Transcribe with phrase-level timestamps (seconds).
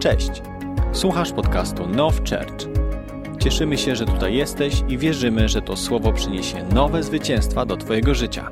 [0.00, 0.30] Cześć.
[0.92, 2.68] Słuchasz podcastu Now Church.
[3.42, 8.14] Cieszymy się, że tutaj jesteś i wierzymy, że to słowo przyniesie nowe zwycięstwa do twojego
[8.14, 8.50] życia.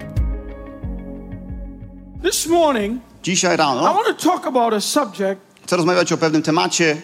[2.25, 5.41] This morning, Dzisiaj I rano want to talk about a subject.
[5.65, 7.03] chcę rozmawiać o pewnym temacie,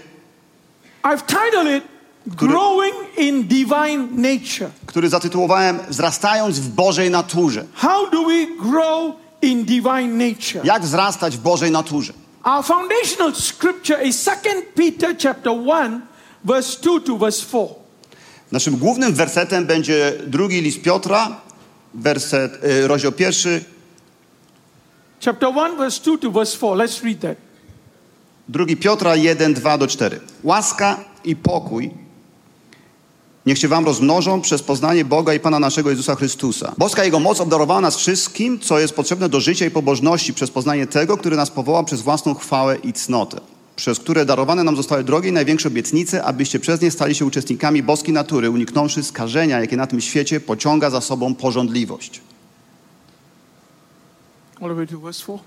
[1.03, 1.85] I've titled it
[2.27, 4.71] Growing in Divine Nature.
[4.87, 7.65] który zatytułowałem Wzrastając w Bożej naturze.
[7.75, 10.61] How do we grow in divine nature?
[10.65, 12.13] Jak wzrastać w Bożej naturze?
[12.45, 16.03] Our foundational scripture is 2 Peter chapter 1
[16.45, 17.75] verse 2 to verse 4.
[18.53, 21.41] Naszym głównym wersetem będzie drugi list Piotra,
[21.95, 23.65] werset, y, rozdział pierwszy,
[25.25, 26.77] Chapter 1 verse 2 to verse 4.
[26.77, 27.37] Let's read that.
[28.49, 30.21] drugi Piotra 1, 2 do 4.
[30.43, 31.91] Łaska i pokój
[33.47, 36.75] niech się wam rozmnożą przez poznanie Boga i Pana naszego Jezusa Chrystusa.
[36.79, 40.87] Boska Jego moc obdarowała nas wszystkim, co jest potrzebne do życia i pobożności przez poznanie
[40.87, 43.41] tego, który nas powołał przez własną chwałę i cnotę,
[43.77, 47.83] przez które darowane nam zostały drogie i największe obietnice, abyście przez nie stali się uczestnikami
[47.83, 52.21] boskiej natury, uniknąwszy skażenia, jakie na tym świecie pociąga za sobą porządliwość.
[54.61, 55.39] All the way to verse 4.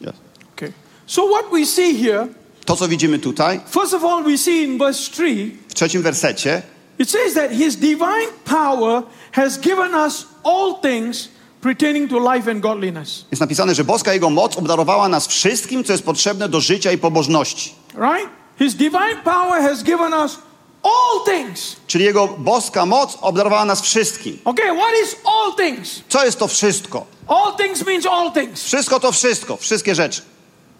[0.00, 0.12] Yes.
[0.56, 0.72] Okay.
[1.06, 2.28] So what we see here,
[2.64, 6.62] To, co widzimy tutaj, first of all, we see in verse 3, w trzecim wersecie,
[7.02, 11.28] it says that his divine power has given us all things
[11.60, 13.24] pertaining to life and godliness.
[13.30, 16.98] jest napisane, że boska Jego moc obdarowała nas wszystkim, co jest potrzebne do życia i
[16.98, 17.74] pobożności.
[17.94, 18.28] Right?
[18.58, 20.38] His divine power has given us
[20.82, 21.76] all things.
[21.86, 24.38] Czyli Jego boska moc obdarowała nas wszystkim.
[24.44, 26.00] Okay, what is all things?
[26.08, 27.06] Co jest to wszystko?
[27.28, 30.22] All things means all things, Wszystko to wszystko, wszystkie rzeczy.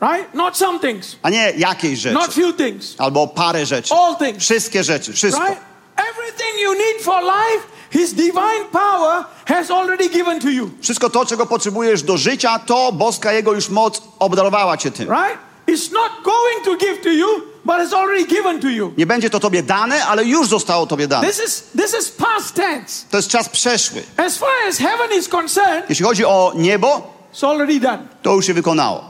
[0.00, 0.34] right?
[0.34, 2.14] Not some things, A nie jakieś rzeczy.
[2.14, 3.94] not few things, Albo parę rzeczy.
[3.94, 5.44] all things, Wszystkie rzeczy, wszystko.
[5.44, 5.60] right?
[5.96, 11.26] Everything you need for life, His divine power has already given to you, Wszystko to,
[11.26, 15.08] czego potrzebujesz do życia, to boska Jego już moc obdarowała cię tym.
[15.08, 15.38] right?
[15.66, 17.26] It's not going to give to you,
[17.64, 18.92] but it's already given to you.
[18.96, 21.26] Nie będzie to tobie dane, ale już zostało tobie dane.
[21.28, 23.06] This is this is past tense.
[23.10, 24.02] To jest czas przeszły.
[24.16, 27.98] As far as heaven is concerned, Jeśli chodzi o niebo, it's already done.
[28.22, 29.04] to już się wykonało.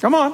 [0.00, 0.32] Come on.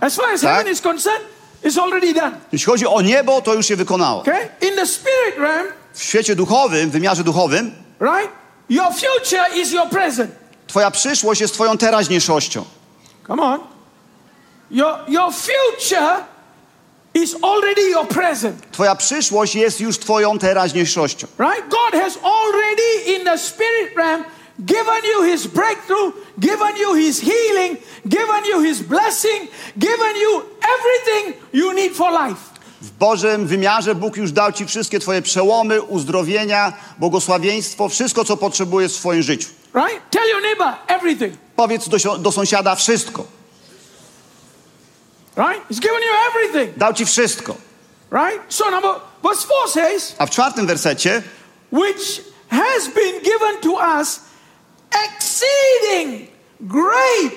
[0.00, 0.56] As far as Tak.
[0.56, 1.22] heaven is concerned,
[1.64, 2.32] it's already done.
[2.52, 4.20] Jeśli chodzi o niebo, to już się wykonało.
[4.20, 4.48] Okay?
[4.60, 8.32] In the spirit realm, W świecie duchowym, w wymiarze duchowym, right?
[8.68, 10.30] Your future is your present.
[10.66, 12.64] twoja przyszłość jest twoją teraźniejszością.
[13.26, 13.60] Come on.
[14.70, 16.24] Your, your future
[17.14, 21.26] is already your present, Twoja przyszłość jest już twoją teraźniejszością.
[21.38, 21.68] right?
[21.68, 24.24] God has already in the spirit realm
[24.64, 27.78] given you his breakthrough, given you his healing,
[28.08, 32.40] given you his blessing, given you everything you need for life.
[32.80, 38.92] W Bożym wymiarze Bóg już dał ci wszystkie twoje przełomy, uzdrowienia, błogosławieństwo, wszystko, co potrzebujesz
[38.92, 39.48] w swoim życiu.
[39.74, 40.10] Right?
[40.10, 41.34] Tell your neighbor everything.
[41.56, 43.24] Powiedz do, do sąsiada wszystko.
[45.36, 45.68] Right?
[45.68, 46.78] He's given you everything.
[46.78, 47.56] Dał ci wszystko.
[48.12, 48.40] Right?
[48.48, 48.90] So number
[49.22, 51.22] verse 4 says, A w czwartym wersecie,
[51.72, 54.20] which has been given to us
[55.04, 56.28] exceeding
[56.60, 57.32] great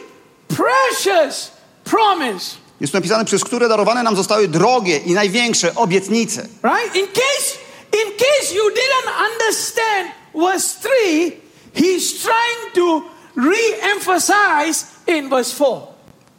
[0.47, 1.51] precious
[1.83, 6.41] promise jest napisane, przez które darowane nam zostały drogie i największe obietnice.
[6.63, 7.57] right in case
[8.03, 11.31] in case you didn't understand verse 3
[11.75, 13.01] he's trying to
[13.35, 15.69] re-emphasize in verse 4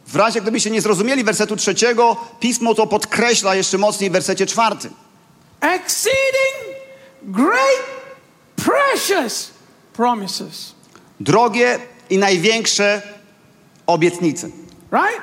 [0.07, 4.93] W razie, gdybyście nie zrozumieli wersetu trzeciego, Pismo to podkreśla jeszcze mocniej w wersecie czwartym.
[5.61, 6.75] exceeding
[7.23, 7.83] great
[8.55, 9.49] precious
[9.93, 10.75] promises
[11.23, 13.01] Drogie i największe
[13.87, 14.47] obietnice.
[14.91, 15.21] right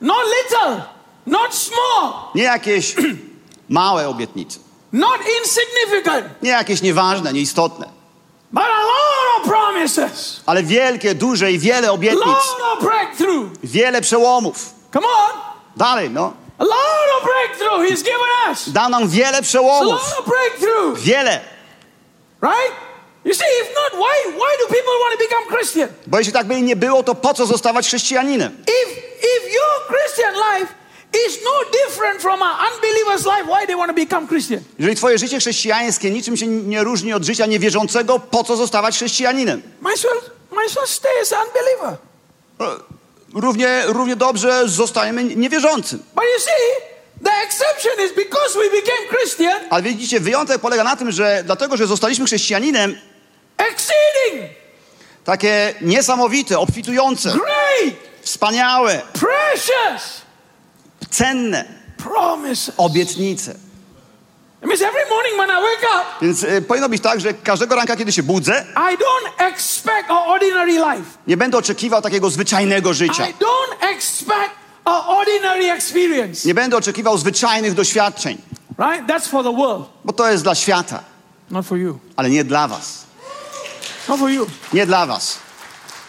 [0.00, 0.82] not little
[1.26, 2.94] not small Nie jakieś
[3.68, 4.58] małe obietnice.
[4.92, 7.86] not insignificant Nie jakieś nieważne, nieistotne.
[8.52, 12.26] but a lot of promises Ale wielkie, duże i wiele obietnic.
[12.26, 14.74] lot of breakthrough Wiele przełomów.
[14.92, 15.40] come on
[15.76, 16.32] Dalej, no.
[16.58, 20.18] a lot of breakthrough he's given us Dał nam wiele a lot przełomów.
[20.18, 21.40] of breakthrough Wiele.
[22.42, 22.74] right
[23.24, 26.46] you see if not why why do people want to become christian Bo jeśli tak
[26.46, 28.52] by nie było, to po co zostawać chrześcijaninem?
[28.62, 28.90] if
[29.36, 30.74] if your christian life
[31.26, 31.50] is no
[31.86, 36.10] different from an unbeliever's life why they want to become christian Jeżeli twoje życie chrześcijańskie
[36.10, 39.62] niczym się nie różni od życia niewierzącego, po co zostawać chrześcijaninem?
[39.82, 40.20] might as well
[40.52, 41.96] might as well stay as an unbeliever
[43.34, 45.98] Równie, równie dobrze zostajemy niewierzącym.
[46.14, 46.84] but you see
[47.24, 51.76] the exception is because we became christian Ale widzicie, wyjątek polega na tym, że dlatego,
[51.76, 52.98] że zostaliśmy chrześcijaninem,
[53.58, 54.50] exceeding
[55.24, 60.22] takie niesamowite, obfitujące, great wspaniałe, precious
[61.10, 61.64] cenne
[61.96, 63.50] promises obietnice.
[64.62, 67.74] it means every morning when i wake up Więc y, powinno być tak, że każdego
[67.74, 71.10] ranka, kiedy się budzę, I don't expect an ordinary life.
[71.26, 73.28] nie będę oczekiwał takiego zwyczajnego życia.
[73.28, 74.50] I don't expect
[74.84, 76.48] an ordinary experience.
[76.48, 78.38] Nie będę oczekiwał zwyczajnych doświadczeń,
[78.78, 79.06] Right?
[79.06, 81.02] That's for the world, bo to jest dla świata,
[81.50, 81.98] not for you.
[82.16, 83.03] ale nie dla was.
[84.08, 84.46] Not for you.
[84.72, 85.38] Nie dla was.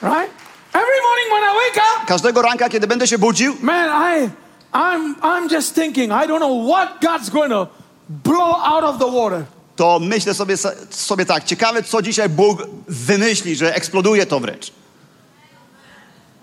[0.01, 0.29] Right?
[0.73, 4.29] Every morning when I wake up, Każdego ranka, kiedy będę się budził, man, I
[4.73, 7.67] I'm I'm just thinking, I don't know what God's going to
[8.09, 9.45] blow out of the water.
[9.75, 10.57] to myślę sobie,
[10.89, 14.71] sobie tak, ciekawe co dzisiaj Bóg wymyśli, że eksploduje to wręcz.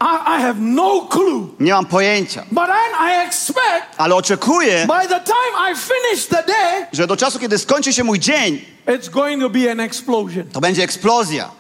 [0.03, 1.49] I, I have no clue.
[1.61, 2.69] Nie mam pojęcia, But
[3.01, 7.59] I expect ale oczekuję, by the time I finish the day, że do czasu, kiedy
[7.59, 10.45] skończy się mój dzień, it's going to be an explosion.
[10.53, 11.51] to będzie eksplozja.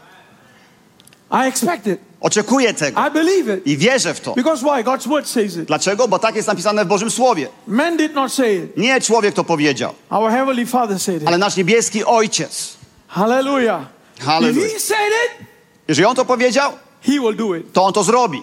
[1.30, 2.00] I expect it.
[2.20, 3.66] Oczekuję tego I believe it.
[3.66, 4.34] i wierzę w to.
[4.34, 4.84] Because why?
[4.84, 5.64] God's word says it.
[5.64, 6.08] Dlaczego?
[6.08, 7.48] Bo tak jest napisane w Bożym Słowie.
[7.66, 8.76] Men did not say it.
[8.76, 11.28] Nie człowiek to powiedział, Our heavenly Father said it.
[11.28, 12.76] ale nasz niebieski Ojciec.
[13.08, 13.80] Hallelujah.
[14.20, 14.66] Hallelujah.
[14.66, 15.08] If He said
[15.40, 15.46] it,
[15.88, 16.72] Jeżeli On to powiedział,
[17.02, 17.72] He will do it.
[17.72, 18.42] to On to zrobi.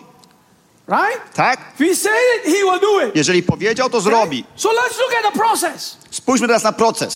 [0.87, 1.33] Right?
[1.33, 1.59] Tak?
[1.73, 3.15] If He said it, He will do it.
[3.15, 4.45] Jeżeli powiedział, to zrobi.
[4.55, 5.97] So let's look at the process.
[6.11, 7.13] Spójrzmy teraz na proces.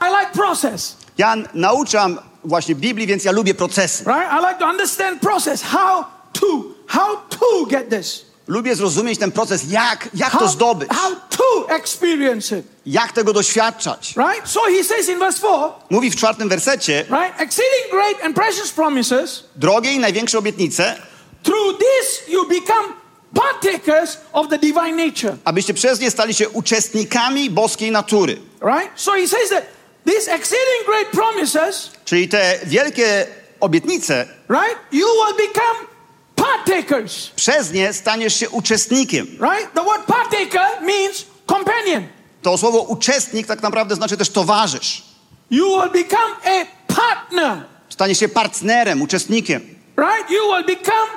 [0.00, 0.96] I like process.
[1.18, 4.04] Ja nauczam właśnie Biblii, więc ja lubię procesy.
[4.04, 4.32] Right?
[4.32, 5.62] I like to understand process.
[5.62, 6.46] How to,
[6.86, 8.27] how to get this.
[8.48, 12.66] Lubię zrozumieć ten proces, jak, jak to How, zdobyć, how to experience it.
[12.86, 14.14] jak tego doświadczać.
[14.16, 14.48] Right?
[14.48, 15.54] So he says in verse 4,
[15.90, 17.40] Mówi w czwartym wersecie, right?
[17.40, 20.96] Exceeding great and precious promises, drogie i największe obietnice,
[21.42, 22.88] through this you become
[23.34, 25.36] partakers of the divine nature.
[25.44, 28.36] abyście przez nie stali się uczestnikami boskiej natury.
[28.62, 28.90] Right?
[28.94, 29.64] So he says that
[30.06, 33.26] these exceeding great promises, Czyli te wielkie
[33.60, 34.76] obietnice, right?
[34.92, 35.87] You will become
[36.56, 37.26] partakers.
[37.36, 39.26] przez nie staniesz się uczestnikiem.
[39.26, 39.74] Right?
[39.74, 42.06] The word partaker means companion.
[42.42, 45.02] To słowo uczestnik tak naprawdę znaczy też towarzysz.
[45.50, 47.64] You will become a partner.
[47.88, 49.60] Staniesz się partnerem, uczestnikiem.
[49.96, 50.30] Right?
[50.30, 51.08] You will become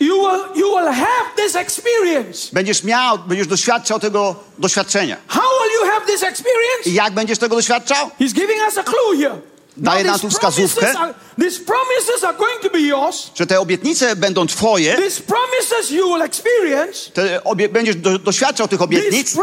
[0.00, 2.48] you will you will have this experience.
[2.52, 5.16] Będziesz miał, będziesz doświadczał tego doświadczenia.
[5.28, 6.90] How will you have this experience?
[6.90, 8.10] I jak będziesz tego doświadczał?
[8.20, 9.40] He's giving us a clue here.
[9.78, 10.80] Daje nam tu wskazówkę.
[10.80, 13.30] promises are, these promises are going to be yours.
[13.34, 14.96] Że te obietnice będą twoje,
[17.14, 19.36] te obie, będziesz do, doświadczał tych obietnic,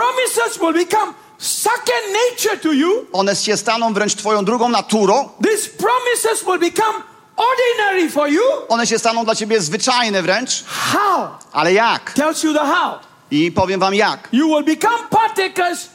[3.11, 7.03] one się staną wręcz twoją drugą naturą, These promises will become
[7.37, 8.41] ordinary for you.
[8.69, 11.27] one się staną dla ciebie zwyczajne wręcz, How?
[11.51, 12.13] ale jak?
[12.13, 12.99] Tells you the how.
[13.31, 14.29] I powiem wam jak.
[14.31, 15.89] You will become partakers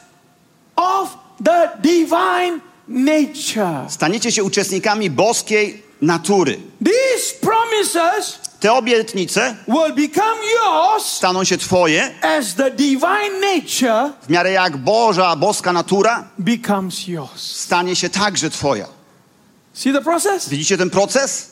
[0.75, 1.09] of
[1.45, 3.85] the divine nature.
[3.89, 6.59] Staniecie się uczestnikami boskiej natury.
[6.85, 14.29] These promises Te obietnice will become yours staną się twoje as the divine nature w
[14.29, 17.41] miarę jak Boża, boska natura becomes yours.
[17.41, 18.87] stanie się także twoja.
[19.73, 20.49] See the process?
[20.49, 21.51] Widzicie ten proces?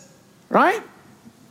[0.51, 0.81] Right?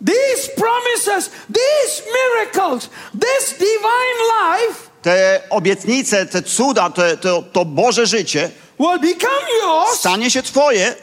[0.07, 2.91] These promises, these miracles,
[3.21, 9.99] this divine life Te obietnice, te cuda, te, to, to Boże życie will become yours
[9.99, 10.95] stanie się twoje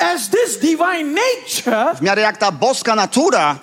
[1.96, 3.60] w miarę jak ta boska natura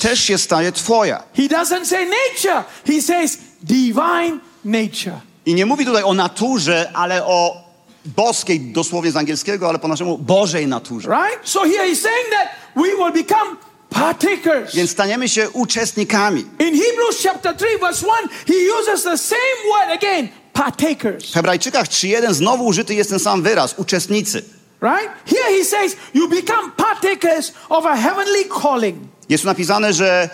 [0.00, 1.22] też się staje twoja.
[1.36, 5.20] He doesn't say nature, he says divine nature.
[5.46, 7.64] I nie mówi tutaj o naturze, ale o
[8.04, 11.08] boskiej, dosłownie z angielskiego, ale po naszemu Bożej naturze.
[11.08, 11.48] Right?
[11.48, 13.56] So here he's saying that we will become
[13.94, 14.74] partakers.
[14.74, 16.40] Więc staniemy się uczestnikami.
[16.40, 21.30] In Hebrews chapter 3, verse 1, he uses the same word again partakers.
[21.30, 24.42] W Hebrajczykach 3.1 znowu użyty jest ten sam wyraz, uczestnicy.
[24.82, 25.10] Right?
[25.26, 28.96] Here he says, you become partakers of a heavenly calling.
[29.28, 30.28] Jest tu napisane, że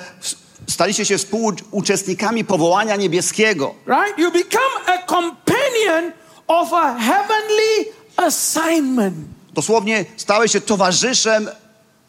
[0.68, 3.74] staliście się współuczestnikami powołania niebieskiego.
[3.86, 4.18] Right?
[4.18, 6.12] You become a companion
[6.46, 9.16] of a heavenly assignment.
[9.52, 11.48] Dosłownie stałeś się towarzyszem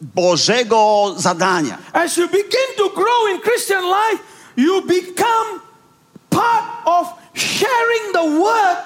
[0.02, 1.78] Bożego zadania.
[1.94, 4.24] As you begin to grow in Christian life,
[4.58, 5.62] you become
[6.30, 8.78] part of sharing the work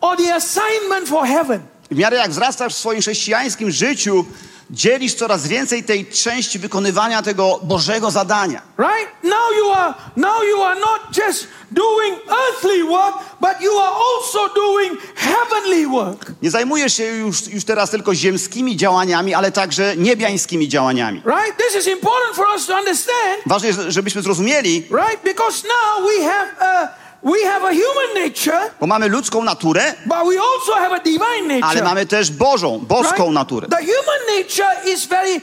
[0.00, 1.60] or the assignment for heaven.
[1.90, 4.24] W miarę jak wzrastasz w swoim chrześcijańskim życiu,
[4.70, 8.62] dzielisz coraz więcej tej części wykonywania tego Bożego zadania.
[8.78, 9.24] Right?
[9.24, 14.54] Now you are now you are not just doing earthly work, but you are also
[14.54, 16.32] doing heavenly work.
[16.42, 21.22] Nie zajmujesz się już, już teraz tylko ziemskimi działaniami, ale także niebiańskimi działaniami.
[21.26, 21.56] Right?
[21.56, 25.22] This is important for us to understand, Ważne jest, żebyśmy zrozumieli, right?
[25.24, 30.18] Because now we have a we have a human nature, bo mamy ludzką naturę, but
[30.28, 31.64] we also have a divine nature.
[31.64, 33.68] ale mamy też Bożą, boską naturę.
[33.68, 35.40] The human nature is very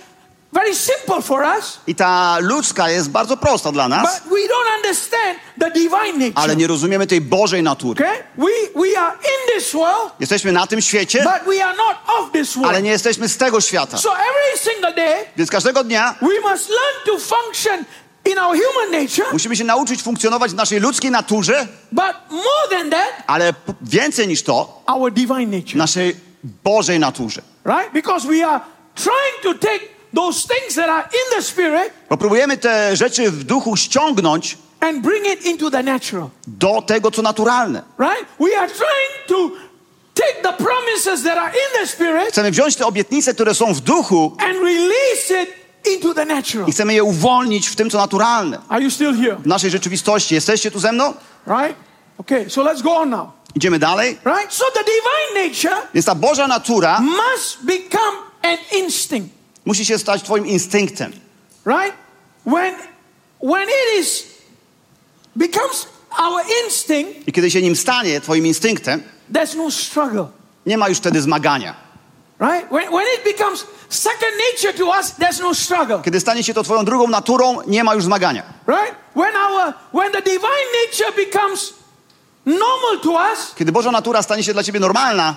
[0.53, 4.75] very simple for us, I ta ludzka jest bardzo prosta dla nas, but we don't
[4.75, 6.43] understand the divine nature.
[6.43, 8.05] ale nie rozumiemy tej Bożej natury.
[8.05, 8.23] Okay?
[8.37, 12.31] We we are in this world, Jesteśmy na tym świecie, but we are not of
[12.31, 12.69] this world.
[12.69, 13.97] ale nie jesteśmy z tego świata.
[13.97, 17.85] So every single day Więc każdego dnia we must learn to function
[18.91, 24.27] nature, Musimy się nauczyć funkcjonować w naszej ludzkiej naturze, but more than that, ale więcej
[24.27, 25.77] niż to, our divine w nature.
[25.77, 26.15] naszej
[26.63, 27.41] Bożej naturze.
[27.65, 27.93] Right?
[27.93, 28.59] Because we are
[28.95, 29.79] trying to take
[30.15, 35.01] those things that are in the spirit Bo próbujemy te rzeczy w duchu ściągnąć and
[35.01, 36.29] bring it into the natural.
[36.47, 37.83] do tego, co naturalne.
[37.99, 38.25] Right?
[38.39, 39.51] We are trying to
[40.13, 43.79] take the promises that are in the spirit Chcemy wziąć te obietnice, które są w
[43.81, 45.62] duchu and release it.
[46.67, 48.59] I chcemy je uwolnić w tym, co naturalne.
[48.69, 49.35] Are you still here?
[49.35, 50.35] W naszej rzeczywistości.
[50.35, 51.13] Jesteście tu ze mną?
[51.47, 51.75] Right?
[52.17, 53.29] Okay, so let's go on now.
[53.55, 54.17] Idziemy dalej.
[54.25, 54.53] Right?
[54.53, 59.29] So the divine nature Więc ta Boża natura must become an instinct.
[59.65, 61.11] musi się stać twoim instynktem.
[61.65, 61.93] Right?
[62.45, 62.75] When
[63.41, 64.23] when it is
[65.35, 65.87] becomes
[66.17, 70.27] our instinct, I kiedy się nim stanie, twoim instynktem, there's no struggle.
[70.65, 71.82] nie ma już wtedy zmagania.
[76.03, 78.43] Kiedy stanie się to twoją drugą naturą, nie ma już zmagania.
[78.67, 78.95] Right?
[79.15, 81.73] When our when the divine nature becomes
[82.45, 85.35] normal to us, Kiedy Boża natura stanie się dla ciebie normalna,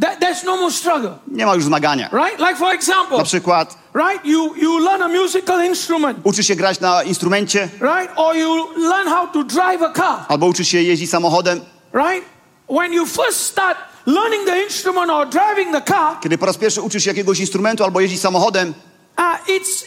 [0.00, 1.10] that, there's no more struggle.
[1.28, 2.08] nie ma już zmagania.
[2.12, 2.38] Right?
[2.38, 4.24] Like for example, Na przykład right?
[4.24, 8.12] You you learn a musical instrument, uczysz się grać na instrumencie, right?
[8.16, 11.60] Or you learn how to drive a car, albo uczysz się jeździć samochodem.
[11.92, 12.24] right?
[12.68, 16.82] When you first start learning the instrument or driving the car, Kiedy po raz pierwszy
[16.82, 18.74] uczysz się jakiegoś instrumentu albo jeździć samochodem,
[19.18, 19.84] uh, it's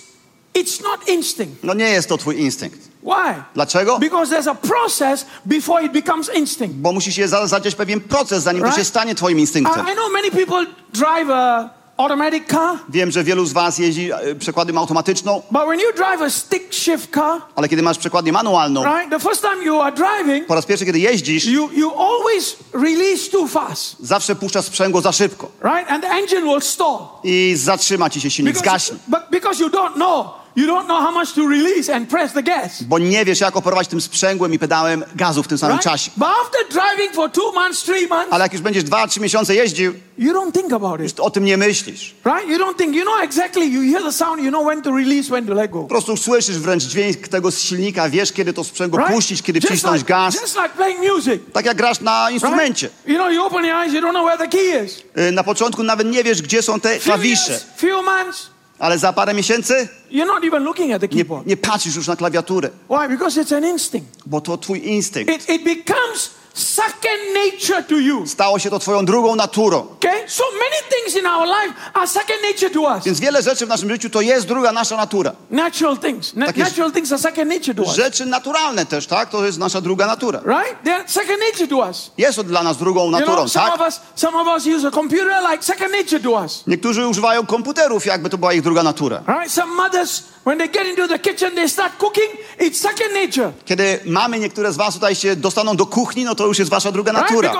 [0.56, 1.64] it's not instinct.
[1.64, 2.80] no nie jest to twój instynkt.
[3.04, 3.44] Why?
[3.56, 4.00] Dlaczego?
[4.00, 6.76] Because there's a process before it becomes instinct.
[6.76, 8.80] Bo musi się za- zadziać pewien proces, zanim to Right.
[8.80, 9.88] się stanie twoim instynktem.
[9.88, 11.70] I, I know many people drive a
[12.04, 16.22] automatic car, Wiem, że wielu z was jeździ e, przekładem automatyczną, but when you drive
[16.22, 19.10] a stick shift car, ale kiedy masz przekładnię manualną, right?
[19.10, 23.30] The first time you are driving, po raz pierwszy, kiedy jeździsz, you you always release
[23.32, 25.92] too fast, zawsze puszczasz sprzęgło za szybko right?
[25.92, 28.98] And the engine will stall i zatrzyma ci się silnik, because zgaśnie.
[29.08, 30.28] but because you don't know,
[30.60, 32.84] you don't know how much to release and press the gas.
[32.84, 35.92] Bo nie wiesz, jak operować tym sprzęgłem i pedałem gazu w tym samym Right?
[35.92, 36.12] czasie.
[36.18, 39.56] But after driving for two months, three months, Ale jak już będziesz dwa, trzy miesiące
[39.56, 42.16] jeździł, you don't think about it, o tym nie myślisz.
[42.26, 42.48] right?
[42.50, 43.66] You don't think you know exactly.
[43.66, 45.82] You hear the sound, you know when to release, when to let go.
[45.82, 49.14] Po prostu słyszysz wręcz dźwięk tego z silnika, wiesz, kiedy to sprzęgło Right?
[49.16, 50.42] puścić, kiedy Just wcisnąć like, gaz.
[50.42, 51.42] just like playing music.
[51.54, 52.34] Tak jak grasz na Right?
[52.34, 52.90] instrumencie.
[53.06, 55.04] You know, you open your eyes, you don't know where the key is.
[55.30, 58.48] Y, Na początku nawet nie wiesz, gdzie są te Few klawisze, years, few months,
[58.80, 61.48] ale za parę miesięcy you're not even looking at the nie, keyboard.
[61.48, 63.08] nie patrzysz już na klawiaturę, Why?
[63.10, 64.08] Because it's an instinct.
[64.26, 65.34] bo to twój instynkt.
[65.36, 66.30] It, it becomes
[66.60, 68.28] second nature to you.
[68.28, 69.80] Stało się to twoją drugą naturą.
[69.80, 70.30] Okay?
[70.30, 73.04] So many things in our life are second nature to us.
[73.06, 75.32] Więc wiele rzeczy w naszym życiu to jest druga nasza natura.
[75.50, 76.34] Natural things.
[76.36, 76.70] Na- Tak jest.
[76.72, 77.96] natural things are second nature to us.
[77.96, 79.30] Rzeczy naturalne też, tak?
[79.30, 80.40] To jest nasza druga natura.
[80.46, 80.84] Right?
[80.86, 82.12] They're second nature to us.
[82.18, 83.76] Jest to dla nas drugą You naturą, know, some tak?
[83.82, 86.64] of us, some of us use a computer like second nature to us.
[86.68, 89.24] Niektórzy używają komputerów, jakby to była ich druga natura.
[89.28, 89.52] Right?
[89.52, 92.28] Some mothers, when they get into the kitchen, they start cooking.
[92.60, 93.52] It's second nature.
[93.66, 96.92] Kiedy mamy niektóre z was tutaj się dostaną do kuchni, no to już jest wasza
[96.92, 97.54] druga natura.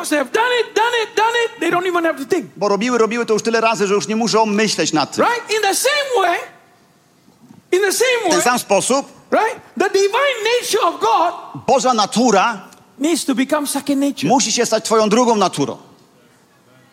[2.58, 5.26] Bo robiły, robiły to już tyle razy, że już nie muszą myśleć nad tym.
[5.26, 5.54] Right?
[5.54, 6.40] In the same way,
[7.72, 9.56] in the same W ten way, sam sposób right?
[9.80, 12.68] The divine nature of God Boża natura
[13.00, 14.30] needs to become second nature.
[14.30, 15.78] musi się stać twoją drugą naturą.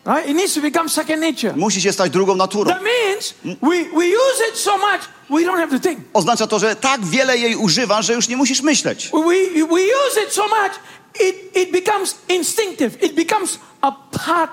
[0.05, 0.29] Right?
[0.29, 1.57] It needs to become second nature.
[1.57, 2.71] Musi się stać drugą naturą.
[2.71, 5.99] That means we, we use it so much, we don't have to think.
[6.13, 9.09] Oznacza to, że tak wiele jej używasz, że już nie musisz myśleć.
[9.13, 10.71] We, we use it so much,
[11.19, 13.01] it, it becomes instinctive.
[13.01, 14.51] It becomes a part.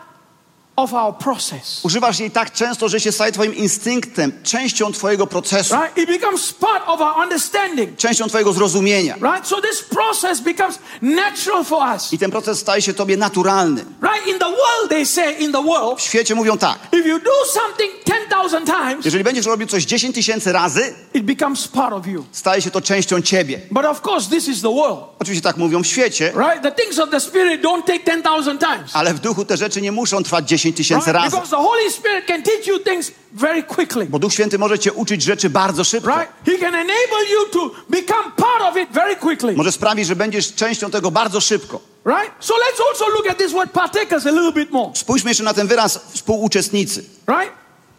[1.82, 5.98] Używasz jej tak często, że się staje twoim instynktem, częścią twojego procesu, Right?
[5.98, 7.96] It becomes part of our understanding.
[7.96, 9.14] częścią twojego zrozumienia.
[9.14, 9.46] Right?
[9.48, 12.12] So this process becomes natural for us.
[12.12, 13.84] I ten proces staje się tobie naturalny.
[14.02, 14.26] Right?
[14.26, 17.30] In the world, they say in the world, W świecie mówią tak, if you do
[17.52, 22.24] something 10,000 times, jeżeli będziesz robił coś 10 tysięcy razy, it becomes part of you.
[22.32, 23.60] staje się to częścią ciebie.
[23.70, 24.98] But of course, this is the world.
[25.18, 26.62] Oczywiście tak mówią w świecie, Right?
[26.62, 28.90] The things of the Spirit don't take 10,000 times.
[28.92, 31.22] ale w duchu te rzeczy nie muszą trwać 10 tysięcy Right?
[31.22, 31.30] razy.
[31.36, 34.06] Because the Holy Spirit can teach you things very quickly.
[34.06, 36.10] Bo Duch Święty może cię uczyć rzeczy bardzo szybko.
[36.10, 36.32] Right?
[36.46, 39.52] He can enable you to become part of it very quickly.
[39.52, 41.80] Może sprawić, że będziesz częścią tego bardzo szybko.
[42.06, 42.30] Right?
[42.40, 44.90] So let's also look at this word partakers a little bit more.
[44.94, 47.04] Spójrzmy jeszcze na ten wyraz współuczestnicy.
[47.28, 47.52] Right?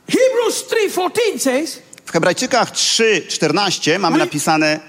[0.10, 4.80] Hebrews 3:14 says, W Hebrajczykach 3:14 mamy My- napisane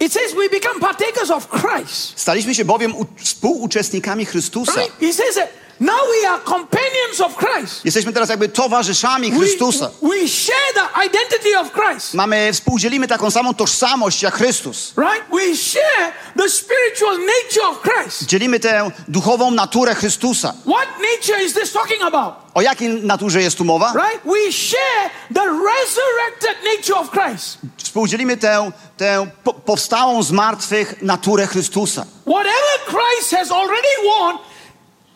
[0.00, 2.12] it says we become partakers of Christ.
[2.16, 4.72] Staliśmy się bowiem współuczestnikami Chrystusa.
[4.80, 5.00] Right?
[5.00, 5.48] He says that
[5.80, 7.84] Now we are companions of Christ.
[7.84, 9.90] Jesteśmy teraz jakby towarzyszami We, Chrystusa.
[10.02, 12.14] we share the identity of Christ.
[12.14, 14.92] Mamy, współdzielimy taką samą tożsamość jak Chrystus.
[14.96, 15.24] Right?
[15.32, 18.26] We share the spiritual nature of Christ.
[18.26, 20.54] Dzielimy tę duchową naturę Chrystusa.
[20.66, 22.34] What nature is this talking about?
[22.54, 23.92] O jakiej naturze jest tu mowa?
[23.94, 24.24] Right?
[24.24, 27.58] We share the resurrected nature of Christ.
[27.76, 32.04] Współdzielimy tę, tę po, powstałą z martwych naturę Chrystusa.
[32.26, 34.38] Whatever Christ has already won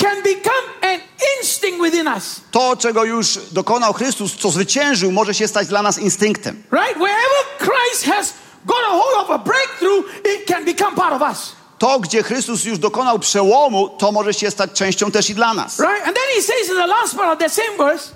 [0.05, 1.01] can become an
[1.39, 2.41] instinct within us.
[2.51, 6.63] To, czego już dokonał Chrystus, co zwyciężył, może się stać dla nas instynktem.
[6.73, 6.95] Right?
[6.95, 8.35] Wherever Christ has
[8.67, 11.53] got a hold of a breakthrough, it can become part of us.
[11.79, 15.79] To, gdzie Chrystus już dokonał przełomu, to może się stać częścią też i dla nas.
[15.79, 16.07] Right?
[16.07, 18.11] And then he says in the last part of that same verse,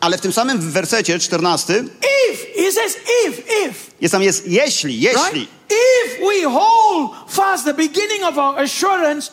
[0.00, 1.84] Ale w tym samym wersecie 14
[2.30, 2.96] if, he says
[3.26, 5.24] if, if, jest tam jest jeśli, right?
[5.24, 5.48] jeśli.
[5.70, 9.30] If we hold fast the beginning of our assurance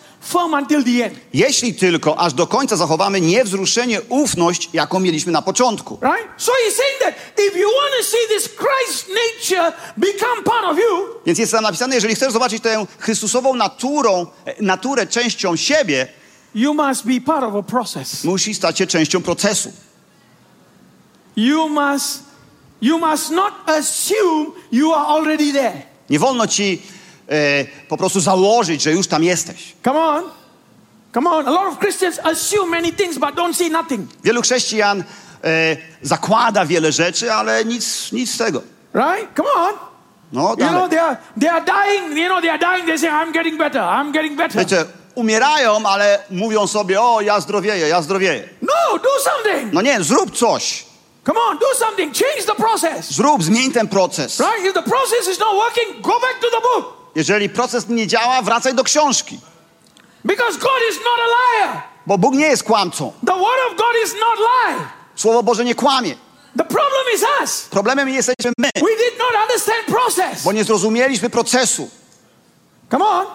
[1.34, 6.00] Jeśli tylko aż do końca zachowamy niewzruszenie ufność, jaką mieliśmy na początku.
[6.02, 6.28] Right?
[6.38, 10.78] So he's saying that if you want to see this Christ nature become part of
[10.78, 16.08] you, Więc jest tam napisane, jeżeli chcesz zobaczyć tę Chrystusową naturą, e, naturę częścią siebie,
[16.56, 18.24] you must be part of a process.
[18.24, 19.72] musi stać się częścią procesu.
[21.36, 22.20] You must
[22.82, 25.82] you must not assume you are already there.
[26.10, 26.82] Nie wolno ci
[27.32, 29.74] e, po prostu założyć, że już tam jesteś.
[29.86, 30.24] Come on.
[31.14, 31.48] Come on.
[31.48, 34.10] A lot of Christians assume many things but don't say nothing.
[34.24, 35.04] Wielu chrześcijan
[35.44, 38.62] e, zakłada wiele rzeczy, ale nic, nic z tego.
[38.94, 39.36] Right?
[39.38, 39.74] Come on.
[40.34, 40.90] No, You know, dalej.
[40.90, 43.82] they are they are dying, you know, they are dying, they say, I'm getting better,
[43.82, 44.60] I'm getting better.
[44.62, 44.86] Wiecie,
[45.16, 48.50] umierają, ale mówią sobie, o, ja zdrowieję, ja zdrowieję.
[48.62, 49.74] No, do something.
[49.74, 50.86] No nie, zrób coś.
[51.26, 52.14] Come on, do something.
[52.18, 53.12] Change the process.
[53.12, 54.40] Zrób, zmień ten proces.
[54.40, 54.66] Right?
[54.66, 57.01] If the process is not working, go back to the book.
[57.16, 59.40] Jeżeli proces nie działa, wracaj do książki.
[60.26, 61.28] Because God is not a
[61.66, 61.82] liar.
[62.08, 63.14] Bo Bóg nie jest kłamcą.
[63.26, 64.86] The word of God is not lie.
[65.16, 66.16] Słowo Boże nie kłamie.
[66.58, 67.62] The problem is us.
[67.70, 70.44] Problemem jesteśmy my, We did not understand process.
[70.44, 71.90] bo nie zrozumieliśmy procesu.
[72.92, 73.26] Come on.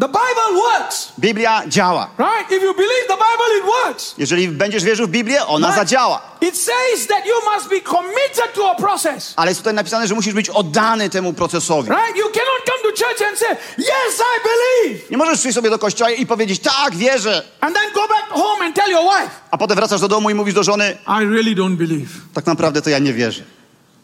[0.00, 1.12] The Bible works.
[1.18, 2.10] Biblia działa.
[2.18, 2.52] Right?
[2.52, 4.14] If you believe the Bible, it works.
[4.18, 5.80] Jeżeli będziesz wierzył w Biblię, ona Right?
[5.80, 6.22] zadziała.
[6.40, 9.34] It says that you must be committed to a process.
[9.36, 11.88] Ale jest tutaj napisane, że musisz być oddany temu procesowi.
[11.90, 12.16] Right?
[12.16, 15.10] You cannot come to church and say, Yes, I believe.
[15.10, 18.66] Nie możesz przyjść sobie do kościoła i powiedzieć, tak, wierzę, And then go back home
[18.66, 21.54] and tell your wife, a potem wracasz do domu i mówisz do żony, I really
[21.56, 22.10] don't believe.
[22.34, 23.42] tak naprawdę to ja nie wierzę.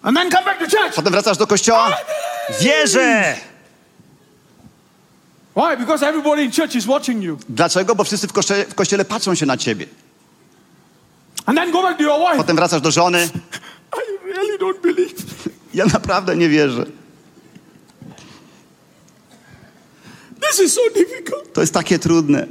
[0.02, 0.94] And then come back to church.
[0.94, 1.96] Potem wracasz do kościoła,
[2.60, 3.36] wierzę.
[5.56, 5.76] Why?
[5.76, 7.38] Because everybody in church is watching you.
[7.48, 7.94] Dlaczego?
[7.94, 9.86] Bo wszyscy w kościele, w kościele patrzą się na ciebie.
[11.46, 12.36] And then go back to your wife.
[12.36, 13.28] Potem wracasz do żony,
[13.98, 15.14] I really don't believe.
[15.74, 16.86] ja naprawdę nie wierzę.
[20.40, 21.52] This is so difficult.
[21.52, 22.46] To jest takie trudne.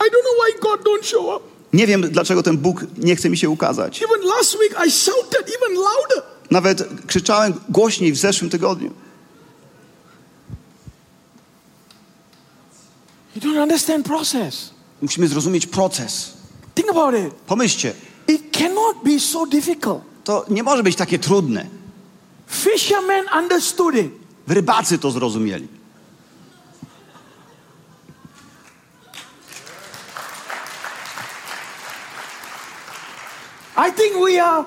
[0.00, 1.44] I don't know why God don't show up.
[1.72, 4.02] Nie wiem, dlaczego ten Bóg nie chce mi się ukazać.
[4.02, 6.22] Even last week I shouted even louder.
[6.50, 8.90] Nawet krzyczałem głośniej w zeszłym tygodniu.
[13.36, 14.70] You don't understand process.
[15.02, 16.32] Musimy zrozumieć proces.
[16.74, 17.34] Think about it.
[17.46, 17.92] Pomyślcie,
[18.28, 20.02] It cannot be so difficult.
[20.24, 21.66] to nie może być takie trudne.
[22.48, 24.12] Fishermen understood it.
[24.48, 25.68] Rybacy to zrozumieli.
[33.76, 34.66] I think we are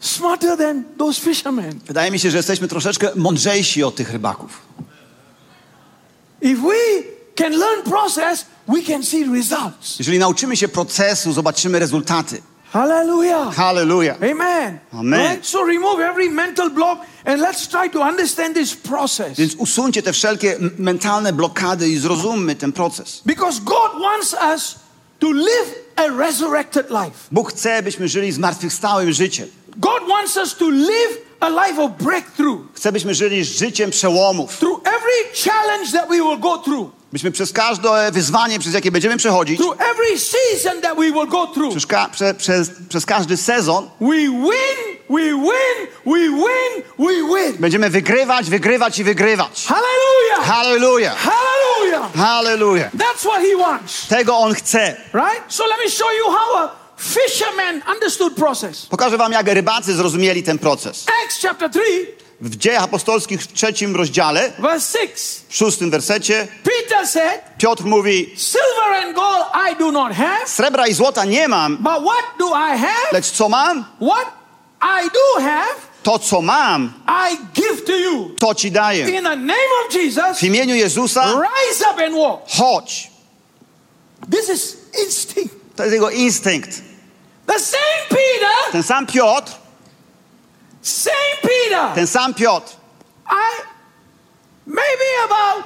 [0.00, 1.80] smarter than those fishermen.
[1.86, 4.62] Wydaje mi się, że jesteśmy troszeczkę mądrzejsi od tych rybaków.
[6.42, 7.02] If we
[7.42, 9.98] can learn process, we can see results.
[9.98, 12.42] Jeżeli nauczymy się procesu, zobaczymy rezultaty.
[12.72, 13.54] Hallelujah.
[13.54, 14.16] Hallelujah.
[14.16, 14.78] Amen.
[14.92, 15.30] Amen.
[15.30, 15.46] Right?
[15.46, 19.38] So remove every mental block and let's try to understand this process.
[19.38, 23.22] Więc usuńcie te wszelkie mentalne blokady i zrozummy ten proces.
[23.26, 24.74] Because God wants us
[25.18, 27.28] to live a resurrected life.
[27.32, 29.48] Bóg chce, byśmy żyli zmartwychwstałym życiem.
[29.76, 34.58] God wants us to live a life of breakthrough Chce, byśmy żyli życiem przełomów.
[34.58, 39.16] through every challenge that we will go through, Byśmy przez każde wyzwanie, przez jakie będziemy
[39.16, 41.70] przechodzić, through every season that we will go through.
[41.70, 44.50] przez, ka- prze, przez, przez każdy sezon, We win,
[45.10, 47.56] we win, we win, we win.
[47.58, 49.66] będziemy wygrywać, wygrywać i wygrywać.
[49.66, 50.44] Hallelujah.
[50.56, 51.16] Hallelujah.
[51.16, 52.12] Hallelujah.
[52.16, 52.90] Hallelujah.
[52.94, 54.06] That's what he wants.
[54.08, 54.96] Tego On chce.
[55.14, 55.42] Right?
[55.48, 58.86] So let me show you how a fisherman understood process.
[58.86, 61.04] Pokażę wam, jak rybacy zrozumieli ten proces.
[61.24, 61.80] Acts chapter 3,
[62.40, 65.14] W dziejach apostolskich w trzecim rozdziale, verse 6.
[65.48, 70.86] w szóstym wersecie, Peter said, Piotr mówi, Silver and gold I do not have, srebra
[70.86, 73.12] i złota nie mam, but what do I have?
[73.12, 73.84] lecz co mam?
[74.00, 74.26] What
[74.82, 78.34] I do have, To, co mam, I give to you.
[78.38, 79.08] to ci daję.
[79.08, 82.40] In the name of Jesus, W imieniu Jezusa rise up and walk.
[82.58, 83.10] chodź.
[84.30, 84.76] This is
[85.06, 85.54] instinct.
[85.76, 86.70] To jest jego instynkt.
[87.46, 89.52] The same Peter, Ten sam Piotr,
[91.42, 91.94] Peter.
[91.94, 92.72] ten sam Piotr,
[93.30, 93.62] I
[94.66, 95.64] maybe about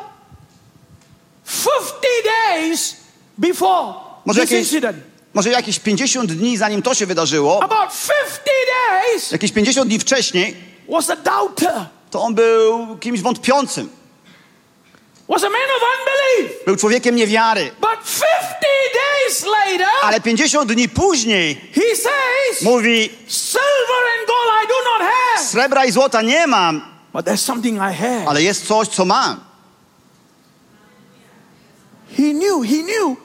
[1.44, 2.96] 50 days
[3.38, 4.98] before Może this jakieś- incident.
[5.34, 8.40] może jakieś 50 dni zanim to się wydarzyło, About 50
[8.90, 10.56] days jakieś 50 dni wcześniej,
[10.88, 13.88] was a doubter, to on był kimś wątpiącym.
[13.88, 15.13] was a man of unbelief.
[16.66, 17.70] Był człowiekiem niewiary.
[17.80, 18.20] But 50
[18.94, 25.10] days later, Ale 50 dni później he says, mówi: Silver and gold I do not
[25.12, 26.82] have, Srebra i złota nie mam,
[27.12, 28.24] but there's something I have.
[28.28, 29.40] ale jest coś, co mam.
[32.16, 33.16] He knew, he knew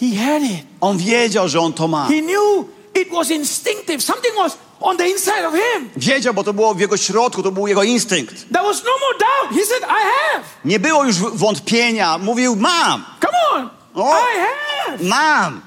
[0.00, 0.66] he had it.
[0.80, 2.06] On wiedział, że on to ma.
[2.08, 4.02] He knew it was instinctive.
[4.02, 5.90] Something was on the inside of him.
[5.96, 8.34] Wiedział, bo to było w jego środku, to był jego instynkt.
[8.52, 9.58] There was no more doubt.
[9.60, 10.44] He said, I have.
[10.64, 12.18] Nie było już wątpienia.
[12.18, 13.70] Mówił: Mam, Come on.
[13.94, 14.18] Oh.
[14.34, 15.02] I have.
[15.02, 15.60] mam.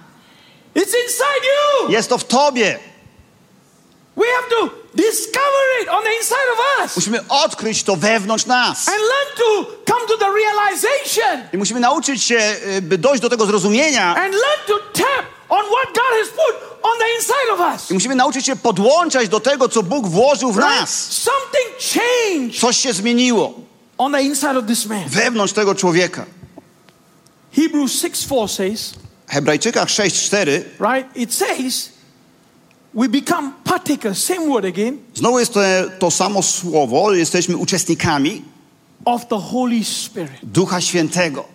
[0.75, 1.91] It's inside you.
[1.91, 2.79] Jest to w tobie.
[4.17, 8.87] We have to discover it on the inside of us Musimy odkryć to wewnątrz nas.
[8.87, 13.29] and learn to come to the realization I musimy nauczyć się, y, by dojść do
[13.29, 14.15] tego zrozumienia.
[14.15, 17.91] and learn to tap on what God has put on the inside of us.
[17.91, 20.79] I musimy nauczyć się podłączać do tego, co Bóg włożył w Right?
[20.81, 21.11] nas.
[21.11, 23.53] Something changed Coś się zmieniło
[23.97, 25.03] on the inside of this man.
[25.09, 26.25] wewnątrz tego człowieka.
[27.55, 28.93] Hebrews 6 4 says,
[29.27, 31.17] W Hebrajczykach 6:4 right?
[31.17, 31.89] It says,
[32.93, 35.59] we become partakers, same word again, znowu jest to,
[35.99, 37.13] to samo słowo.
[37.13, 38.41] Jesteśmy uczestnikami
[39.05, 41.45] of the Holy Spirit, Ducha Świętego.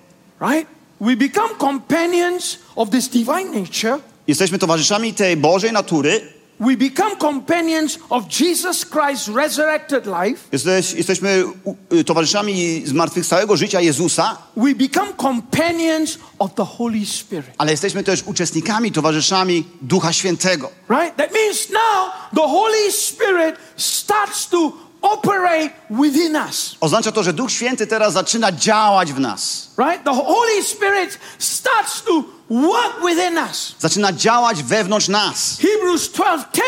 [0.40, 0.66] right?
[1.04, 3.98] We become companions of this divine nature.
[4.26, 6.20] Jesteśmy towarzyszami tej Bożej natury.
[6.60, 10.40] We become companions of Jesus Christ's resurrected life.
[10.52, 11.44] Jesteś, jesteśmy
[11.92, 17.50] y, towarzyszami zmartwychwstałego życia Jezusa, We become companions of the Holy Spirit.
[17.58, 20.70] ale jesteśmy też uczestnikami, towarzyszami Ducha Świętego.
[20.90, 21.16] Right?
[21.16, 24.72] That means now the Holy Spirit starts to
[25.04, 26.76] operate within us.
[26.80, 29.68] Oznacza to, że Duch Święty teraz zaczyna działać w nas.
[29.78, 30.04] Right?
[30.04, 33.74] The Holy Spirit starts to work within us.
[33.78, 35.58] Zaczyna działać wewnątrz nas.
[35.60, 36.62] Hebrews 12:10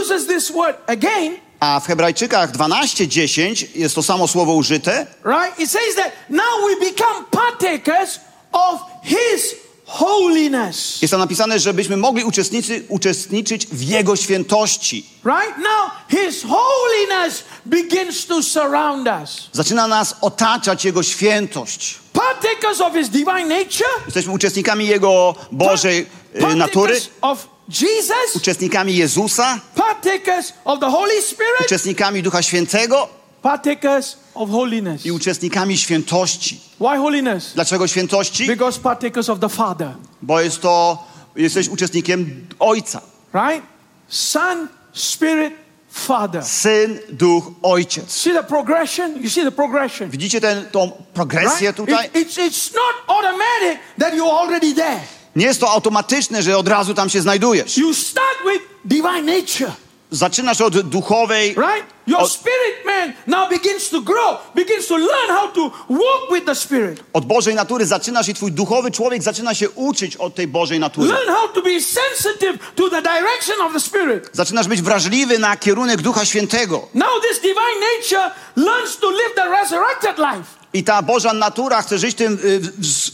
[0.00, 5.06] uses this word again, A w Hebrajczykach 12:10 jest to samo słowo użyte.
[5.24, 5.58] right?
[5.60, 8.20] It says that now we become partakers
[8.52, 9.54] of his
[9.92, 11.02] holiness.
[11.02, 15.06] Jest tam napisane, żebyśmy mogli uczestnicy, uczestniczyć w Jego świętości.
[15.24, 15.58] Right?
[15.58, 19.48] Now his holiness begins to surround us.
[19.52, 21.98] Zaczyna nas otaczać Jego świętość.
[22.12, 28.96] Partakers of his divine nature, Jesteśmy uczestnikami Jego Bożej y, natury, partakers of Jesus, uczestnikami
[28.96, 33.08] Jezusa, partakers of the Holy Spirit, uczestnikami Ducha Świętego
[33.42, 35.06] partakers of holiness.
[35.06, 36.60] i uczestnikami świętości.
[36.80, 37.50] Why holiness?
[37.54, 38.46] Dlaczego świętości?
[38.46, 39.88] Because partakers of the Father,
[40.22, 41.04] Bo jest to,
[41.36, 43.00] jesteś uczestnikiem Ojca.
[43.34, 43.66] right?
[44.08, 45.54] Son, Spirit,
[45.90, 46.44] Father.
[46.44, 48.10] Syn, Duch, Ojciec.
[48.12, 49.22] See the progression?
[49.22, 50.10] You see the progression.
[50.10, 50.40] Widzicie
[50.72, 51.76] tą progresję Right?
[51.76, 52.06] tutaj?
[52.06, 55.00] It- it's, it's not automatic that you're already there.
[55.36, 57.78] Nie jest to automatyczne, że od razu tam się znajdujesz.
[57.78, 59.72] You start with divine nature,
[60.12, 61.86] Zaczynasz od duchowej, right?
[62.06, 66.46] Your od, spirit man now begins to grow, begins to learn how to walk with
[66.46, 70.46] the spirit, od Bożej natury zaczynasz i twój duchowy człowiek zaczyna się uczyć od tej
[70.48, 71.08] Bożej natury.
[71.08, 74.30] learn how to be sensitive to the direction of the spirit.
[74.32, 76.88] Zaczynasz być wrażliwy na kierunek Ducha Świętego.
[76.94, 80.61] Now this divine nature learns to live the resurrected life.
[80.74, 82.60] I ta Boża natura chce żyć tym y,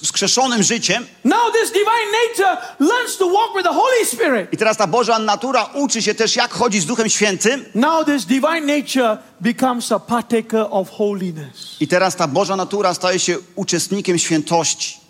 [0.02, 1.06] wskrzeszonym życiem.
[1.24, 4.52] Now this divine nature learns to walk with the Holy Spirit.
[4.52, 7.64] I teraz ta Boża natura uczy się też, jak chodzić z Duchem Świętym.
[7.74, 11.76] Now this divine nature becomes a partaker of holiness.
[11.80, 15.00] I teraz ta Boża natura staje się uczestnikiem świętości.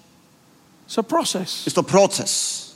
[0.89, 1.67] It's a process.
[1.67, 2.68] Jest to proces.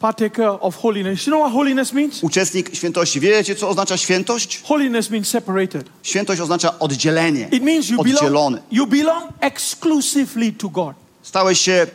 [0.00, 1.26] Partaker of holiness.
[1.26, 2.22] You know what holiness means?
[2.22, 3.20] Uczestnik świętości.
[3.20, 4.62] Wiecie, co oznacza świętość?
[4.64, 5.84] Holiness means separated.
[6.02, 7.48] Świętość oznacza oddzielenie.
[7.52, 10.94] It means you belong, you belong exclusively to God.
[11.22, 11.86] Stałeś się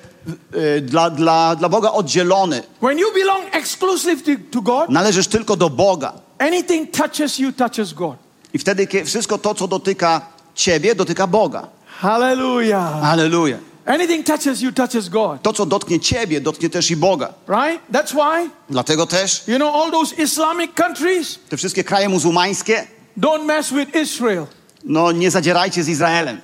[0.55, 2.63] y, dla, dla, dla Boga oddzielony.
[2.81, 6.13] When you belong exclusively to God, Należysz tylko do Boga.
[6.39, 8.15] anything touches you touches God.
[8.53, 10.21] I wtedy wszystko to, co dotyka
[10.55, 11.67] ciebie, dotyka Boga.
[11.85, 13.03] Hallelujah.
[13.05, 13.57] Aleluja.
[13.85, 15.41] Anything touches you touches God.
[15.41, 17.33] To, co dotknie ciebie, dotknie też i Boga.
[17.47, 17.81] Right?
[17.91, 23.43] That's why, Dlatego też you know, all those Islamic countries te wszystkie kraje muzułmańskie, don't
[23.45, 24.45] mess with Israel.
[24.83, 26.41] no nie zadzierajcie z Izraelem.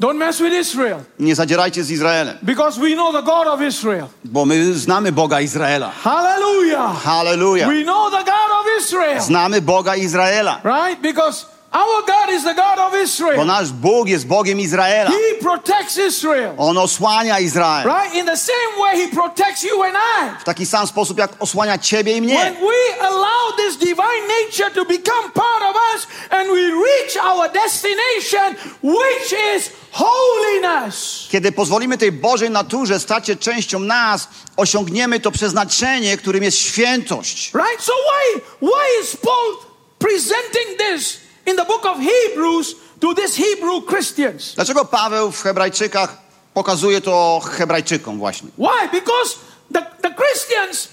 [0.00, 0.98] Don't mess with Israel.
[1.18, 4.06] Nie zadzierajcie z Izraelem, Because we know the God of Israel.
[4.24, 5.90] bo my znamy Boga Izraela.
[6.02, 7.02] Hallelujah.
[7.04, 7.68] Halleluja.
[7.68, 9.20] We know the God of Israel.
[9.22, 10.60] Znamy Boga Izraela.
[10.64, 11.02] Right?
[11.02, 13.46] Because Our God is the God of Bo Israel.
[13.46, 15.10] nasz Bóg jest Bogiem Izraela.
[15.10, 16.54] He protects Israel.
[16.58, 17.86] On osłania Izrael.
[17.86, 18.14] Right?
[18.14, 20.40] In the same way He protects you and I.
[20.40, 22.34] W taki sam sposób, jak osłania ciebie i mnie.
[22.34, 27.52] When we allow this divine nature to become part of us and we reach our
[27.52, 31.28] destination, which is holiness.
[31.30, 37.52] Kiedy pozwolimy tej Bożej naturze stać się częścią nas, osiągniemy to przeznaczenie, którym jest świętość.
[37.54, 37.82] Right?
[37.82, 39.56] So why why is Paul
[39.98, 44.54] presenting this in the book of Hebrews to these Hebrew Christians?
[44.54, 46.18] Dlaczego Paweł w Hebrajczykach
[46.54, 48.48] pokazuje to Hebrajczykom właśnie?
[48.58, 49.00] Why?
[49.00, 49.36] Because
[49.72, 50.88] the, the Christians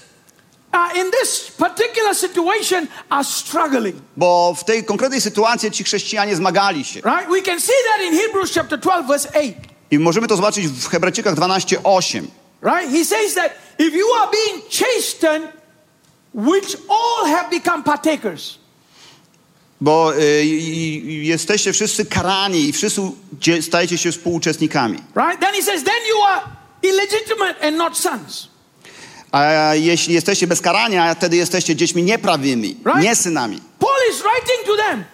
[0.72, 3.96] uh, in this particular situation are struggling.
[4.16, 7.00] Bo w tej konkretnej sytuacji ci chrześcijanie zmagali się.
[7.00, 7.30] Right?
[7.30, 9.54] We can see that in Hebrews chapter 12, verse 8.
[9.90, 12.26] I możemy to zobaczyć w Hebrajczykach 12:8.
[12.62, 12.90] Right?
[12.92, 15.60] He says that if you are being chastened,
[16.34, 18.59] which all have become partakers.
[19.80, 20.44] Bo y,
[21.06, 23.00] jesteście wszyscy karani i wszyscy
[23.60, 24.98] stajecie się współuczestnikami.
[25.16, 25.40] Right?
[25.40, 26.40] Then he says, then you are
[26.82, 28.48] illegitimate and not sons.
[29.32, 33.02] A jeśli jesteście bez karania, wtedy jesteście dziećmi nieprawymi, Right.
[33.02, 33.60] nie synami.
[33.78, 35.04] Paul is writing to them,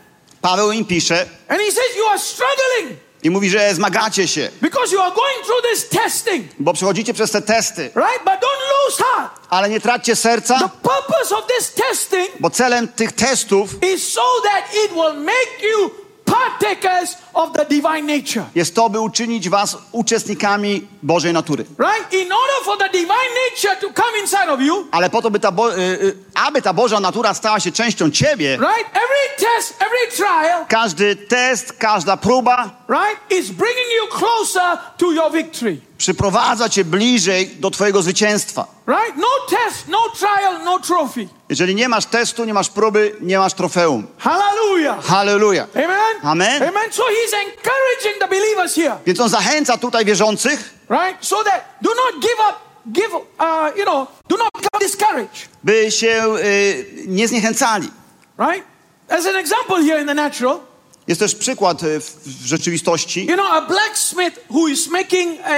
[0.40, 4.92] Paweł im pisze and he says, You are struggling i mówi, że zmagacie się, because
[4.94, 6.46] you are going through this testing.
[6.58, 8.18] bo przechodzicie przez te testy, Right?
[8.24, 9.32] But don't lose heart.
[9.50, 14.22] ale nie traćcie The serca, purpose of this testing bo celem tych testów is so
[14.44, 15.90] that it will make you
[16.36, 18.44] partakers of the divine nature.
[18.54, 21.64] jest to, by uczynić was uczestnikami Bożej natury.
[21.78, 22.12] Right?
[22.12, 25.40] In order for the divine nature to come inside of you, Ale po to, by
[25.40, 28.88] ta, Bo- y, y, aby ta Boża natura stała się częścią ciebie, right?
[28.92, 35.32] Every test, every trial, każdy test, każda próba right, is bringing you closer to your
[35.32, 35.76] victory.
[35.98, 38.66] przyprowadza cię bliżej do twojego zwycięstwa.
[38.86, 39.16] Right?
[39.16, 41.28] No test, no trial, no trophy.
[41.48, 44.06] Jeżeli nie masz testu, nie masz próby, nie masz trofeum.
[44.18, 45.04] Hallelujah.
[45.04, 45.66] Halleluja.
[45.74, 46.16] Amen.
[46.22, 46.62] Amen.
[46.62, 46.92] Amen.
[46.92, 51.16] So he's encouraging the believers here, Więc on zachęca tutaj wierzących, right?
[51.26, 52.54] So that do not give up,
[52.92, 57.90] give, uh, you know, do not become discouraged, by się y, nie zniechęcali.
[58.38, 58.64] right?
[59.08, 60.60] As an example here in the natural,
[61.08, 63.26] Jest też przykład y, w, w rzeczywistości.
[63.26, 65.56] you know, a blacksmith who is making a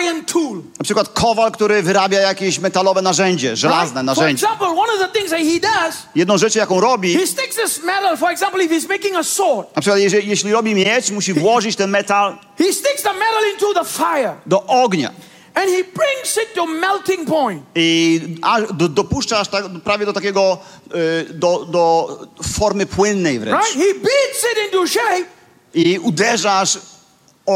[0.00, 0.56] iron tool.
[0.78, 3.94] Na przykład kowal, który wyrabia jakieś metalowe narzędzie, żelazne Right?
[3.94, 4.46] For narzędzie.
[4.46, 7.82] example, one of the things that he does, Jedną rzecz, jaką robi, he sticks this
[7.84, 8.16] metal.
[8.16, 11.76] For example, if he's making a sword, na przykład jeżeli, jeśli robi miecz, musi włożyć
[11.76, 15.10] ten metal he sticks the metal into the fire, do ognia.
[15.54, 17.62] and he brings it to melting point.
[17.74, 18.20] I
[18.74, 20.58] do, dopuszcza aż tak, prawie do takiego,
[20.94, 22.08] y, do, do
[22.52, 23.58] formy płynnej wręcz.
[23.66, 23.78] Right?
[23.78, 25.24] He beats it into shape,
[25.74, 26.78] I uderza aż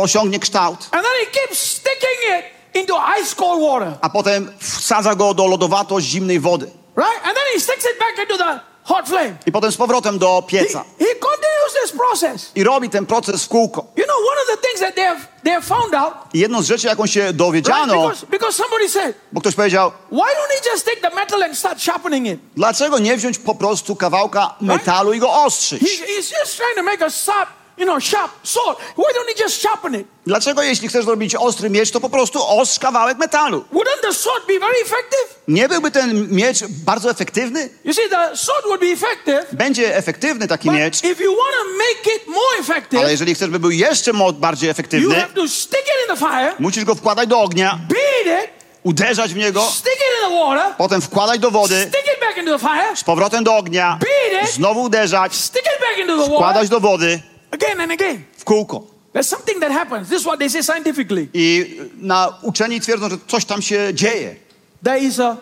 [0.00, 2.44] osiągnie kształt, and then he keeps sticking it
[2.83, 3.92] into ice cold water.
[4.00, 6.66] a potem wsadza go do lodowato zimnej wody.
[6.96, 7.24] Right?
[7.24, 9.37] And then he sticks it back into the hot flame.
[9.46, 10.85] I potem z powrotem do He, pieca.
[10.98, 12.52] he continues this process.
[12.55, 13.87] I robi ten proces w kółko.
[13.96, 16.62] You know, one of the things that they have, they have found out, I jedną
[16.62, 17.37] z rzeczy, jaką się right?
[17.37, 21.42] dowiedziano, Because, because somebody said, bo ktoś powiedział, why don't he just take the metal
[21.42, 22.40] and start sharpening it?
[22.57, 25.81] dlaczego nie wziąć po prostu kawałka metalu i go ostrzyć?
[25.83, 28.76] He, he's just trying to make a sharp, you know, sharp sword.
[28.96, 30.06] Why don't he just sharpen it?
[30.26, 33.64] Dlaczego jeśli chcesz zrobić ostry miecz, to po prostu ostrz kawałek metalu?
[33.72, 35.42] Wouldn't the sword be very effective?
[35.48, 37.68] Nie byłby ten miecz bardzo efektywny?
[37.85, 41.52] You see, the sword would be effective, Będzie efektywny taki but miecz, if you want
[41.52, 45.35] to make it more effective, ale jeżeli chcesz, by był jeszcze bardziej you efektywny, have
[45.35, 48.50] to stick it in the fire, musisz go wkładać do ognia, beat it,
[48.82, 52.37] uderzać w niego, stick it in the water, potem wkładać do wody, stick it back
[52.37, 56.24] into the fire, z powrotem do ognia, beat it, znowu uderzać, stick it back into
[56.24, 58.24] the wkładać do wody, again and again.
[58.36, 58.86] w kółko.
[59.12, 60.08] There's something that happens.
[60.08, 61.28] This is what they say scientifically.
[61.34, 64.36] I na uczeni twierdzą, że coś tam się dzieje.
[64.84, 65.36] There is a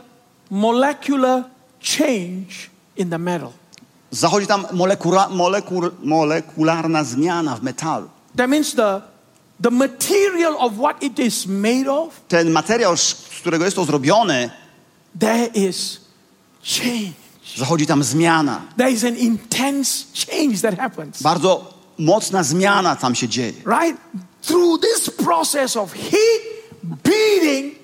[0.51, 1.44] molecular
[1.81, 3.53] change in the metal.
[4.11, 8.09] Zachodzi tam molekura, molekur, molekularna zmiana w metalu.
[8.37, 9.01] That means the,
[9.62, 14.51] the material of what it is made of, Ten materiał, z którego jest to zrobione,
[15.20, 16.01] there is
[16.62, 17.12] change.
[17.57, 18.61] zachodzi tam zmiana.
[18.77, 21.23] There is an intense change that happens.
[21.23, 23.53] Bardzo mocna zmiana tam się dzieje.
[23.67, 24.01] Right?
[24.43, 26.43] Through this process of heat
[26.83, 27.75] beating.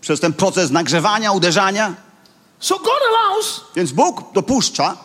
[0.00, 1.94] Przez ten proces nagrzewania, uderzania.
[2.60, 4.96] So God allows Więc Bóg dopuszcza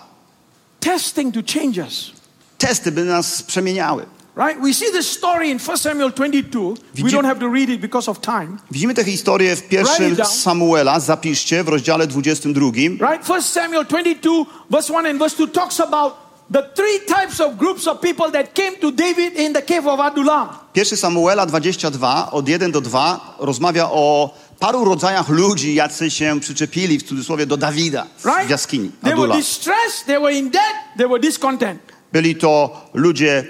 [0.80, 2.12] testing to change us.
[2.58, 4.06] testy, by nas przemieniały.
[4.38, 4.62] Right?
[4.62, 6.60] We see this story in 1 Samuel 22.
[6.96, 8.58] We Widzi- don't have to read it because of time.
[8.72, 10.18] Widzimy tę historię w pierwszym.
[10.26, 12.72] Samuela, zapiszcie, w rozdziale 22.
[13.12, 13.30] Right?
[13.30, 17.88] 1 Samuel 22, verse 1 and verse 2 talks about the three types of groups
[17.88, 20.50] of people that came to David in the cave of Adullam.
[20.74, 26.98] Pierwszy Samuela 22, od 1 do 2, rozmawia o paru rodzajach ludzi, jacy się przyczepili
[27.00, 28.08] w cudzysłowie do Dawida
[28.46, 29.36] w jaskini They were Adula.
[29.36, 31.82] distressed, they were in debt, they were discontent.
[32.14, 33.46] Byli to ludzie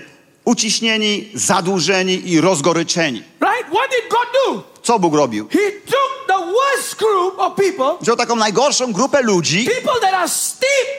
[0.46, 3.24] uciśnieni, zadłużeni i rozgoryczeni.
[3.42, 3.66] Right?
[3.70, 4.64] What did God do?
[4.84, 5.48] Co Bóg robił?
[5.48, 10.30] He took the worst group of people, Wziął taką najgorszą grupę ludzi, people that are
[10.30, 10.97] steep with difficulties,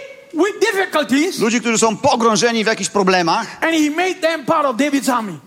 [1.38, 5.38] ludzi, którzy są pogrążeni w jakichś problemach and he made them part of David's army.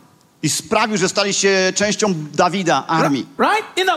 [0.44, 3.28] i sprawił, że stali się częścią Dawida, armii.
[3.40, 3.78] Right?
[3.78, 3.94] In the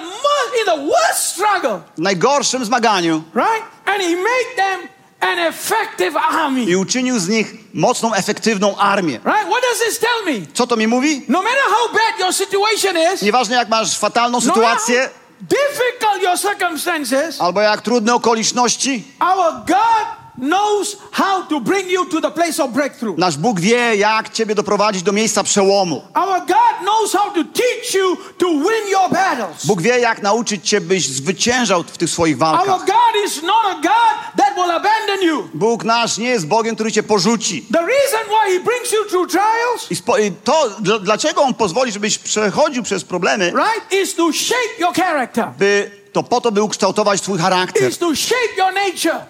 [0.61, 3.64] in the worst struggle, W najgorszym zmaganiu right?
[3.87, 4.88] And he made them
[5.20, 6.64] an effective army.
[6.64, 9.12] i uczynił z nich mocną, efektywną armię.
[9.12, 9.49] Right?
[9.49, 10.47] What does this tell me?
[10.55, 11.23] Co to mi mówi?
[11.29, 16.23] No matter how bad your situation is, Nieważne jak masz fatalną no sytuację, how difficult
[16.23, 22.31] your circumstances, albo jak trudne okoliczności, our God knows how to bring you to the
[22.31, 23.18] place of breakthrough.
[23.18, 26.03] nasz Bóg wie, jak ciebie doprowadzić do miejsca przełomu.
[26.14, 29.66] Our God knows how to teach you to win your battles.
[29.66, 32.87] Bóg wie, jak nauczyć cię, byś zwyciężał w tych swoich Our walkach.
[32.87, 35.49] God is not a God that will abandon you.
[35.55, 37.66] Bóg nasz nie jest Bogiem, który cię porzuci.
[37.73, 41.55] The reason why He brings you through trials, I spo, i to, dl, dlaczego On
[41.55, 46.53] pozwoli, żebyś przechodził przez problemy, right, is to shape your character, by, to po to,
[46.53, 47.92] by ukształtować twój charakter,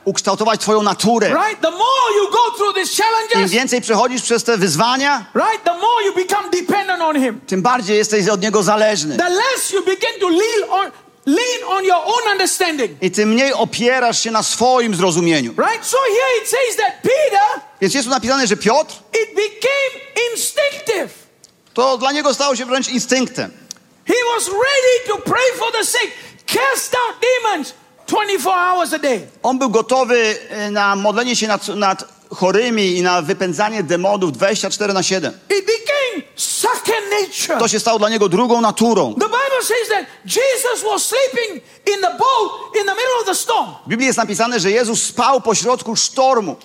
[0.05, 1.29] ukształtować twoją naturę.
[1.29, 1.61] Right?
[1.61, 5.73] The more you go through these Im challenges, więcej przechodzisz przez te wyzwania, right, the
[5.75, 7.41] more you become dependent on Him.
[7.47, 9.17] tym bardziej jesteś od Niego zależny.
[9.17, 10.91] The less you begin to lean on,
[11.27, 13.03] lean on your own understanding.
[13.03, 15.55] I tym mniej opierasz się na swoim zrozumieniu.
[15.59, 15.87] Right?
[15.87, 21.11] So here it says that Peter, Więc jest tu napisane, że Piotr, it became instinctive.
[21.75, 23.51] to dla niego stało się wręcz instynktem.
[24.07, 26.13] He was ready to pray for the sick,
[26.47, 27.75] cast out demons
[28.07, 29.27] 24 hours a day.
[29.43, 32.05] On był gotowy e, na modlenie się nad, nad
[32.35, 35.33] chorymi i na wypędzanie demonów 24 na 7.
[35.33, 37.59] It became second nature.
[37.59, 39.15] To się stało dla niego drugą naturą.
[39.15, 41.63] The Bible says that Jesus was sleeping
[41.95, 43.71] in the boat in the middle of the storm.
[43.87, 46.57] W Biblii jest napisane, że Jezus spał pośrodku sztormu,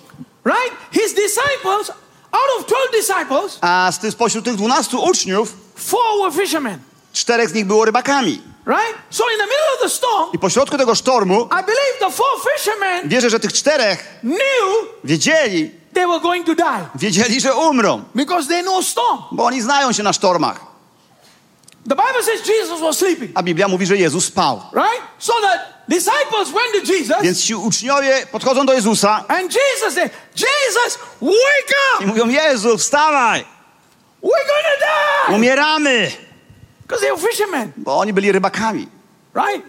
[0.46, 0.74] Right?
[0.92, 1.90] His disciples,
[2.32, 6.80] out of 12 disciples, a spośród tych 12 uczniów, four were fishermen.
[7.14, 8.42] czterech z nich było rybakami.
[8.70, 8.96] Right?
[9.10, 12.54] So in the middle of the storm, I pośrodku tego sztormu, I believe the four
[12.54, 18.04] fishermen wierzę, że tych czterech knew wiedzieli, they were going to die wiedzieli, że umrą,
[18.16, 19.20] because they know storm.
[19.32, 20.70] bo oni znają się na sztormach.
[21.90, 23.32] The Bible says Jesus was sleeping.
[23.36, 24.62] A Biblia mówi, że Jezus spał.
[24.74, 25.02] Right?
[25.20, 30.12] So the disciples went to Jesus Więc ci uczniowie podchodzą do Jezusa and Jesus said,
[30.36, 32.08] Jesus, wake i up!
[32.08, 33.46] mówią, Jezu, wstawaj,
[34.24, 35.36] We're gonna die!
[35.36, 36.12] umieramy,
[36.90, 37.72] Because they were fishermen.
[37.78, 38.88] bo oni byli rybakami.
[39.36, 39.66] Right?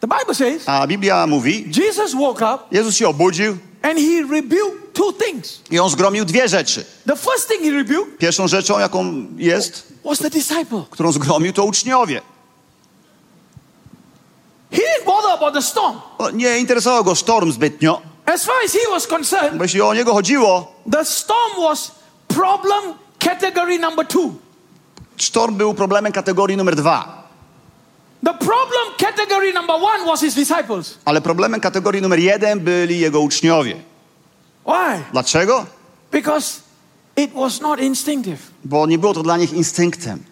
[0.00, 4.92] The Bible says A Biblia mówi, Jesus woke up Jezus się obudził and he rebuked
[4.94, 5.60] two things.
[5.70, 6.84] i on zgromił dwie rzeczy.
[7.06, 10.82] The first thing he rebuked Pierwszą rzeczą, jaką jest, was the disciple.
[10.90, 12.20] którą zgromił, to uczniowie.
[14.70, 16.00] He didn't bother about the storm.
[16.18, 19.94] O, Nie interesował go sztorm zbytnio, As far as he was concerned, bo jeśli o
[19.94, 21.90] niego chodziło, the storm was
[22.28, 24.34] problem category number two.
[25.16, 27.26] Sztorm był problemem kategorii numer dwa.
[28.24, 30.98] The problem category number one was his disciples.
[31.04, 33.76] Ale problemem kategorii numer jeden byli jego uczniowie.
[34.66, 35.02] Why?
[35.12, 35.66] Dlaczego?
[36.12, 36.60] Because
[37.16, 38.38] it was not instinctive.
[38.64, 40.22] Bo nie było to dla nich instynktem.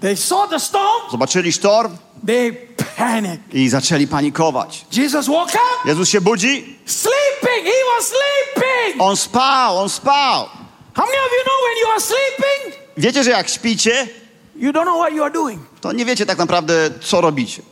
[0.00, 2.52] They saw the storm, Zobaczyli sztorm they
[2.96, 3.54] panicked.
[3.54, 4.86] i zaczęli panikować.
[4.92, 7.64] Jesus woke up, Jezus się budzi, sleeping.
[7.64, 9.02] He was sleeping.
[9.02, 10.46] on spał, on spał.
[10.98, 14.08] How many of you know when you are sleeping, Wiecie, że jak śpicie,
[14.56, 15.60] you don't know what you are doing?
[15.80, 17.62] to nie wiecie tak naprawdę, co robicie.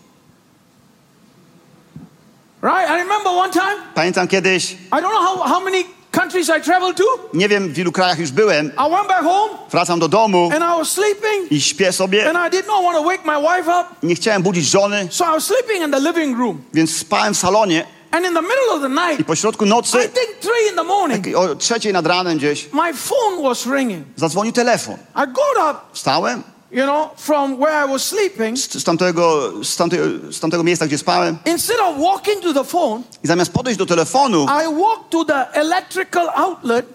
[2.62, 2.88] Right?
[2.90, 6.96] I remember one time, Pamiętam kiedyś, I don't know how, how many countries I traveled
[6.96, 7.04] to.
[7.34, 10.64] nie wiem w ilu krajach już byłem, I went back home wracam do domu and
[10.64, 12.28] I was sleeping i śpię sobie.
[12.30, 13.84] and I did not want to wake my wife up.
[14.06, 16.62] Nie chciałem budzić żony, So I was sleeping in the living room.
[16.74, 19.68] więc spałem w salonie And in the middle of the i night, po środku I
[19.68, 24.06] nocy, think three in the morning, o trzeciej nad ranem gdzieś, my phone was ringing.
[24.16, 24.94] zadzwonił telefon.
[24.94, 28.56] I got up, Wstałem you know, from where I was sleeping.
[28.58, 32.64] z, z, tamtego, z, tamtego, z tamtego miejsca, gdzie spałem Instead of walking to the
[32.64, 36.86] phone, i zamiast podejść do telefonu, I walked to the electrical outlet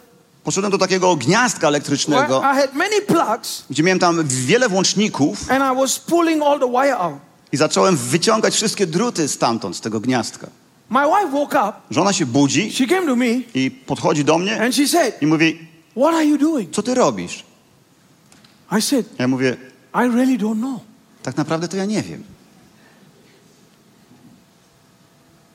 [0.44, 5.74] poszedłem do takiego gniazdka elektrycznego, I had many plugs gdzie miałem tam wiele włączników and
[5.74, 7.16] I was pulling all the wire out.
[7.52, 10.48] i zacząłem wyciągać wszystkie druty stamtąd, z tego gniazdka.
[10.92, 14.62] My wife woke up, Żona się budzi she came to me i podchodzi do mnie
[14.62, 15.60] and she said, i mówi,
[15.96, 16.72] What are you doing?
[16.76, 17.44] co ty robisz?
[18.78, 19.58] I said, Ja mówię,
[19.96, 20.80] I really don't know.
[21.24, 22.24] tak naprawdę to ja nie wiem.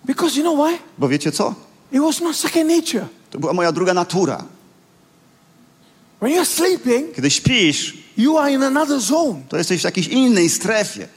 [0.04, 0.78] Because you know why?
[0.98, 1.54] Bo wiecie co?
[1.92, 3.06] It was not second nature.
[3.30, 4.44] To była moja druga natura.
[6.20, 9.40] When you're sleeping, Kiedy śpisz, you are in another zone.
[9.48, 11.08] to jesteś w jakiejś innej strefie.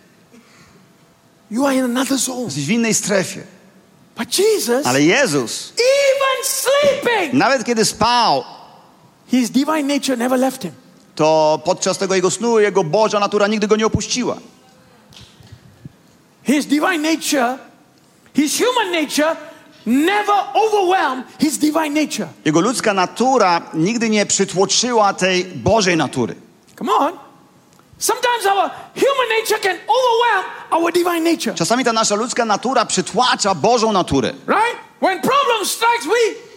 [1.52, 2.44] You are in another zone.
[2.46, 3.42] Jesteś w innej strefie.
[4.20, 8.44] But Jesus, Ale Jezus, even sleeping, Nawet kiedy spał,
[9.28, 10.72] his divine nature never left him.
[11.16, 14.38] to podczas tego jego snu jego Boża natura nigdy go nie opuściła.
[16.44, 17.58] His divine nature,
[18.36, 19.36] his human nature,
[19.86, 22.28] never overwhelmed his divine nature.
[22.46, 26.36] Jego ludzka natura nigdy nie przytłoczyła tej Bożej natury.
[26.78, 27.14] Come on.
[27.98, 31.56] Sometimes our human nature can overwhelm our divine nature.
[31.56, 34.34] Czasami ta nasza ludzka natura przytłacza Bożą naturę.
[34.48, 34.78] Right?
[35.02, 36.50] When problem strikes, we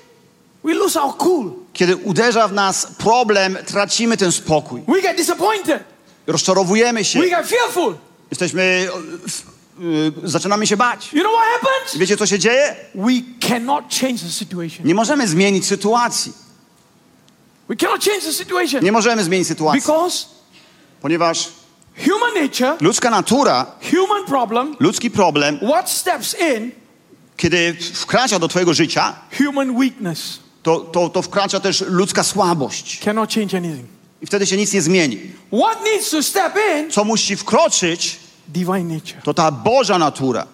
[0.64, 1.52] we lose our cool.
[1.72, 4.82] Kiedy uderza w nas problem, tracimy ten spokój.
[4.88, 5.84] We get disappointed.
[6.26, 7.20] Rozczarowujemy się.
[7.20, 7.96] We get fearful.
[8.30, 8.62] Jesteśmy.
[8.62, 11.12] e, e, zaczynamy się bać.
[11.12, 11.96] You know what happens?
[11.96, 12.76] Wiecie, co się dzieje?
[12.94, 13.12] We
[13.48, 14.86] cannot change the situation.
[14.86, 16.32] Nie możemy zmienić sytuacji.
[17.68, 20.26] We cannot change the situation Nie możemy zmienić sytuacji, because
[21.00, 21.48] ponieważ
[22.04, 26.70] human nature, ludzka natura, human problem, ludzki problem, what steps in?
[27.36, 33.00] kiedy wkracza do Twojego życia, Human weakness to, to, to wkracza też ludzka słabość.
[33.04, 33.86] cannot change anything.
[34.22, 35.18] I wtedy się nic nie zmieni.
[35.52, 36.90] What needs to step in?
[36.90, 39.22] Co musi wkroczyć, Divine nature.
[39.24, 40.46] to ta Boża natura.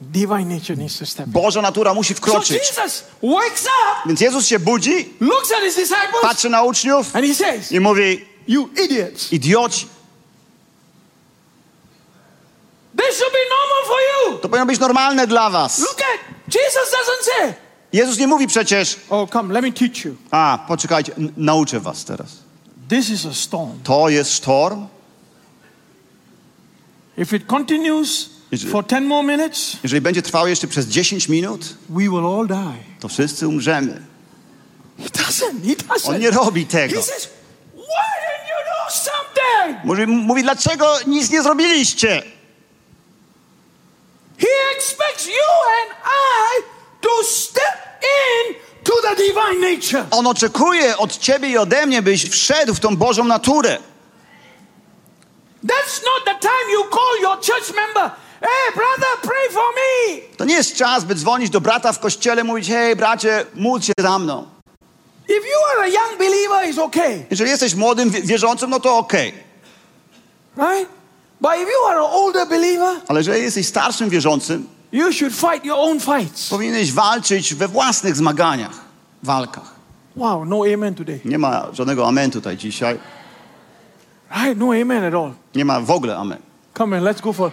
[0.00, 1.32] Divine nature needs to step in.
[1.32, 2.58] Boża natura musi So wkroczyć.
[2.58, 7.26] Jesus wakes up, Więc Jezus się budzi, looks at his disciples, patrzy na uczniów and
[7.26, 9.32] he says, i mówi: You idiots.
[9.32, 9.86] Idioci,
[12.96, 14.38] This should be normal for you.
[14.38, 15.78] to powinno być normalne dla was.
[15.78, 17.54] Look at Jesus doesn't say,
[17.92, 20.16] Jezus nie mówi przecież: Oh, come, let me teach you.
[20.30, 22.28] A, poczekajcie, nauczę was teraz.
[22.88, 23.80] This is a storm.
[23.84, 24.86] To jest sztorm.
[27.18, 31.74] If it continues it- for 10 more minutes, Jeżeli będzie trwał jeszcze przez 10 minut,
[31.88, 32.82] we will all die.
[33.00, 34.02] to wszyscy umrzemy.
[34.98, 35.66] He doesn't.
[35.66, 36.08] He doesn't.
[36.08, 36.94] On nie robi tego.
[36.96, 37.28] He says,
[37.74, 38.71] Why didn't you do something?
[39.84, 42.22] Mówi, mówi dlaczego nic nie zrobiliście?
[44.38, 45.48] He expects you
[45.82, 46.62] and I
[47.00, 48.54] to step in
[48.84, 50.04] to the divine nature.
[50.10, 53.78] On oczekuje od ciebie i ode mnie, byś wszedł w tą Bożą naturę.
[55.64, 58.10] That's not the time you call your church member.
[58.40, 60.20] Hey, brother, pray for me.
[60.36, 63.92] To nie jest czas, by dzwonić do brata w kościele, mówić, hej bracie, módl się
[63.98, 64.51] za mną.
[65.32, 68.96] If you are a young believer, it's okay, Jeżeli jesteś młodym wie- wierzącym, no to
[68.98, 69.32] okej.
[70.56, 70.88] right?
[71.40, 75.64] But if you are an older believer, Ale jeżeli jesteś starszym wierzącym, you should fight
[75.64, 76.48] your own fights.
[76.50, 78.72] powinieneś walczyć we własnych zmaganiach,
[79.22, 79.72] walkach.
[80.16, 81.20] Wow, no amen today.
[81.24, 82.98] Nie ma żadnego amen tutaj dzisiaj.
[84.36, 84.58] Right?
[84.58, 85.32] No amen at all.
[85.54, 86.38] Nie ma w ogóle amen.
[86.78, 87.50] Come on, let's go for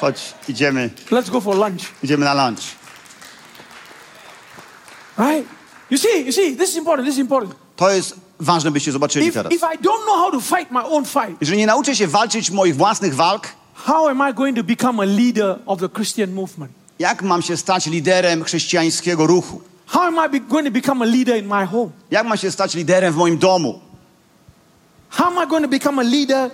[0.00, 1.82] Chodź, idziemy, let's go for lunch.
[2.02, 2.60] idziemy na lunch.
[5.18, 5.48] Right?
[5.90, 7.54] You see, you see, this is important, this is important.
[7.76, 9.52] To jest ważne, byście zobaczyli If, teraz.
[9.52, 12.50] if I don't know how to fight my own fight, Jeżeli nie nauczę się walczyć
[12.50, 16.72] moich własnych walk, how am I going to become a leader of the Christian movement?
[16.98, 19.60] jak mam się stać liderem chrześcijańskiego ruchu?
[19.86, 21.90] How am I going to become a leader in my home?
[22.10, 23.80] Jak mam się stać liderem w moim domu?
[25.10, 26.50] How am I going to become a leader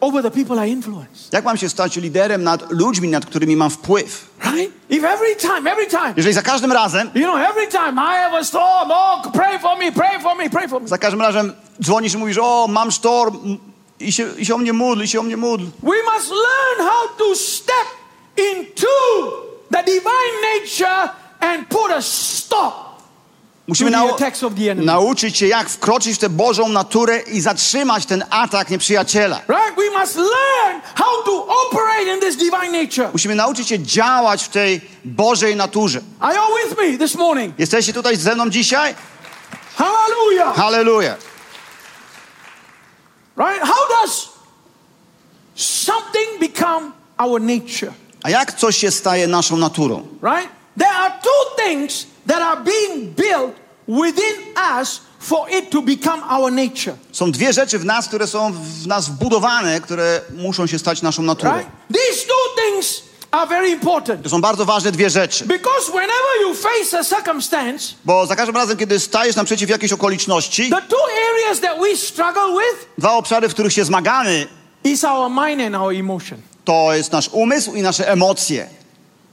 [0.00, 1.28] over the people I influence?
[1.32, 4.26] Jak mam się stać liderem nad ludźmi, nad którymi mam wpływ?
[4.44, 4.72] Right?
[4.90, 8.38] If every time, every time, Jeżeli za każdym razem, you know, every time I have
[8.38, 10.88] a storm, oh, pray for me, pray for me, pray for me.
[10.88, 11.52] za każdym razem
[11.82, 13.58] dzwonisz i mówisz, o, mam sztorm m-
[14.00, 15.64] i się, i się o mnie módl, i się o mnie módl.
[15.82, 17.86] We must learn how to step
[18.54, 18.86] into
[19.72, 21.10] the divine nature
[21.40, 22.87] and put a stop
[23.68, 24.16] Musimy nau-
[24.76, 29.40] nauczyć się, jak wkroczyć w tę Bożą naturę i zatrzymać ten atak nieprzyjaciela.
[29.48, 29.78] Right?
[33.12, 36.00] Musimy nauczyć się działać w tej Bożej naturze.
[36.20, 37.54] Are you with me this morning?
[37.58, 38.94] Jesteście tutaj ze mną dzisiaj?
[39.76, 40.56] Hallelujah.
[40.56, 41.16] Halleluja.
[43.36, 43.62] Right?
[43.62, 44.28] How does
[45.54, 47.92] something become our nature?
[48.22, 50.06] A jak coś się staje naszą naturą?
[50.22, 50.48] Right?
[50.78, 53.54] There are two things that are being built
[53.88, 56.96] within us for it to become our nature.
[57.12, 61.22] Są dwie rzeczy w nas, które są w nas wbudowane, które muszą się stać naszą
[61.22, 61.52] naturą.
[61.52, 61.70] Right?
[61.92, 64.22] These two things are very important.
[64.22, 65.44] To są bardzo ważne dwie rzeczy.
[65.44, 70.70] Because whenever you face a circumstance, Bo za każdym razem, kiedy stajesz naprzeciw jakiejś okoliczności,
[70.70, 71.04] the two
[71.34, 74.46] areas that we struggle with dwa obszary, w których się zmagamy,
[74.84, 76.38] is our mind and our emotion.
[76.64, 78.68] to jest nasz umysł i nasze emocje.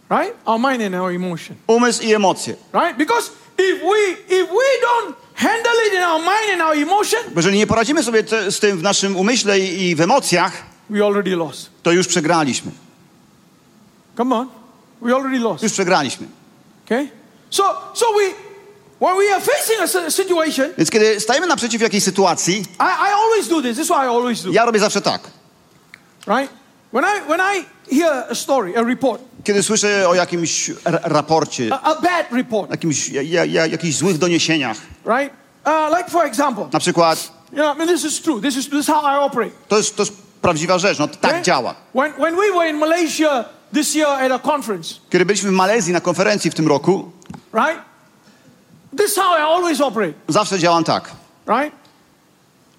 [0.10, 0.34] Right?
[0.46, 1.56] Our mind and our emotion.
[1.68, 2.56] Umysł i emocje.
[2.74, 2.98] Right?
[2.98, 7.58] Because if we if we don't handle it in our mind and our emotion, jeżeli
[7.58, 11.36] nie poradzimy sobie te, z tym w naszym umyśle i, i w emocjach, we already
[11.36, 11.70] lost.
[11.84, 12.72] to już przegraliśmy.
[14.18, 14.50] Come on.
[15.02, 15.64] We already lost.
[15.64, 16.28] Już przegraliśmy.
[16.86, 17.10] Okay?
[17.50, 18.34] So so we
[19.08, 23.14] when we are facing a si- situation, Więc kiedy stajemy naprzeciw jakiejś sytuacji, I, I
[23.14, 23.78] always do this.
[23.78, 24.52] This is what I always do.
[24.52, 25.22] ja robię zawsze tak.
[26.28, 26.54] Right?
[26.94, 31.70] When I when I hear a story, a report, Kiedy słyszę o jakimś ra- raporcie,
[31.74, 35.34] a, a bad report, jakimś, ja, ja, ja, jakichś złych doniesieniach, right?
[35.66, 38.42] Uh, like for example, na przykład, you know, I mean, this is true.
[38.42, 39.52] This is this is how I operate.
[39.68, 41.42] to jest, to jest prawdziwa rzecz, no tak okay?
[41.44, 41.76] działa.
[41.96, 45.94] When when we were in Malaysia this year at a conference, Kiedy byliśmy w Malezji
[45.94, 47.12] na konferencji w tym roku,
[47.54, 47.82] right?
[48.98, 51.12] This is how I always operate, zawsze działam tak.
[51.48, 51.76] right?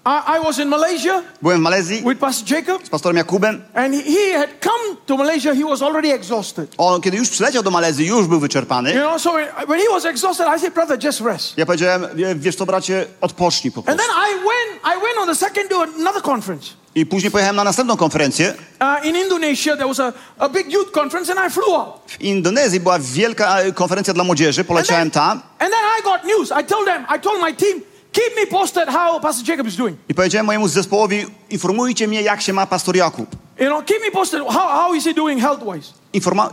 [0.07, 3.63] I, I was in Malaysia Byłem w Malezji with Pastor Jacob, z pastorem Jakubem.
[3.75, 5.55] and he, had come to Malaysia.
[5.55, 6.75] He was already exhausted.
[6.79, 8.93] On, kiedy już przyleciał do Malezji, już był wyczerpany.
[8.93, 9.33] You know, so
[9.69, 11.59] when, he was exhausted, I said, brother, just rest.
[11.59, 14.03] Ja powiedziałem, "Wie- wiesz co bracie, odpocznij po And prostu.
[14.03, 16.67] then I went, I went on the second to another conference.
[16.95, 18.55] I później pojechałem na następną konferencję.
[18.81, 21.95] Uh, in Indonesia, there was a, a big youth conference, and I flew out.
[22.07, 26.03] W Indonezji była wielka e, konferencja dla młodzieży, And poleciałem then, tam and then I
[26.03, 26.51] got news.
[26.61, 27.81] I told them, I told my team,
[28.17, 29.99] keep me posted how Pastor Jacob is doing.
[30.09, 33.37] i powiedziałem mojemu zespołowi, informujcie mnie jak się ma pastor Jakub.
[33.61, 34.43] You know, keep me posted.
[34.43, 35.93] How, how is he doing health-wise?
[36.15, 36.51] Informa-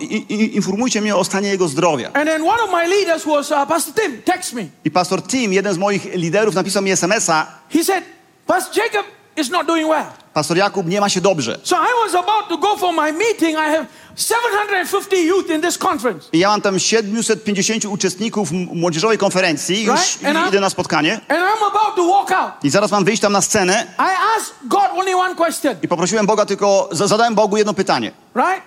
[0.54, 2.08] informujcie mnie o stanie jego zdrowia.
[2.14, 4.22] And then one of my leaders was uh, Pastor Tim.
[4.22, 4.66] Text me.
[4.86, 8.04] I pastor Tim, jeden z moich liderów, napisał mi SMS-a, He said,
[8.48, 9.06] Pastor Jacob
[9.38, 10.06] is not doing well.
[10.34, 11.60] Pastor Jakub nie ma się dobrze.
[11.64, 13.52] So I was about to go for my meeting.
[13.52, 16.28] I have 750 youth in this conference.
[16.34, 21.14] I ja mam tam 750 uczestników młodzieżowej konferencji, już Right, and idę na spotkanie.
[21.14, 22.52] And I'm about to walk out.
[22.64, 24.02] I zaraz mam wyjść tam na scenę I
[24.38, 28.12] asked God only one question, i poprosiłem Boga tylko, za- zadałem Bogu jedno pytanie.
[28.36, 28.62] right?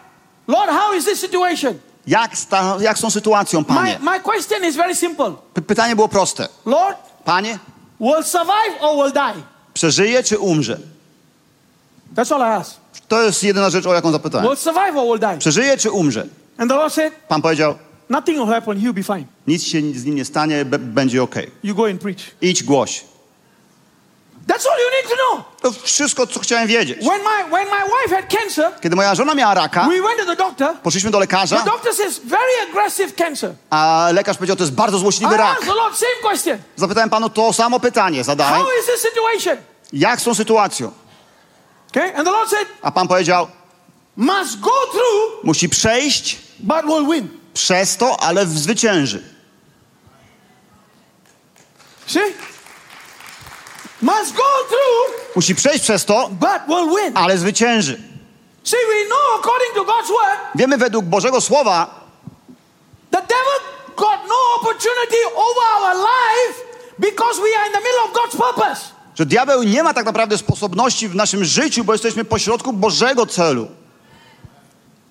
[0.48, 1.74] Lord, how is this situation?
[2.06, 3.98] Jak, sta, jak z tą sytuacją, My, Panie?
[4.00, 5.32] my question is very simple.
[5.54, 6.48] P- pytanie było proste.
[6.66, 7.58] Lord, Panie,
[8.00, 9.42] will survive or will die?
[9.74, 10.78] przeżyje czy umrze?
[12.14, 12.64] That's all I.
[13.08, 14.46] To jest jedyna rzecz, o jaką zapytałem.
[14.46, 15.38] Will survive or will die?
[15.38, 16.26] Przeżyje czy umrze?
[16.58, 17.74] And the Lord said, Pan powiedział,
[18.10, 18.78] nothing will happen.
[18.80, 19.24] He'll be fine.
[19.46, 21.34] nic się z nim nie stanie, będzie ok.
[21.64, 22.18] You go and preach.
[22.40, 23.04] Idź, głoś.
[24.46, 25.44] That's all you need to know.
[25.62, 26.98] To wszystko, co chciałem wiedzieć.
[26.98, 30.26] When my, when my wife had cancer, Kiedy moja żona miała raka, we went to
[30.26, 30.76] the doctor.
[30.82, 33.54] poszliśmy do lekarza, The doctor says, very aggressive cancer.
[33.70, 35.50] a lekarz powiedział, to jest bardzo I złośliwy rak.
[35.56, 36.58] asked the Lord, same question.
[36.76, 38.54] Zapytałem panu to samo pytanie, zadałem.
[38.62, 39.56] How is this situation?
[39.92, 40.92] Jak z tą sytuacją?
[41.96, 42.12] Okay?
[42.14, 43.48] And the Lord said, A pan powiedział,
[44.16, 47.28] must go through, musi przejść but will win.
[47.54, 49.22] przez to, ale zwycięży.
[52.06, 52.34] See?
[54.02, 57.16] Must go through, Musi przejść przez to, but will win.
[57.16, 58.00] ale zwycięży.
[58.64, 61.86] See, we know according to God's word, Wiemy według Bożego Słowa,
[63.10, 63.60] the devil
[63.96, 66.60] got no opportunity over our life
[66.98, 68.95] because we are in the middle of God's purpose.
[69.18, 73.68] Że diabeł nie ma tak naprawdę sposobności w naszym życiu, bo jesteśmy pośrodku Bożego celu.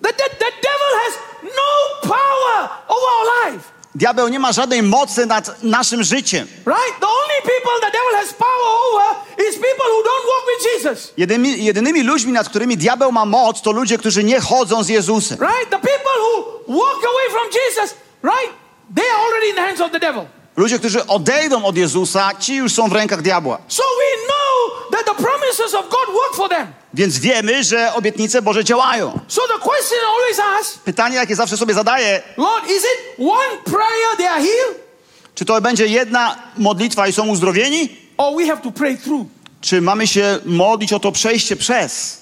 [0.02, 3.76] The, the, the devil has no power over our life.
[3.94, 6.46] Diabeł nie ma żadnej mocy nad naszym życiem.
[6.66, 7.00] Right?
[7.00, 9.16] The only people the devil has power over
[9.48, 11.12] is people who don't walk with Jesus.
[11.16, 15.38] Jedynymi, jedynymi ludźmi, nad którymi diabeł ma moc, to ludzie, którzy nie chodzą z Jezusem.
[15.40, 15.70] Right?
[15.70, 18.52] The people who walk away from Jesus, right?
[18.96, 20.26] They are already in the hands of the devil.
[20.56, 23.58] Ludzie, którzy odejdą od Jezusa, ci już są w rękach diabła.
[23.68, 26.66] So we know that the promises of God work for them.
[26.94, 29.20] Więc wiemy, że obietnice Boże działają.
[29.28, 33.56] So the question I always ask, Pytanie, jakie zawsze sobie zadaję, Lord, is it one
[33.64, 34.86] prayer they are healed?
[35.34, 37.96] czy to będzie jedna modlitwa i są uzdrowieni?
[38.16, 39.26] Or we have to pray through?
[39.60, 42.18] Czy mamy się modlić o to przejście przez?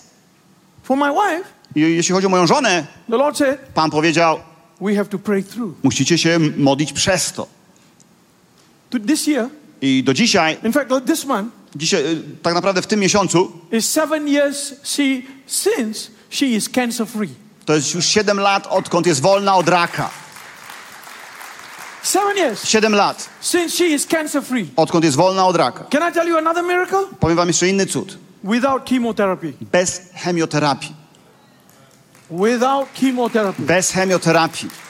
[0.82, 1.45] For my wife,
[1.76, 4.41] I jeśli chodzi o moją żonę, the Lord said, Pan powiedział,
[4.80, 5.74] we have to pray through.
[5.82, 7.47] musicie się modlić przez to.
[8.95, 9.49] To this year,
[9.80, 13.88] I do dzisiaj, in fact, this month, dzisiaj y, tak naprawdę w tym miesiącu, is
[13.88, 15.03] seven years she,
[15.47, 17.28] since she is cancer free.
[17.64, 20.11] to jest już 7 lat, odkąd jest wolna od raka.
[22.03, 24.66] Seven years 7 lat, since she is cancer free.
[24.76, 25.84] odkąd jest wolna od raka.
[25.90, 26.99] Can I tell you another miracle?
[27.20, 28.18] Powiem wam jeszcze inny cud.
[28.45, 29.53] Without chemotherapy.
[29.72, 30.95] Bez chemioterapii.
[32.30, 33.62] Without chemotherapy.
[33.62, 34.84] Bez chemioterapii.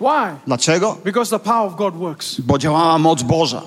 [0.00, 0.36] Why?
[0.46, 0.96] Dlaczego?
[1.04, 2.40] Because the power of God works.
[2.40, 3.62] Bo działała moc Boża.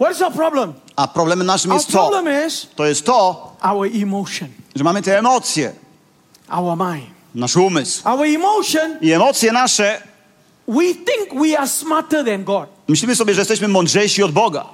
[0.00, 0.72] What is our problem?
[0.96, 1.98] A problemem naszym Our jest co?
[1.98, 5.72] problem is To jest to, our emotion, że mamy te emocje,
[6.50, 7.06] our mind.
[7.34, 8.08] nasz umysł.
[8.08, 10.02] Our emotion, I emocje nasze,
[10.68, 12.68] we think we are smarter than God.
[12.88, 14.64] myślimy sobie, że jesteśmy mądrzejsi od Boga.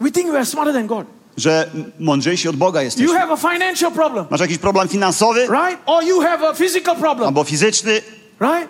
[0.00, 1.06] We think we are smarter than God.
[1.38, 1.70] Że
[2.00, 3.18] mądrzejsi od Boga You jesteśmy.
[3.18, 5.82] have a financial problem, Masz jakiś problem finansowy right?
[5.86, 7.92] Or you have a physical problem, albo fizyczny.
[8.40, 8.68] right?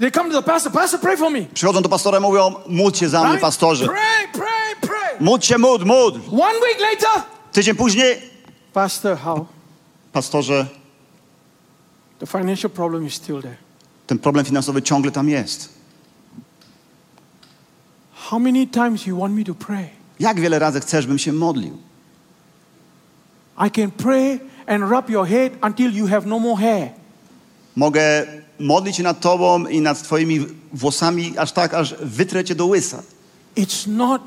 [0.00, 1.40] They come to the pastor, Pastor, pray for me.
[1.54, 3.40] Przychodzą do pastora i mówią, módl się za mnie, Right?
[3.42, 3.86] pastorze.
[3.86, 5.16] Pray, pray, pray.
[5.20, 6.18] Módl się, módl, módl.
[6.32, 8.22] One week later, Tydzień później,
[8.72, 9.46] Pastor, how?
[10.12, 10.66] pastorze,
[12.18, 13.56] The financial problem is still there.
[14.06, 15.68] ten problem finansowy ciągle tam jest.
[18.14, 19.88] How many times you want me to pray?
[20.20, 21.78] Jak wiele razy chcesz, bym się modlił?
[23.66, 26.88] I can pray and rub your head until you have no more hair.
[27.76, 28.26] Mogę
[28.60, 33.02] modlić się nad tobą i nad twoimi włosami aż tak, aż wytrę cię do łysa.
[33.56, 34.22] It's not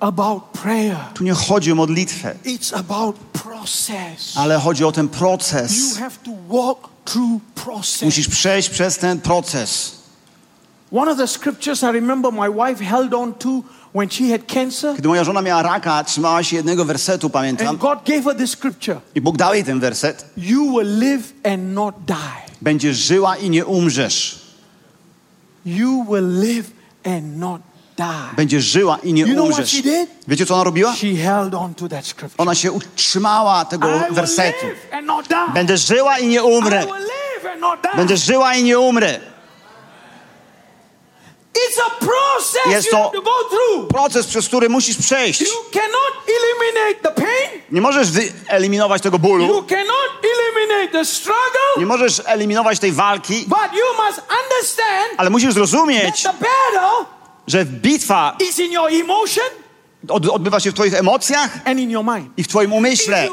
[0.00, 0.96] about prayer.
[1.14, 4.36] Tu nie chodzi o modlitwę, It's about process.
[4.36, 5.90] ale chodzi o ten proces.
[5.90, 8.02] You have to walk through process.
[8.02, 9.95] Musisz przejść przez ten proces.
[10.92, 13.62] One of the scriptures I remember my wife held on to
[13.94, 17.78] when she had cancer, Kiedy moja żona miała raka, trzymała się jednego wersetu, pamiętam, and
[17.78, 20.24] God gave her this scripture i Bóg dał jej ten werset.
[20.36, 22.16] You will live and not die.
[22.62, 24.38] Będziesz żyła i nie umrzesz.
[25.66, 26.70] You will live
[27.04, 27.60] and not
[27.96, 28.36] die.
[28.36, 30.10] Będziesz żyła i nie You know what she did?
[30.28, 30.94] Wiecie, co ona robiła?
[30.94, 32.38] She held on to that scripture.
[32.42, 34.66] Ona się utrzymała tego I will wersetu.
[34.66, 35.52] live and not die.
[35.54, 36.80] Będę żyła i nie I umrę.
[36.86, 37.96] will live and not die.
[37.96, 39.20] Będę żyła i nie umrę.
[41.56, 43.88] It's a process Jest you to- have to go through.
[43.88, 45.40] Proces, przez który musisz przejść.
[45.40, 47.62] You cannot eliminate the pain.
[47.72, 49.64] Nie możesz wyeliminować tego You bólu.
[49.68, 51.60] cannot eliminate the struggle.
[51.78, 57.06] Nie możesz eliminować tej walki, But you must understand ale musisz that zrozumieć, the battle
[57.46, 59.44] że bitwa is in your emotion
[60.08, 62.28] od, odbywa się w twoich emocjach and in your mind.
[62.38, 63.28] i w twoim umyśle.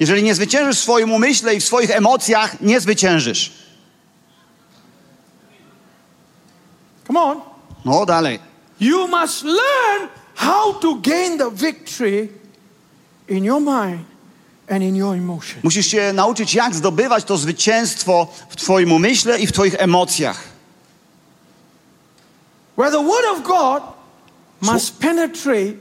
[0.00, 3.65] Jeżeli nie zwyciężysz w swoim umyśle i w swoich emocjach, nie zwyciężysz.
[7.06, 7.40] Come on.
[7.84, 8.38] No dalej.
[8.80, 12.28] You must learn how to gain the victory
[13.28, 14.04] in your mind
[14.68, 15.60] and in your emotion.
[15.62, 20.42] Musisz się nauczyć, jak zdobywać to zwycięstwo w twoim umyśle i w twoich emocjach.
[22.76, 23.82] Where the word of God
[24.60, 25.74] must penetrate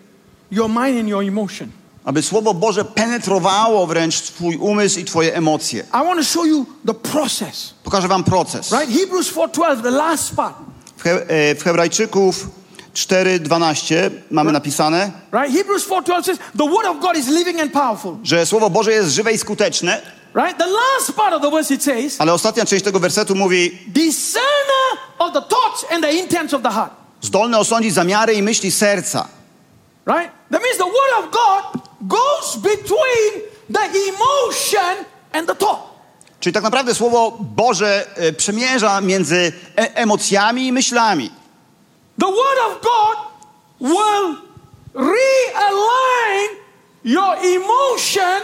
[0.51, 1.71] your mind and your emotion.
[2.05, 5.83] Aby Słowo Boże penetrowało wręcz twój umysł i twoje emocje.
[5.83, 7.73] I want to show you the process.
[7.83, 8.71] Pokażę wam proces.
[8.71, 8.99] Right?
[8.99, 10.55] Hebrews 4:12, the last part.
[11.05, 12.47] W, e, w Hebrajczyków
[12.93, 15.57] 4:12 mamy napisane, Right?
[15.57, 18.17] Hebrews 4:12 says the word of God is living and powerful.
[18.23, 20.01] że Słowo Boże jest żywe i skuteczne,
[20.35, 20.57] Right?
[20.57, 24.97] The last part of the verse it says, ale ostatnia część tego wersetu mówi discerner
[25.19, 26.91] of the thoughts and the intents of the heart.
[27.21, 29.27] zdolny osądzić zamiary i myśli serca.
[30.07, 30.31] Right?
[30.51, 33.41] That means the word of God goes between
[33.73, 35.94] the emotion and the thought.
[36.45, 41.31] Czyli tak naprawdę Słowo Boże e, przemierza między e emocjami i myślami.
[42.19, 43.17] The word of God
[43.81, 44.35] will
[44.93, 46.49] realign
[47.03, 48.41] your emotion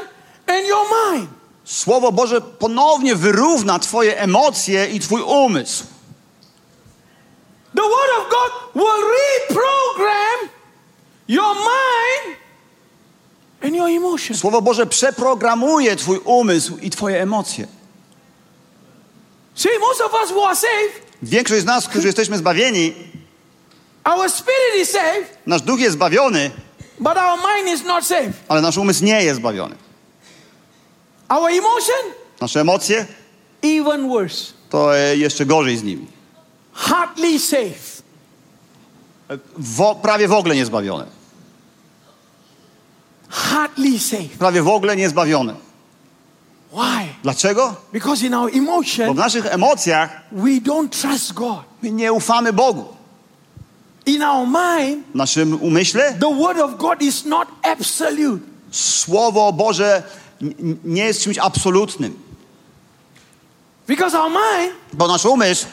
[0.48, 1.30] and your mind.
[1.64, 5.84] Słowo Boże ponownie wyrówna twoje emocje i twój umysł.
[7.76, 10.50] The word of God will reprogram
[11.28, 12.38] your mind
[13.64, 14.38] and your emotion.
[14.38, 17.81] Słowo Boże przeprogramuje twój umysł i twoje emocje.
[19.56, 22.94] See, most of us who are saved, Większość z nas, którzy jesteśmy zbawieni,
[24.06, 26.52] our spirit is saved, nasz duch jest zbawiony,
[27.00, 28.34] but our mind is not saved.
[28.48, 29.76] ale nasz umysł nie jest zbawiony.
[31.30, 33.06] Our emotion, Nasze emocje
[33.62, 36.08] even worse, to e, jeszcze gorzej z nimi.
[36.74, 38.02] hardly saved.
[39.58, 41.06] Wo, prawie w ogóle nie zbawione.
[43.30, 44.38] Hardly saved.
[44.40, 45.56] Prawie w ogóle nie zbawione.
[46.72, 47.08] Why?
[47.24, 47.76] Dlaczego?
[47.94, 51.64] Because in our Bo w emotion, naszych emocjach we don't trust God.
[51.84, 52.86] my nie ufamy Bogu.
[54.06, 58.40] In our mind, W naszym umyśle the word of God is not absolute.
[58.72, 60.04] Słowo Boże
[60.84, 62.14] nie jest czymś absolutnym.
[63.88, 65.66] Because our mind Bo nasz umysł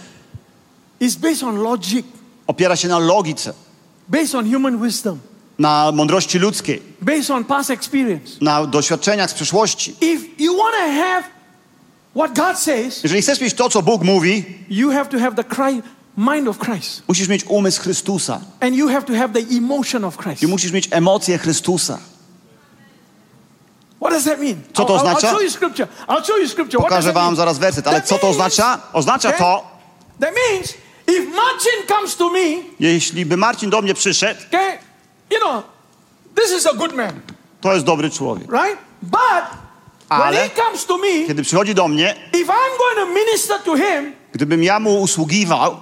[1.00, 2.06] is based on logic,
[2.46, 3.52] opiera się na logice,
[4.08, 5.18] based on human wisdom,
[5.58, 8.32] na mądrości ludzkiej, based on past experience.
[8.40, 9.94] na doświadczeniach z przeszłości.
[10.00, 11.22] If you want to have
[12.16, 15.44] what God says, Jeżeli chcesz mieć to, co Bóg mówi, you have to have the
[15.44, 15.82] Christ,
[16.16, 17.02] mind of Christ.
[17.08, 18.40] musisz mieć umysł Chrystusa.
[18.60, 20.42] And you have to have the emotion of Christ.
[20.42, 21.98] I musisz mieć emocje Chrystusa.
[24.00, 24.56] What does that mean?
[24.72, 25.26] Co to I'll- I'll, oznacza?
[25.28, 25.88] I'll show you scripture.
[26.08, 26.78] I'll show you scripture.
[26.82, 28.80] Pokażę wam zaraz werset, ale That co to oznacza?
[28.92, 29.38] Oznacza Okay?
[29.40, 29.78] to,
[30.20, 30.74] That means
[31.06, 32.38] if Marcin comes to me,
[32.80, 34.78] jeśli by Marcin do mnie przyszedł, okay,
[35.30, 35.62] you know,
[36.34, 37.20] this is a good man,
[37.60, 38.52] to jest dobry człowiek.
[38.52, 38.78] right?
[39.02, 39.20] But
[40.08, 43.62] when Ale- he comes to me, Kiedy przychodzi do mnie, if I'm going to minister
[43.64, 45.76] to him, gdybym ja mu usługiwał,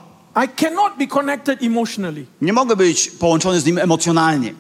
[0.44, 2.26] I cannot be connected emotionally.
[2.40, 4.54] nie mogę być połączony z nim emocjonalnie.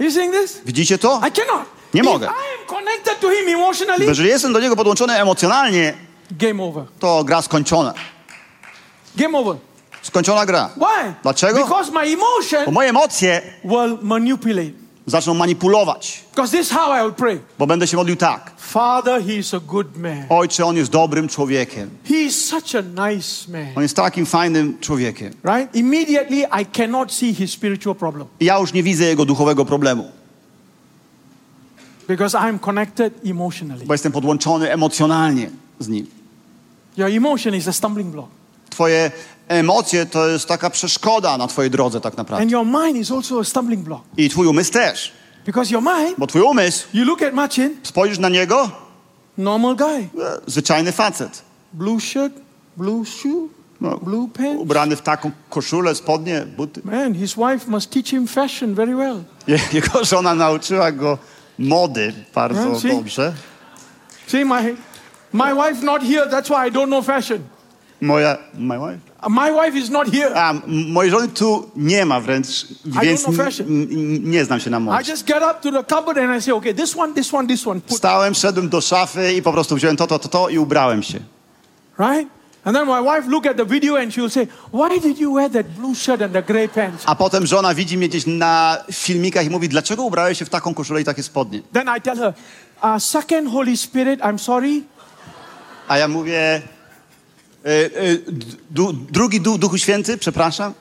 [0.00, 0.60] Are you seeing this?
[0.64, 1.20] Widzicie to?
[1.28, 1.64] I cannot.
[1.94, 2.26] Nie if mogę.
[2.26, 5.94] I am connected to him emotionally, Bo jeżeli jestem do niego podłączony emocjonalnie,
[6.30, 6.84] game over.
[6.98, 7.94] to gra skończona.
[9.16, 9.56] Game over.
[10.02, 10.70] Skończona gra.
[10.76, 11.14] Why?
[11.22, 11.58] Dlaczego?
[11.58, 14.82] Because my Bo emotion moje emocje will manipulate.
[15.06, 17.40] Zaczną manipulować, Because this is how I will pray.
[17.58, 18.50] bo będę się modlił tak.
[18.58, 20.24] Father, he is a good man.
[20.28, 21.90] Ojcze, on jest dobrym człowiekiem.
[22.08, 23.66] He is such a nice man.
[23.76, 25.32] On jest takim fajnym człowiekiem.
[25.44, 25.74] Right?
[25.76, 30.10] Immediately, I cannot see his spiritual problem I ja już nie widzę jego duchowego problemu,
[32.08, 33.86] because I'm connected emotionally.
[33.86, 36.06] bo jestem podłączony emocjonalnie z nim.
[36.96, 38.28] Your emotion is a stumbling block.
[38.70, 39.10] Twoje
[39.52, 42.42] emocje to jest taka przeszkoda na twojej drodze tak naprawdę.
[42.42, 44.02] And your mind is also a stumbling block.
[44.16, 45.12] I twój umysł też.
[45.46, 48.70] Because your mind, Bo twój umysł, you look at Marcin, spojrzysz na niego,
[49.38, 49.98] normal guy.
[50.24, 51.42] e, zwyczajny facet.
[51.72, 52.32] Blue shirt,
[52.76, 53.48] blue shoe,
[53.80, 54.62] No, blue pants.
[54.62, 56.80] ubrany w taką koszulę, spodnie, buty.
[56.84, 59.22] Man, his wife must teach him fashion very well.
[59.46, 61.18] Je- Jego żona nauczyła go
[61.58, 62.88] mody bardzo No, see?
[62.88, 63.32] dobrze.
[64.26, 64.76] See, my,
[65.32, 67.38] my wife not here, that's why I don't know fashion.
[68.00, 69.11] Moja, my wife?
[69.28, 70.34] My wife is not here.
[70.36, 72.46] A, mojej żony tu nie ma wręcz,
[73.02, 73.26] więc
[74.22, 75.10] nie znam się na I modzie.
[75.12, 77.66] just get up to the cupboard and I say, okay, this one, this one, this
[77.66, 77.80] one.
[77.80, 81.02] Put, Wstałem, szedłem do szafy i po prostu wziąłem to, to, to, to i ubrałem
[81.02, 81.18] się.
[81.98, 82.28] right?
[82.64, 85.50] And then my wife look at the video and she'll say, why did you wear
[85.50, 87.02] that blue shirt and the gray pants?
[87.06, 90.74] A potem żona widzi mnie gdzieś na filmikach i mówi, dlaczego ubrałeś się w taką
[90.74, 91.60] koszulę i takie spodnie?
[91.72, 92.34] Then I tell her,
[92.82, 94.82] uh, second Holy Spirit, I'm sorry.
[95.88, 96.62] A ja mówię,
[98.70, 100.74] du, drugi du, Duchu Święty, przepraszam.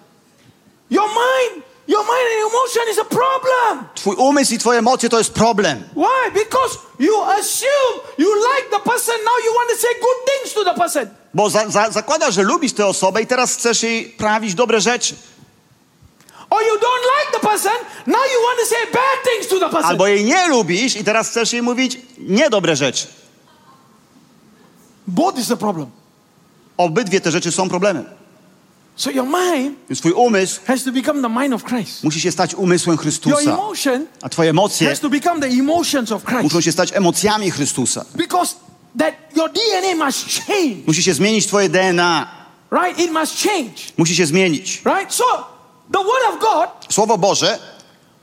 [0.90, 3.86] Your mind, your mind and emotion is a problem.
[3.96, 5.84] Twój umysł i twoje emocje to jest problem.
[5.96, 6.32] Why?
[6.34, 10.64] Because you assume you like the person, now you want to say good things to
[10.64, 11.10] the person.
[11.34, 15.16] Bo za, za, zakładasz, że lubisz tę osobę i teraz chcesz jej prawić dobre rzeczy.
[16.50, 17.72] Or you don't like the person,
[18.08, 19.86] now you want to say bad things to the person.
[19.86, 23.08] Albo jej nie lubisz i teraz chcesz jej mówić niedobre rzeczy.
[25.08, 26.01] Both is the problem.
[26.78, 28.06] Obydwie te rzeczy są problemem.
[28.96, 32.04] So your mind Więc twój umysł has to become the mind of Christ.
[32.04, 33.40] musi się stać umysłem Your Chrystusa.
[33.54, 36.44] emotion A twoje emocje has to become the emotions of Christ.
[36.44, 38.06] muszą się stać emocjami Chrystusa.
[38.16, 38.56] Because
[39.00, 42.28] that your DNA must change, Musi się zmienić twoje DNA.
[42.72, 43.00] right?
[43.00, 44.82] It must change, Musi się zmienić.
[44.86, 45.14] right?
[45.14, 45.24] So
[45.92, 47.60] the word of God Słowo Boże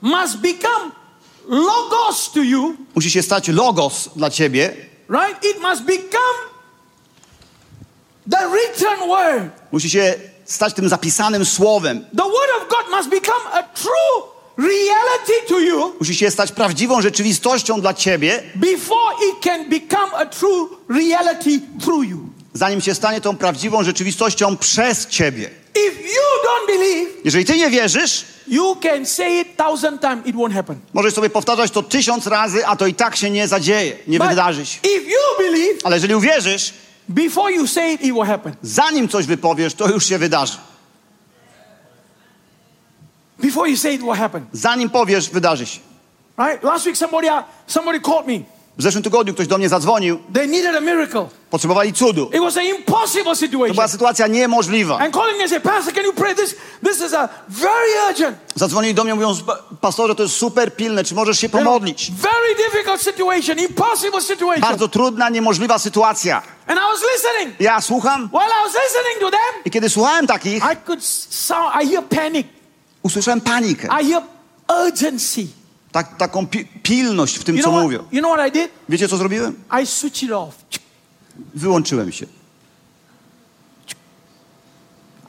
[0.01, 0.91] must become
[1.47, 4.75] logos to you, musi się stać logos dla ciebie.
[5.09, 5.45] right?
[5.45, 6.48] It must become
[8.31, 9.43] the written word.
[9.71, 10.13] Musi się
[10.45, 12.05] stać tym zapisanym słowem.
[12.17, 14.23] The word of God must become a true
[14.57, 20.25] reality to you Musi się stać prawdziwą rzeczywistością dla ciebie, before it can become a
[20.25, 22.17] true reality through you.
[22.53, 25.49] zanim się stanie tą prawdziwą rzeczywistością przez ciebie.
[25.75, 30.35] If you don't believe, Jeżeli ty nie wierzysz, you can say it thousand times, it
[30.35, 30.79] won't happen.
[30.93, 34.29] możesz sobie powtarzać to tysiąc razy, a to i tak się nie zadzieje, nie But
[34.29, 34.79] wydarzy się.
[34.83, 36.73] if you believe, Ale jeżeli uwierzysz,
[37.09, 38.55] before you say it, it will happen.
[38.61, 40.57] zanim coś wypowiesz, to już się wydarzy.
[43.39, 44.45] Before you say it, it will happen.
[44.53, 45.79] Zanim powiesz, wydarzy się.
[46.37, 46.63] Right?
[46.63, 48.39] Last week, somebody uh, somebody called me.
[48.79, 51.27] W zeszłym tygodniu ktoś do mnie zadzwonił, They needed a miracle.
[51.49, 52.29] potrzebowali cudu.
[52.33, 53.75] It was an impossible To situation.
[53.75, 54.97] była sytuacja niemożliwa.
[54.99, 56.55] And calling me and say, Pastor, can you pray this?
[56.83, 61.03] This is a very urgent, Zadzwonili do mnie mówiąc, "Pa- pastorze, to jest super pilne,
[61.03, 62.11] czy możesz się pomodlić?
[62.11, 64.61] very difficult situation, impossible situation.
[64.61, 66.41] Bardzo trudna, niemożliwa sytuacja.
[66.67, 67.59] And I was listening.
[67.61, 71.83] Ja słucham While I was listening to them, i kiedy słuchałem takich, I could sound,
[71.83, 72.47] I hear panic.
[73.03, 73.87] usłyszałem panikę.
[74.01, 74.23] I hear
[74.87, 75.47] urgency.
[75.91, 77.99] Tak, taką pi pilność w tym, You co know, mówią.
[77.99, 78.71] what, you know what I did?
[78.89, 79.55] Wiecie, co zrobiłem?
[79.83, 80.55] I switched it off.
[81.55, 82.25] Wyłączyłem się.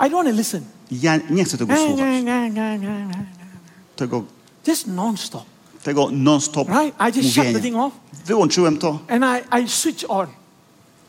[0.00, 0.64] I don't want to listen.
[0.92, 1.98] Ja nie chcę tego słuchać.
[3.96, 4.24] Tego,
[4.66, 5.44] Just non-stop.
[5.82, 6.94] tego non-stop Right?
[7.00, 7.84] I just shut the thing mówienia.
[7.84, 7.92] off
[8.26, 10.26] Wyłączyłem to and I, I switch on.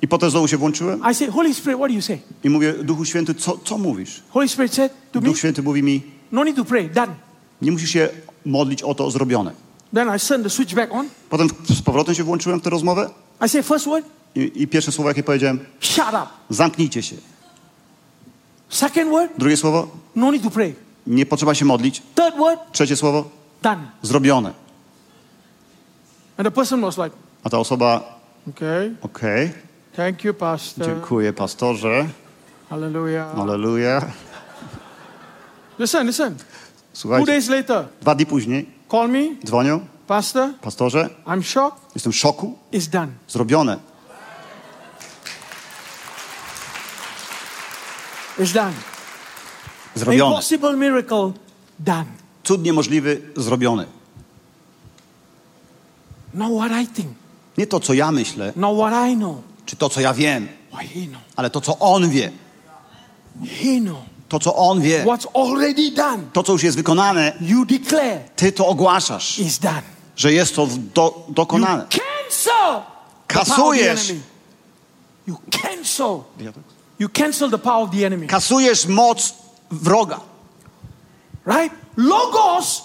[0.02, 2.20] i potem znowu się włączyłem I say, Holy Spirit, what do you say?
[2.44, 4.22] i mówię, Duchu Święty, co, co mówisz?
[4.30, 7.14] Holy Spirit said to Duch Święty mówi mi, no need to pray, done.
[7.62, 8.10] nie musisz się
[8.46, 9.52] modlić o to zrobione.
[9.94, 11.08] Then I send the switch back on.
[11.30, 13.10] Potem z powrotem się włączyłem w tę rozmowę
[13.46, 16.28] I say, first word, i, i pierwsze słowo, jakie powiedziałem, shut up.
[16.50, 17.16] zamknijcie się.
[18.70, 20.76] Second word, Drugie słowo, no need to pray.
[21.08, 22.02] nie potrzeba się modlić.
[22.16, 23.30] Third word, Trzecie słowo,
[23.62, 23.82] done.
[24.02, 24.54] zrobione.
[26.38, 27.12] And the person was like,
[27.44, 28.20] A ta osoba,
[28.50, 29.52] okay, okej,
[29.96, 30.86] thank you, Pastor.
[30.88, 32.08] dziękuję pastorze,
[32.70, 33.40] Hallelujah.
[33.40, 34.02] aleluja.
[35.80, 36.36] Listen, listen.
[36.94, 41.82] Two Słuchajcie, days later, dwa dni później call me, dzwonią, Pastor, pastorze, I'm shocked.
[41.96, 43.12] jestem w szoku, It's done.
[43.28, 43.78] zrobione,
[48.40, 48.74] It's done.
[49.96, 50.30] zrobione.
[50.32, 51.32] Impossible miracle,
[51.80, 52.06] done.
[52.44, 53.86] Cud niemożliwy, zrobiony.
[56.34, 57.08] Not what I think,
[57.58, 59.36] Nie to, co ja myślę, not what I know.
[59.66, 61.22] czy to, co ja wiem, he know.
[61.36, 62.32] ale to, co On wie,
[63.46, 63.98] He know.
[64.32, 65.06] To, co On wie,
[66.34, 67.34] to, co już jest wykonane,
[68.36, 69.40] Ty to ogłaszasz,
[70.16, 71.88] że jest to do, dokonane.
[73.28, 74.14] Kasujesz.
[75.28, 76.24] You cancel.
[77.00, 78.28] You cancel the power of the enemy.
[78.28, 79.34] Kasujesz moc
[79.72, 80.20] wroga.
[81.46, 81.74] Right?
[81.98, 82.82] Logos,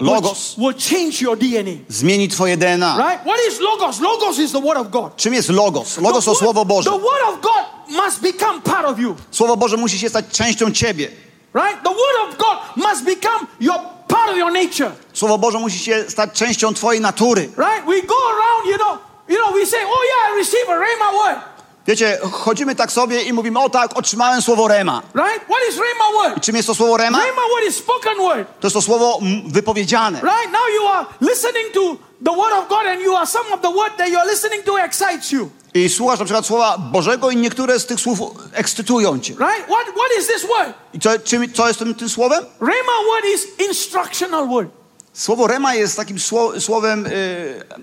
[0.00, 1.84] Logos will change your DNA.
[1.88, 2.96] zmieni Twoje DNA.
[2.96, 3.24] Right?
[3.24, 4.00] What is logos?
[4.00, 5.16] Logos is the word of God.
[5.16, 5.98] Czym jest logos?
[5.98, 6.90] Logos the, to Słowo Boże.
[6.90, 9.16] the word of God must become part of you.
[9.30, 11.08] Słowo Boże musi się stać częścią Ciebie.
[11.54, 11.82] Right?
[11.82, 14.90] The word of God must become your part of your nature.
[15.12, 17.40] Słowo Boże musi się stać częścią Twojej natury.
[17.40, 17.86] Right?
[17.86, 21.12] We go around, you know, you know, we say, oh yeah, I receive a rhema
[21.12, 21.58] word.
[21.86, 25.02] Wiecie, chodzimy tak sobie i mówimy, o tak, otrzymałem słowo Rema.
[25.14, 25.44] Right?
[25.44, 26.36] What is rhema word?
[26.36, 27.18] I czym jest to słowo Rema?
[27.18, 28.48] Rhema word is spoken word.
[28.60, 30.20] To jest to słowo wypowiedziane.
[30.20, 30.52] Right?
[30.52, 33.70] Now you are listening to the word of God and you are some of the
[33.70, 35.50] word that you are listening to excites you.
[35.74, 38.18] I słuchasz na przykład słowa Bożego i niektóre z tych słów
[38.52, 39.32] ekscytują Cię.
[39.32, 39.64] Right?
[39.64, 40.74] What what is this word?
[40.94, 42.44] I co, czym, co jest tym, tym słowem?
[42.60, 44.68] Rhema word is instructional word.
[45.12, 47.10] Słowo Rema jest takim sło, słowem y,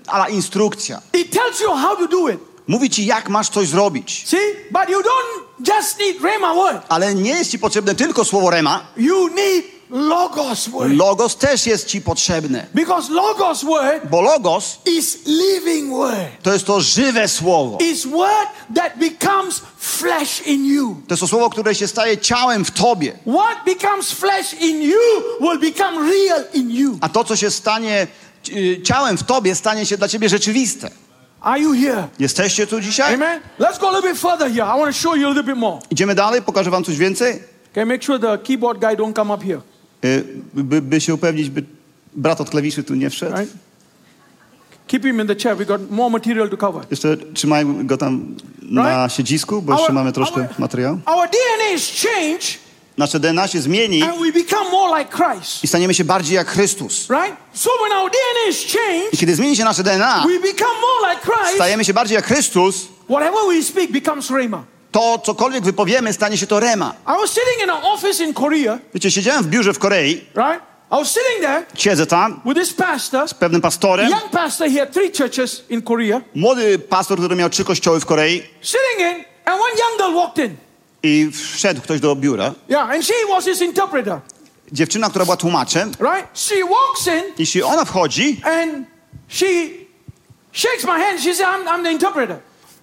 [0.06, 1.02] ala instrukcja.
[1.12, 2.40] It tells you how to do it.
[2.66, 4.24] Mówi Ci, jak masz coś zrobić.
[4.28, 4.36] See?
[4.70, 6.86] But you don't just need rhema word.
[6.88, 8.86] Ale nie jest Ci potrzebne tylko słowo Rema.
[8.96, 10.92] You need logos word.
[10.92, 12.66] Logos też jest Ci potrzebne.
[12.74, 16.42] Because logos word Bo logos is living word.
[16.42, 17.78] to jest to żywe słowo.
[17.80, 20.96] Is word that becomes flesh in you.
[21.08, 23.12] To jest to słowo, które się staje ciałem w Tobie.
[23.26, 24.98] What becomes flesh in you
[25.40, 26.98] will become real in you.
[27.00, 28.06] A to, co się stanie
[28.48, 30.90] y, ciałem w Tobie, stanie się dla Ciebie rzeczywiste.
[31.40, 32.08] Are you here?
[32.18, 33.14] Jesteście tu dzisiaj?
[33.14, 33.40] Amen.
[33.60, 34.64] Let's go a little bit further here.
[34.64, 35.78] I want to show you a little bit more.
[35.90, 37.42] Idziemy dalej, pokażę Wam coś więcej.
[37.72, 39.60] Okay, make sure the keyboard guy don't come up here.
[40.04, 40.24] Y,
[40.54, 41.62] By, by się upewnić, by
[42.14, 43.36] brat od klawiszy tu nie wszedł.
[43.36, 43.52] Right?
[44.86, 45.56] Keep him in the chair.
[45.56, 46.82] We got more material to cover.
[46.90, 49.16] Jeszcze trzymajmy go tam na Right?
[49.16, 50.98] siedzisku, bo jeszcze mamy troszkę materiału.
[51.06, 52.66] our DNA is changed
[52.98, 55.64] Nasze DNA się zmieni and we become more like Christ.
[55.64, 57.08] i staniemy się bardziej jak Chrystus.
[57.10, 57.36] Right?
[57.52, 61.14] So when our DNA is I changed, kiedy zmieni się nasze DNA, we become more
[61.14, 61.54] like Christ.
[61.54, 64.64] stajemy się bardziej jak Chrystus, Whatever we speak becomes rhema.
[64.96, 66.94] To cokolwiek wypowiemy, stanie się to Rema.
[67.06, 70.62] I was sitting in an office in Korea, Wiecie, siedziałem w biurze w Korei, right?
[70.92, 74.68] I was sitting there siedzę tam with this pastor, z pewnym pastorem, young pastor.
[74.70, 76.20] He had three churches in Korea.
[76.34, 80.44] młody pastor, który miał trzy kościoły w Korei Sitting in, and one young girl walked
[80.44, 80.56] in.
[81.02, 82.54] i wszedł ktoś do biura.
[82.70, 84.20] Yeah, and she was his interpreter,
[84.72, 86.28] Dziewczyna, która była tłumaczem, right?
[86.34, 88.86] She walks in jeśli ona wchodzi, and
[89.28, 89.46] she
[90.52, 91.20] shakes my hand.
[91.20, 92.36] She says, I'm, I'm the interpreter,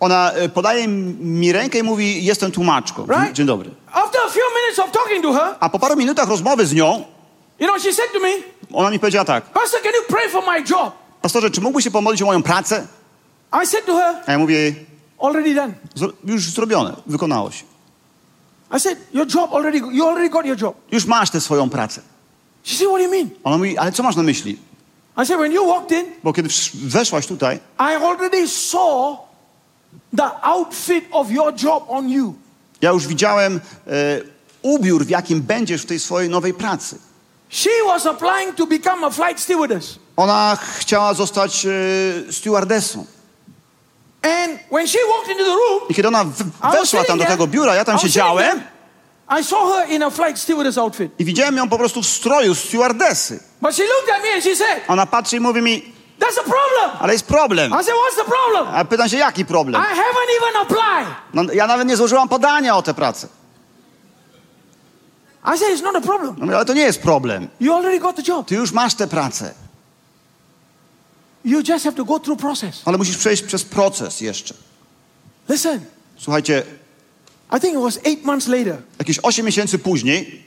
[0.03, 3.05] ona e, podaje mi rękę i mówi, jestem tłumaczką.
[3.07, 3.33] Dzień, right?
[3.33, 3.69] dzień dobry.
[3.91, 7.03] After a few minutes of talking to her, A po paru minutach rozmowy z nią,
[7.59, 8.29] you know, she said to me,
[8.73, 10.93] ona mi powiedziała tak, Pastor, can you pray for my job?
[11.21, 12.87] pastorze, czy mógłbyś się pomodlić o moją pracę?
[13.63, 14.73] I said to her, A ja mówię,
[15.21, 15.73] already done.
[15.95, 17.63] "Zro- już zrobione, wykonało się.
[18.77, 20.75] I said, your job already, you already got your job.
[20.91, 22.01] Już masz tę swoją pracę.
[22.63, 23.29] She said, what do you mean?
[23.43, 24.57] Ona mówi, ale co masz na myśli?
[25.23, 29.17] I said, when you walked in, Bo kiedy weszłaś tutaj, I already saw
[30.17, 32.33] the outfit of your job on you.
[32.81, 34.21] ja już widziałem e,
[34.61, 36.97] ubiór, w jakim będziesz w tej swojej nowej pracy.
[37.49, 39.99] She was applying to become a flight stewardess.
[40.17, 41.69] Ona chciała zostać e,
[42.33, 43.05] stewardessą.
[44.21, 46.25] And when she walked into the room, I kiedy ona
[46.73, 48.61] weszła tam do tego biura, ja tam siedziałem
[49.39, 51.11] I saw her in a flight stewardess outfit.
[51.19, 53.39] i widziałem ją po prostu w stroju stewardessy.
[53.61, 55.92] But she looked at me and she said, Ona patrzy i mówi mi,
[56.23, 56.97] That's a problem.
[56.99, 57.71] ale jest problem.
[57.71, 58.75] I said, What's the problem?
[58.75, 59.81] A pytam się, jaki problem?
[59.81, 61.15] I haven't even applied.
[61.33, 63.27] No, ja nawet nie złożyłam podania o tę pracę.
[65.55, 66.35] I said, It's not a problem.
[66.39, 67.47] No ale to nie jest problem.
[67.59, 68.47] You already got the job.
[68.47, 69.53] Ty już masz tę pracę,
[71.45, 72.81] You just have to go through process.
[72.85, 74.53] ale musisz przejść przez proces jeszcze.
[75.49, 75.79] Listen,
[76.17, 76.63] Słuchajcie,
[77.57, 78.77] I think it was eight months later.
[78.99, 80.42] jakieś 8 miesięcy później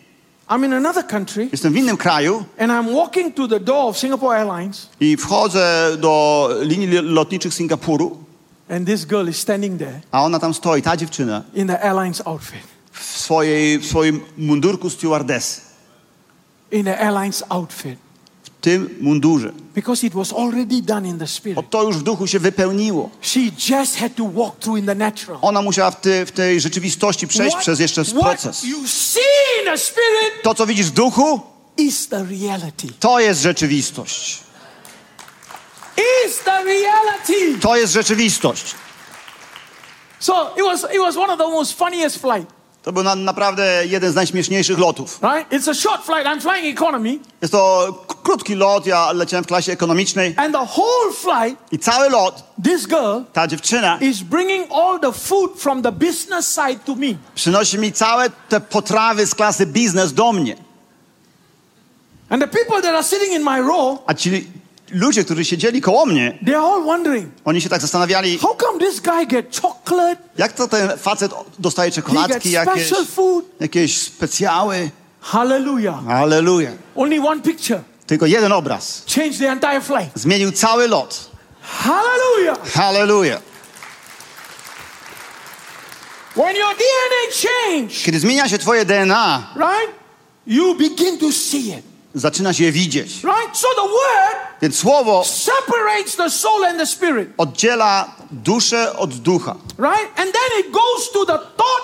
[0.51, 3.99] I'm in another country jestem w innym kraju and I'm walking to the door of
[3.99, 8.17] Singapore Airlines, i wchodzę do linii lotniczych Singapuru,
[8.71, 12.23] and this girl is standing there a ona tam stoi, ta dziewczyna, in the airline's
[12.27, 12.61] outfit.
[12.93, 15.61] w, swojej, w swoim mundurku stewardessy,
[16.71, 17.99] In the airline's outfit.
[18.67, 19.53] Tym mundurze.
[19.75, 21.57] Because it was already done in the spirit.
[21.57, 23.11] Bo to już w duchu się wypełniło.
[23.23, 25.39] She just had to walk through in the natural.
[25.43, 28.65] Ona musiała w, ty, w tej rzeczywistości przejść przez jeszcze what proces.
[28.65, 31.41] you see in the spirit To, co widzisz w duchu,
[31.77, 32.89] is the reality.
[33.01, 34.39] to jest rzeczywistość.
[36.27, 37.61] Is the reality.
[37.61, 38.75] To jest rzeczywistość.
[40.21, 42.56] So it was it was one of the most funniest flight.
[42.87, 45.19] To był na, naprawdę jeden z najśmieszniejszych lotów.
[45.23, 45.53] right?
[45.53, 46.25] It's a short flight.
[46.27, 47.19] I'm flying economy.
[47.43, 52.09] Jest to krótki lot, ja leciałem w klasie ekonomicznej And the whole flight, i cały
[52.11, 56.95] lot, this girl ta dziewczyna is bringing all the food from the business side to
[56.95, 57.07] me.
[57.35, 60.57] przynosi mi całe te potrawy z klasy biznes do mnie.
[62.29, 64.47] And the people that are sitting in my row, A ci
[64.91, 66.39] ludzie, którzy siedzieli koło mnie,
[67.45, 68.39] oni się tak zastanawiali,
[70.39, 72.93] jak to ten facet dostaje czekoladki jakieś,
[73.61, 74.91] jakieś specjały.
[75.21, 76.05] Hallelujah.
[76.07, 76.71] Halleluja.
[76.97, 79.03] Only one picture Tylko jeden obraz.
[79.15, 80.11] changed the entire flight.
[80.15, 81.31] Zmienił cały lot.
[81.63, 82.73] Hallelujah.
[82.73, 83.41] Halleluja.
[86.37, 89.95] When your DNA change, Kiedy zmienia się twoje DNA, right?
[90.47, 91.85] You begin to see it,
[92.21, 93.23] zaczynasz je widzieć.
[93.25, 93.57] right?
[93.59, 99.57] So the word Więc słowo separates the soul and the spirit, oddziela duszę od ducha.
[99.79, 100.09] right?
[100.21, 101.83] And then it goes to the thought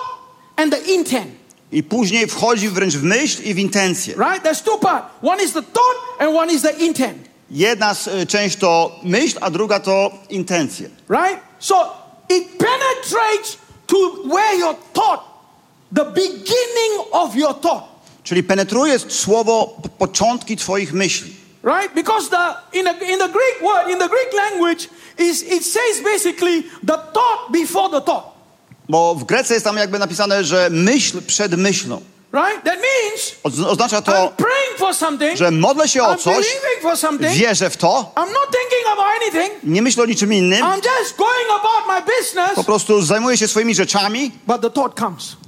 [0.57, 1.31] and the intent,
[1.71, 4.15] I później wchodzi wręcz w myśl i w intencję.
[4.17, 4.43] right?
[4.43, 5.05] There's two parts.
[5.21, 7.17] One is the thought and one is the intent,
[7.51, 10.89] Jedna y, część to myśl, a druga to intencje.
[11.09, 11.39] right?
[11.59, 11.75] So
[12.29, 13.57] it penetrates
[13.87, 15.21] to where your thought,
[15.95, 17.83] the beginning of your thought,
[18.23, 21.33] Czyli penetruje słowo początki twoich myśli.
[21.63, 21.93] right?
[21.95, 26.03] Because the in the in the Greek word in the Greek language is it says
[26.03, 28.23] basically the thought before the thought,
[28.89, 32.01] Bo w Grece jest tam jakby napisane, że myśl przed myślą.
[32.33, 32.63] right?
[32.63, 34.33] That means Oz- Oznacza to,
[35.35, 36.45] że modlę się o coś,
[37.19, 39.53] wierzę w to, I'm not thinking about anything.
[39.63, 40.65] nie myślę o niczym innym,
[42.05, 42.55] business.
[42.55, 44.31] po prostu zajmuję się swoimi rzeczami,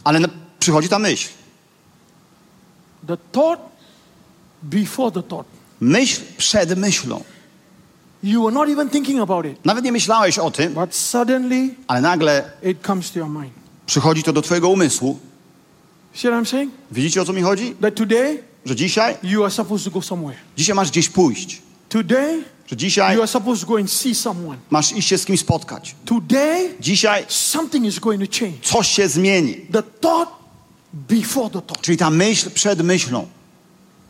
[0.03, 0.19] ale
[0.59, 1.29] przychodzi ta myśl.
[3.07, 3.59] The thought
[4.63, 5.47] before the thought.
[5.81, 7.23] Myśl przed myślą.
[8.23, 9.65] You were not even thinking about it.
[9.65, 13.53] Nawet nie myślałeś o tym, But suddenly ale nagle it comes to your mind.
[13.85, 15.19] przychodzi to do twojego umysłu.
[16.13, 16.71] See what I'm saying?
[16.91, 17.75] Widzicie o co mi chodzi?
[17.81, 20.37] That today Że dzisiaj, you are supposed to go somewhere.
[20.57, 21.61] dzisiaj masz gdzieś pójść.
[21.89, 24.57] Today Że dzisiaj you are supposed to go and see someone.
[24.69, 25.95] masz iść się z kimś spotkać.
[26.05, 28.57] Today Dzisiaj something is going to change.
[28.61, 29.53] coś się zmieni.
[29.55, 30.31] The thought
[30.95, 31.81] before the thought.
[31.81, 33.27] Czyli ta myśl przed myślą.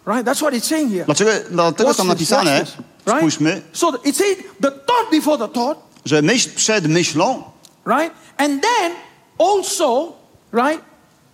[0.08, 0.26] Right?
[0.26, 1.06] That's what it's saying here.
[1.06, 2.76] Dlaczego, dlatego tam napisane, this,
[3.06, 3.18] right?
[3.20, 7.44] spójrzmy, So it says the thought before the thought, że myśl przed myślą,
[7.86, 8.14] right?
[8.38, 8.92] And then
[9.40, 10.14] also,
[10.52, 10.82] right,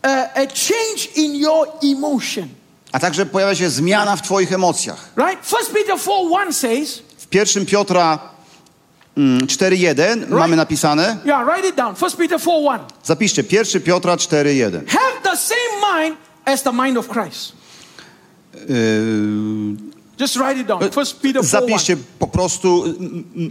[0.04, 2.47] uh, a change in your emotion,
[2.91, 5.10] a także pojawia się zmiana w twoich emocjach.
[5.18, 5.45] right?
[5.45, 8.20] First Peter 4 1 says, W 1 Piotra
[9.18, 11.95] 4.1 mamy napisane, yeah, write it down.
[11.95, 12.80] First Peter 4 1.
[13.03, 14.72] zapiszcie 1 Piotra 4.1.
[14.88, 17.53] Have the same mind as the mind of Christ.
[18.53, 19.76] Yy,
[20.20, 20.91] Just write it down.
[20.91, 22.05] First Peter 4 zapiszcie 1.
[22.20, 22.84] po prostu,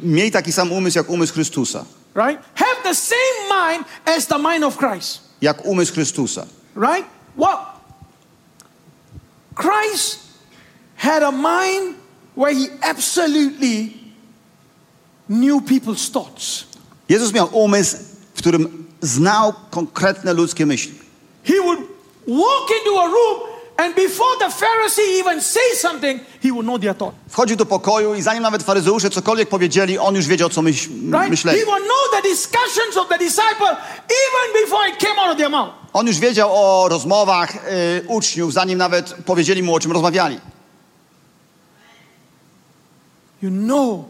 [0.03, 1.85] miej taki sam umysł jak umysł Chrystusa.
[2.15, 2.43] Right?
[2.55, 5.21] Have the same mind as the mind of Christ.
[5.43, 6.47] Jak umysł Chrystusa.
[6.77, 7.07] Right?
[7.37, 7.59] Well,
[9.55, 10.19] Christ
[10.97, 11.97] had a mind
[12.37, 14.00] where he absolutely
[15.31, 16.65] knew people's thoughts.
[17.09, 17.97] Jezus miał umysł,
[18.35, 20.95] w którym znał konkretne ludzkie myśli.
[21.45, 21.79] He would
[22.29, 23.41] walk into a room
[23.77, 27.15] and before the Pharisee even say something, he would know their thought.
[27.29, 31.31] Wchodził do pokoju i zanim nawet faryzeusze cokolwiek powiedzieli, on już wiedział, co myśl, Right?
[31.31, 31.59] myśleli.
[31.61, 33.77] He would know the discussions of the disciple
[34.09, 35.71] even before it came out of their mouth.
[35.93, 40.41] On już wiedział o rozmowach y, uczniów, zanim nawet powiedzieli mu, o czym rozmawiali.
[43.43, 44.05] You know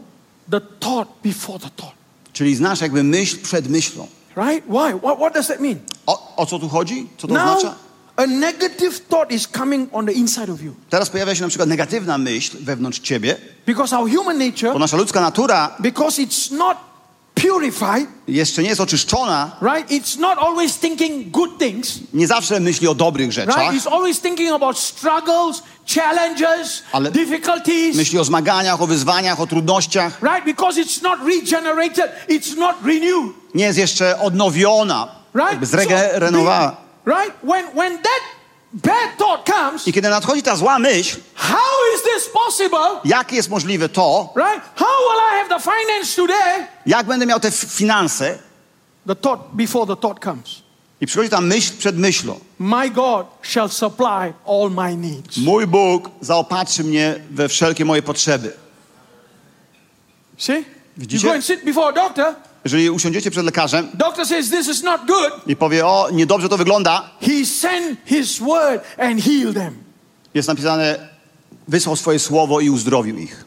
[0.51, 1.95] the thought before the thought.
[2.33, 4.07] Czyli znasz jakby myśl przed myślą.
[4.37, 4.67] Right?
[4.67, 4.99] Why?
[4.99, 5.79] What, what does that mean?
[6.07, 7.09] O, o co tu chodzi?
[7.19, 7.67] Co to oznacza?
[7.67, 7.75] Now,
[8.17, 10.75] a negative thought is coming on the inside of you.
[10.91, 13.37] Teraz pojawia się na przykład negatywna myśl wewnątrz ciebie,
[13.67, 16.77] Because our human nature, bo nasza ludzka natura because it's not
[17.35, 19.91] purified, jeszcze nie jest oczyszczona, right?
[19.91, 23.75] It's not always thinking good things, nie zawsze myśli o dobrych rzeczach, right?
[23.85, 25.63] It's always thinking about struggles,
[25.95, 30.45] challenges, Ale- difficulties, myśli o zmaganiach, o wyzwaniach, o trudnościach, right?
[30.45, 35.65] Because it's not regenerated, it's not renewed, nie jest jeszcze odnowiona, right?
[35.67, 36.77] zregenerowała.
[37.05, 37.33] the- right?
[37.43, 38.21] When when that
[39.87, 41.59] I kiedy nadchodzi ta zła myśl, how
[41.97, 43.01] is this possible?
[43.05, 44.63] jak jest możliwe to, Right?
[44.77, 46.67] How will I have the finance today?
[46.87, 48.39] jak będę miał te finanse,
[49.07, 50.63] The thought before the thought comes.
[51.01, 52.41] i przychodzi ta myśl przed myślą.
[52.59, 55.37] My God shall supply all my needs.
[55.37, 58.53] Mój Bóg zaopatrzy mnie we wszelkie moje potrzeby.
[60.39, 60.53] See?
[60.59, 60.65] You
[60.97, 61.27] Widzicie?
[61.29, 62.35] go and sit before a doctor.
[62.65, 65.33] Jeżeli usiądziecie przed lekarzem Doctor says this is not good.
[65.47, 69.75] i powie, o, niedobrze to wygląda, He sent his word and healed them.
[70.35, 71.09] jest napisane,
[71.69, 73.45] wysłał swoje słowo i uzdrowił ich.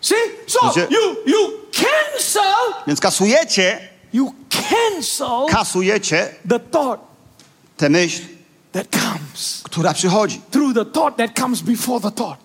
[0.00, 0.14] See?
[0.46, 0.86] So Widzicie?
[0.90, 7.00] you you cancel Więc kasujecie, you cancel kasujecie the thought
[7.76, 8.22] tę myśl,
[8.72, 10.40] that comes, która przychodzi.
[10.50, 12.38] through the thought that comes before the thought.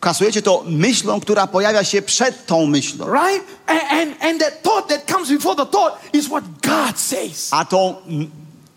[0.00, 3.06] Kasujecie to myślą, która pojawia się przed tą myślą.
[3.12, 3.44] Right?
[3.66, 7.48] And, and, and that thought that comes before the thought is what God says.
[7.50, 7.96] A tą,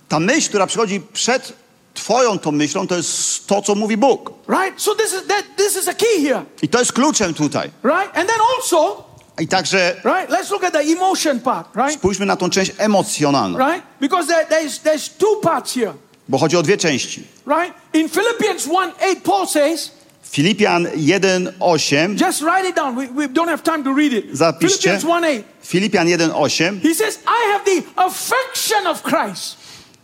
[0.09, 1.53] ta myśl, która przychodzi przed
[1.93, 4.31] twoją tą myślą, to jest to, co mówi Bóg.
[4.49, 4.81] Right?
[4.81, 6.45] So this is that this is a key here.
[6.61, 7.71] I to jest kluczem tutaj.
[7.83, 8.17] Right?
[8.17, 9.03] And then also,
[9.41, 11.93] I także right, let's look at the emotion part, right?
[11.93, 13.83] spójrzmy na tą część emocjonalną, Right?
[14.01, 15.93] Because there, there's there's two parts here.
[16.29, 17.23] bo chodzi o dwie części.
[17.47, 17.73] Right?
[17.93, 19.91] In Philippians 1 8, Paul says,
[20.33, 22.95] Filipian 1:8, just write it down.
[22.95, 24.25] We, we don't have time to read it.
[24.33, 24.89] Zapiszcie.
[24.89, 25.43] Philippians 1 8.
[25.61, 26.81] Filipian 1:8.
[26.81, 29.57] He says, I have the affection of Christ.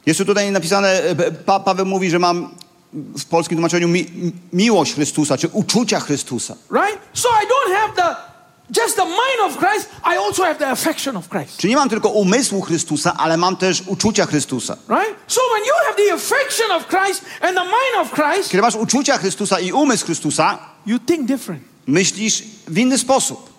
[0.06, 2.50] Jest tu tutaj napisane, e, pa, Paweł mówi, że mam
[2.94, 4.06] w polskim tłumaczeniu mi,
[4.54, 6.56] miłość Chrystusa, czy uczucia Chrystusa.
[6.72, 7.00] Right?
[7.14, 8.29] So I don't have the
[8.78, 11.58] just the mind of Christ, I also have the affection of Christ.
[11.58, 14.78] Czy nie mam tylko umysłu Chrystusa, ale mam też uczucia Chrystusa.
[14.90, 15.16] Right?
[15.28, 18.76] So when you have the affection of Christ and the mind of Christ, Kiedy masz
[18.76, 21.64] uczucia Chrystusa i umysł Chrystusa, you think different.
[21.88, 23.50] myślisz w inny sposób.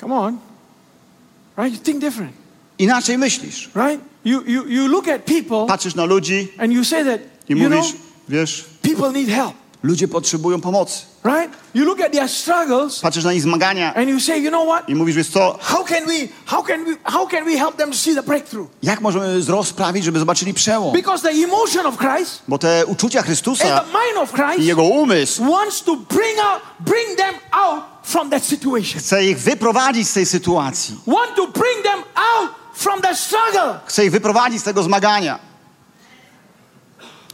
[0.00, 0.38] Come on.
[1.58, 1.74] Right?
[1.78, 2.32] You think different.
[2.78, 3.70] Inaczej myślisz.
[3.74, 4.04] Right?
[4.24, 7.58] You you you look at people Patrzysz na ludzi and you say that i you
[7.68, 7.94] know mówisz,
[8.28, 9.52] wiesz, people need help.
[9.82, 10.98] ludzie potrzebują pomocy.
[11.24, 11.50] Right?
[11.74, 14.88] You look at their struggles Patrzysz na ich zmagania and you say, you know what?
[14.88, 17.90] i mówisz, wiesz co, How can we how can we how can we help them
[17.90, 18.68] to see the breakthrough?
[18.82, 20.92] jak możemy wzrost sprawić, żeby zobaczyli przełom?
[20.92, 24.68] Because the emotion of Christ Bo te uczucia and Chrystusa the mind of i Christ
[24.68, 29.00] Jego umysł wants to bring out bring them out from that situation.
[29.00, 30.96] chce ich wyprowadzić z tej sytuacji.
[31.06, 33.80] Want to bring them out from the struggle.
[33.86, 35.38] Chce ich wyprowadzić z tego zmagania.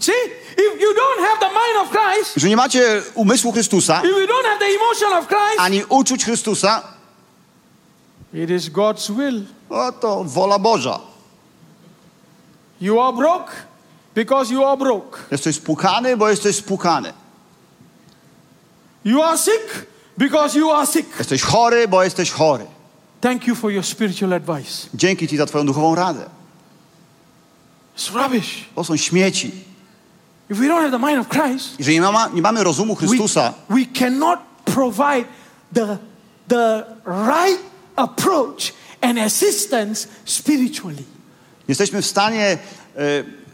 [0.01, 0.12] See?
[0.53, 4.26] If you don't have the mind of Christ, Że nie macie umysłu Chrystusa, if you
[4.26, 6.82] don't have the emotion of Christ, ani uczuć Chrystusa,
[8.34, 9.42] it is God's will.
[9.70, 11.01] o to wola Boża.
[12.80, 13.53] You are broke
[14.14, 15.18] because you are broke.
[15.30, 17.12] Jesteś spłukany, bo jesteś spłukany.
[19.05, 19.86] You are sick
[20.18, 21.18] because you are sick.
[21.18, 22.66] Jesteś chory, bo jesteś chory.
[23.20, 24.88] Thank you for your spiritual advice.
[24.94, 26.26] Dzięki Ci za Twoją duchową radę.
[27.96, 28.64] It's rubbish.
[28.74, 29.53] To są śmieci.
[30.51, 33.07] If we don't have the mind of Christ, Jeżeli nie, ma, nie mamy rozumu we,
[33.07, 35.24] Chrystusa, we cannot provide
[35.72, 35.98] the,
[36.48, 37.61] the right
[37.96, 41.03] approach and assistance spiritually.
[41.68, 42.59] jesteśmy w stanie e,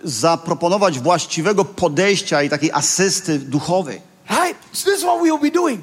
[0.04, 4.00] zaproponować właściwego podejścia i takiej asysty duchowej.
[4.30, 4.56] Right?
[4.72, 5.80] So this is what we will be doing.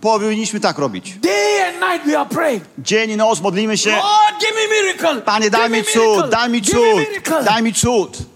[0.00, 1.14] Powinniśmy tak robić.
[1.18, 2.64] Day and night we are praying.
[2.78, 3.90] Dzień i noc modlimy się.
[3.90, 5.22] Lord, give me miracle.
[5.22, 8.35] Panie, Give daj me mi cud, daj mi Give cud, daj mi cud.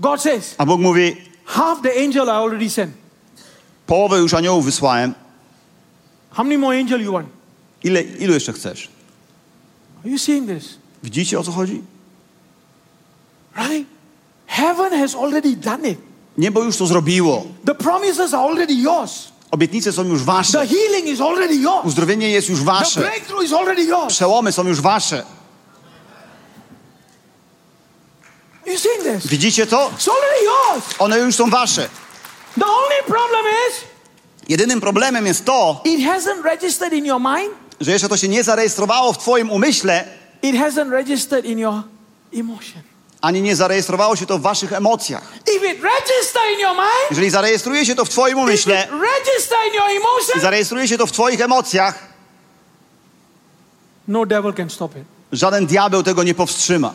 [0.00, 2.92] God says, A Bóg mówi, half the angel I already sent.
[3.86, 5.14] połowę już aniołów wysłałem.
[6.30, 7.28] How many more angel you want?
[7.84, 8.88] Ile, ilu jeszcze chcesz?
[10.00, 10.74] Are you seeing this?
[11.02, 11.82] Widzicie o co chodzi?
[13.56, 13.88] Right?
[14.46, 15.98] Heaven has already done it.
[16.38, 17.44] Niebo już to zrobiło.
[17.66, 19.28] The promises are already yours.
[19.50, 20.66] Obietnice są już The wasze.
[20.66, 21.84] healing is already yours.
[21.86, 23.00] Uzdrowienie jest już The wasze.
[23.00, 24.14] breakthrough is already yours.
[24.14, 25.22] Przełomy są już wasze.
[28.64, 28.95] Are you seeing this?
[29.24, 29.90] Widzicie to?
[30.98, 31.88] One już są wasze.
[34.48, 35.82] Jedynym problemem jest to,
[37.80, 40.04] że jeszcze to się nie zarejestrowało w twoim umyśle,
[40.42, 41.82] It hasn't registered in your
[42.34, 42.82] emotion.
[43.20, 45.32] ani nie zarejestrowało się to w waszych emocjach.
[47.10, 48.88] Jeżeli zarejestruje się to w twoim umyśle
[50.36, 51.98] i zarejestruje się to w twoich emocjach,
[54.08, 54.24] no
[55.32, 56.94] żaden diabeł tego nie powstrzyma.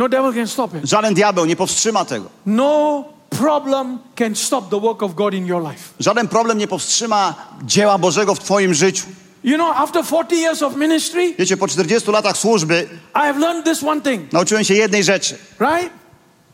[0.00, 0.80] No devil can stop it.
[0.90, 2.26] Żaden diabeł nie powstrzyma tego.
[2.46, 5.82] No problem can stop the work of God in your life.
[5.98, 9.04] Żaden problem nie powstrzyma dzieła Bożego w twoim życiu.
[9.44, 13.64] You know, after 40 years of ministry, Wiecie, po 40 latach służby I have learned
[13.64, 15.38] this one thing, nauczyłem się jednej rzeczy.
[15.58, 15.90] right?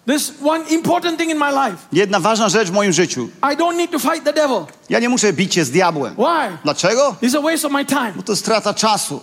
[0.06, 1.76] This one important thing in my life.
[1.92, 3.28] Jedna ważna rzecz w moim życiu.
[3.52, 4.58] I don't need to fight the devil.
[4.90, 6.14] Ja nie muszę bić się z diabłem.
[6.14, 6.58] Why?
[6.64, 7.16] Dlaczego?
[7.22, 8.12] It's a waste of my time.
[8.16, 9.20] Bo to strata czasu.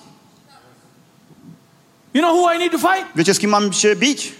[2.13, 3.05] You know who I need to fight?
[3.15, 4.31] Wiecie, z kim mam się bić?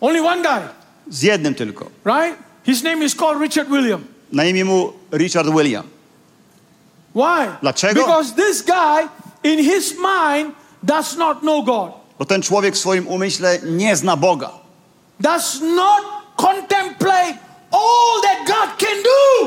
[0.00, 0.68] Only one guy,
[1.10, 1.90] Z jednym tylko.
[2.04, 2.36] right?
[2.66, 4.04] His name is called Richard William.
[4.32, 5.84] Na imię mu Richard William.
[7.14, 7.46] Why?
[7.62, 8.00] Dlaczego?
[8.00, 9.08] Because this guy,
[9.42, 14.16] in his mind, does not know God, Bo ten człowiek w swoim umyśle nie zna
[14.16, 14.50] Boga.
[15.20, 16.02] does not
[16.36, 17.38] contemplate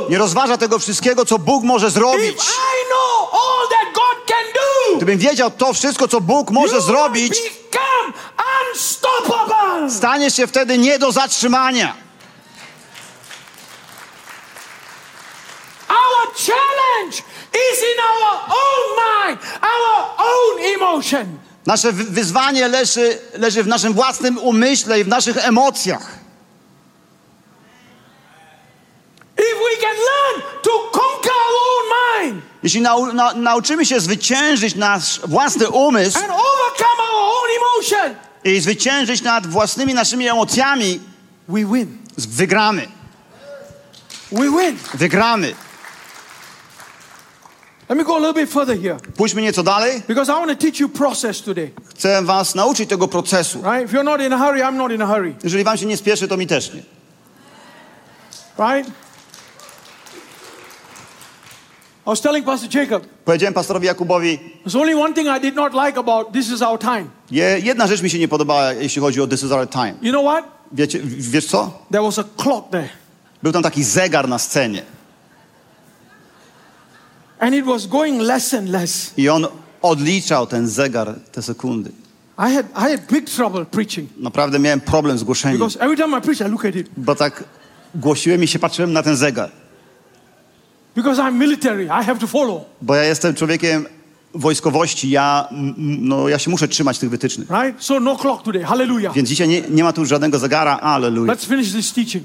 [0.09, 2.31] Nie rozważa tego wszystkiego, co Bóg może zrobić.
[2.35, 6.81] If I know all that God can do, Gdybym wiedział to wszystko, co Bóg może
[6.81, 8.13] zrobić, become
[8.71, 9.91] unstoppable.
[9.91, 11.93] stanie się wtedy nie do zatrzymania.
[15.89, 17.17] Our challenge
[17.71, 21.37] is in our own mind, our own emotion.
[21.65, 26.17] Nasze wy- wyzwanie leży, leży w naszym własnym umyśle i w naszych emocjach.
[29.36, 29.36] If we can learn to conquer our own mind
[32.63, 38.59] Jeśli nau, na, nauczymy się zwyciężyć nasz własny umysł and overcome our own emotion, i
[38.59, 40.99] zwyciężyć nad własnymi naszymi emocjami,
[41.47, 41.97] we win.
[42.17, 42.87] wygramy.
[44.31, 44.77] We win.
[44.93, 45.55] Wygramy.
[47.89, 50.01] Let me go a little bit further here Pójdźmy nieco dalej.
[50.07, 51.71] because I want to teach you process today.
[51.89, 53.57] Chcę was nauczyć tego procesu.
[53.61, 53.85] Right?
[53.89, 55.35] If you're not in a hurry, I'm not in a hurry.
[55.43, 56.81] Jeżeli wam się nie spieszy, to mi też nie.
[58.59, 58.91] Right?
[62.07, 65.73] I was telling Pastor Jacob, Powiedziałem pastorowi Jakubowi, there's only one thing I did not
[65.73, 67.05] like about this is our time.
[67.31, 69.93] je, jedna rzecz mi się nie podobała, jeśli chodzi o This is our time.
[70.01, 70.45] You know what?
[70.71, 71.71] Wiecie, w- wiesz co?
[71.91, 72.89] There was a clock there.
[73.43, 74.81] Był tam taki zegar na scenie
[77.39, 79.13] And it was going less and less.
[79.17, 79.47] i on
[79.81, 81.91] odliczał ten zegar, te sekundy.
[82.39, 86.17] I had, I had big trouble preaching Naprawdę miałem problem z głoszeniem, because every time
[86.17, 86.87] I preach, I look at it.
[86.97, 87.43] bo tak
[87.95, 89.51] głosiłem i się patrzyłem na ten zegar.
[90.97, 92.61] Because I'm military, I have to follow.
[92.81, 93.85] Bo ja jestem człowiekiem
[94.33, 95.47] wojskowości, ja,
[95.77, 97.47] no, ja się muszę trzymać tych wytycznych.
[97.49, 97.83] Right?
[97.83, 98.63] So no clock today.
[98.63, 99.13] Hallelujah.
[99.13, 101.33] Więc dzisiaj nie, nie ma tu żadnego zegara, aleluja.
[101.33, 102.23] Let's finish this teaching.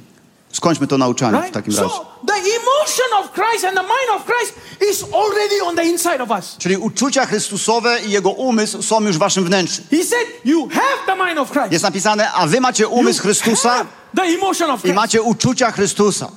[0.53, 1.55] Skończmy to nauczanie w Right?
[1.55, 1.89] takim razie.
[1.89, 4.55] So the emotion of Christ and the mind of Christ
[4.90, 6.57] is already on the inside of us.
[6.59, 9.82] Czyli uczucia Chrystusowe i Jego umysł są już w waszym wnętrzu.
[9.90, 11.73] He said, You have the mind of Christ.
[11.73, 13.86] Jest napisane, a wy macie You umysł Chrystusa have
[14.16, 14.97] the emotion of i Christ.
[14.97, 16.28] macie uczucia Chrystusa.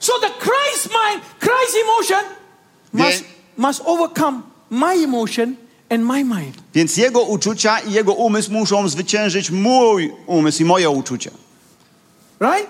[0.00, 2.24] So the Christ mind, Christ emotion
[2.92, 3.24] must,
[3.56, 5.56] must overcome my emotion
[5.90, 6.54] and my mind.
[6.74, 11.30] Więc Jego uczucia i Jego umysł muszą zwyciężyć mój umysł i moje uczucia.
[12.40, 12.66] Right?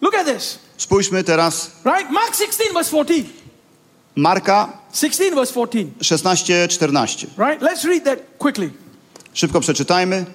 [0.00, 0.58] Look at this.
[0.76, 2.10] Spójrzmy teraz Right?
[2.10, 3.24] Mark 16, verse 14.
[4.16, 5.92] Marka 16, verse 14.
[6.00, 7.26] 16, 14.
[7.38, 7.62] Right?
[7.62, 8.70] Let's read that quickly.
[9.34, 10.26] Szybko przeczytajmy.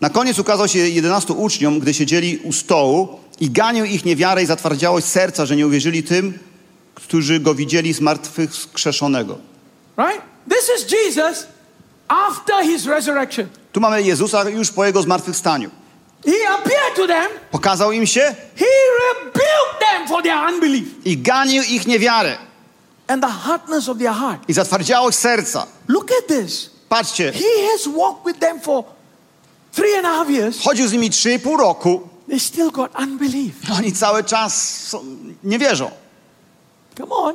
[0.00, 4.46] Na koniec ukazał się jedenastu uczniom, gdy siedzieli u stołu i ganił ich niewiarę i
[4.46, 6.38] zatwardziałość serca, że nie uwierzyli tym,
[6.94, 9.38] którzy go widzieli z martwych skrzeszonego.
[9.98, 10.22] Right?
[10.50, 11.46] This is Jesus
[12.08, 13.46] after his resurrection.
[13.72, 15.70] Tu mamy Jezusa już po Jego zmartwychwstaniu.
[16.24, 18.66] He appeared to them, Pokazał im się he
[19.14, 22.36] rebuked them for their unbelief i ganił ich niewiarę
[23.08, 24.48] and the hardness of their heart.
[24.48, 25.66] i zatwardziałość serca.
[25.88, 26.70] Look at this.
[26.88, 28.84] Patrzcie, He has walked with them for
[29.72, 30.58] three and a half years.
[30.60, 33.52] chodził z nimi 3,5 roku, They still got unbelief.
[33.78, 35.04] oni cały czas są,
[35.44, 35.90] nie wierzą.
[36.98, 37.34] Come on.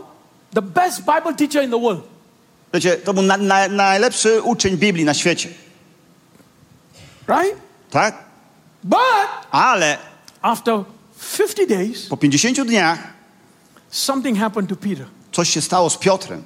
[0.53, 2.01] The best Bible teacher in the world.
[2.73, 5.49] Wiecie, to był na, na, najlepszy uczeń Biblii na świecie,
[7.27, 7.55] Right?
[7.91, 8.23] tak?
[8.83, 8.99] But
[9.51, 9.97] Ale
[10.41, 10.83] after
[11.37, 12.99] 50 days, po 50 dniach
[13.91, 16.43] something happened to Peter coś się stało z Piotrem,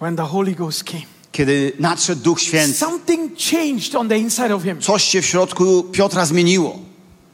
[0.00, 1.02] when the Holy Ghost came.
[1.32, 2.74] kiedy nadszedł Duch Święty.
[2.74, 4.80] Something changed on the inside of him.
[4.80, 6.78] Coś się w środku Piotra zmieniło.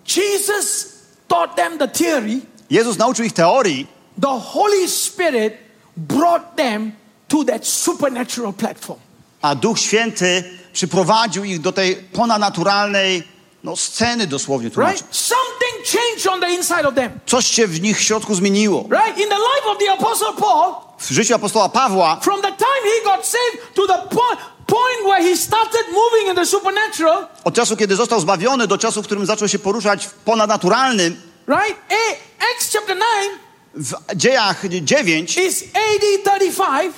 [0.07, 0.87] Jesus
[1.29, 2.41] taught them the theory.
[2.71, 3.87] Jezus nauczył ich teorii,
[4.21, 5.55] The Holy Spirit
[5.97, 6.93] brought them
[7.29, 8.99] to that supernatural platform.
[9.43, 13.23] a Duch Święty przyprowadził ich do tej ponadnaturalnej
[13.65, 14.71] no, sceny dosłownie.
[14.77, 15.05] Right?
[15.11, 17.21] Something changed on the inside of them.
[17.27, 18.89] Coś się w nich w środku zmieniło.
[18.91, 19.19] Right?
[19.19, 23.05] In the life of the Apostle Paul, W życiu apostoła Pawła from the time he
[23.05, 27.77] got saved to the point, point where he started moving in the supernatural, od czasu,
[27.77, 31.77] kiedy został zbawiony, do czasu, w którym zaczął się poruszać w ponadnaturalnym, right?
[31.91, 32.17] A-
[32.55, 33.41] Acts chapter 9
[33.75, 36.95] w dziejach 9, is AD 35.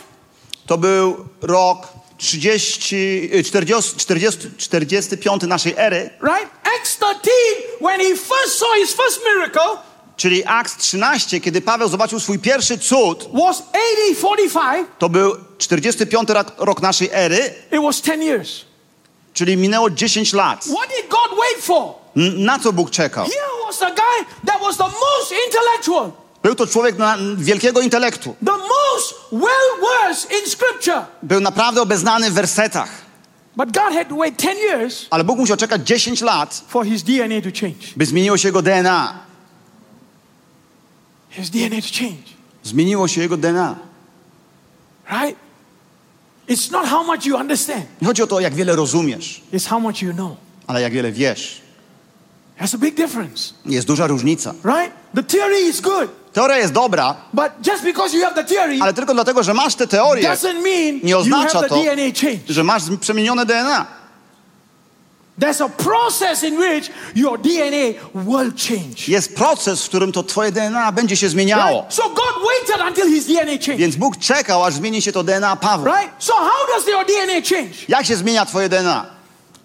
[0.67, 1.89] to był rok
[2.19, 6.51] 30, y, 40, 40, 45 naszej ery, Right?
[6.79, 7.31] Acts 13,
[7.81, 9.79] when he first saw his first miracle,
[10.19, 14.87] czyli Akt 13, kiedy Paweł zobaczył swój pierwszy cud, was AD 45.
[14.99, 16.29] to był 45
[16.59, 18.51] rok, naszej ery, It was 10 years.
[19.35, 20.65] czyli minęło 10 lat.
[20.65, 21.95] What did God wait for?
[22.37, 23.25] Na co Bóg czekał?
[23.25, 26.11] Here was a guy that was the most intellectual,
[26.43, 26.97] Był to człowiek
[27.37, 28.37] wielkiego intelektu.
[28.47, 29.69] the most well
[30.41, 31.05] in scripture.
[31.23, 32.89] Był naprawdę obeznany w wersetach.
[33.57, 37.03] But God had to wait 10 years Ale Bóg musiał czekać 10 lat, for his
[37.03, 37.87] DNA to change.
[37.97, 39.28] by zmieniło się jego DNA.
[41.39, 42.23] His DNA to change.
[42.65, 43.77] Zmieniło się jego DNA.
[45.11, 45.37] Right?
[46.49, 49.81] It's not how much you understand, Nie chodzi o to, jak wiele rozumiesz, it's how
[49.81, 50.37] much you know.
[50.67, 51.61] ale jak wiele wiesz.
[52.61, 53.55] There's a big difference.
[53.67, 54.55] Jest duża różnica.
[54.65, 54.93] Right?
[55.15, 58.95] The theory is good, Teoria jest dobra, but just because you have the theory ale
[58.95, 62.21] tylko dlatego, że masz te teorie, doesn't mean Nie you oznacza have the to- DNA
[62.21, 62.39] change.
[62.49, 63.87] że masz przemienione DNA.
[65.41, 69.09] There's a process in which your DNA will change.
[69.09, 71.81] Jest proces, w którym to twoje DNA będzie się zmieniało.
[71.81, 71.95] Right?
[71.95, 73.77] So God waited until his DNA changed.
[73.77, 75.99] Więc Bóg czekał, aż zmieni się to DNA Pawła.
[75.99, 76.25] Right?
[76.25, 77.75] So how does your DNA change?
[77.89, 79.07] Jak się zmienia twoje DNA?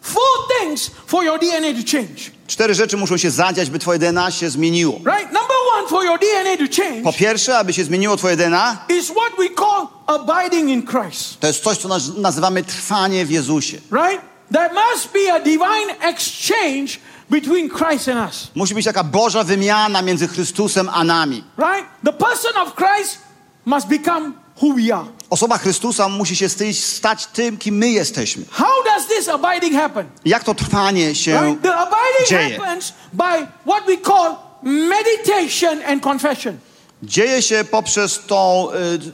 [0.01, 2.31] Four things for your DNA to change.
[2.47, 4.93] Cztery rzeczy muszą się zadziać, by twoje DNA się zmieniło.
[4.93, 5.25] Right?
[5.31, 6.73] Number one for your DNA to
[7.03, 11.39] Po change pierwsze, aby się zmieniło twoje DNA, is what we call abiding in Christ.
[11.39, 13.77] to jest coś, co naz- nazywamy trwanie w Jezusie.
[13.91, 14.32] Right?
[14.53, 16.99] There must be a divine exchange
[17.29, 18.51] between Christ and us.
[18.55, 21.43] Musi być taka Boża wymiana między Chrystusem a nami.
[21.57, 21.85] Right?
[22.03, 23.17] The person of Christ
[23.65, 25.05] must become who we are.
[25.29, 28.45] Osoba Chrystusa musi się stać, tym, kim my jesteśmy.
[28.51, 30.05] How does this abiding happen?
[30.25, 31.61] Jak to trwanie się Right?
[31.61, 32.57] The abiding dzieje?
[32.57, 36.57] happens by what we call meditation and confession.
[37.03, 39.11] Dzieje się poprzez tą, y,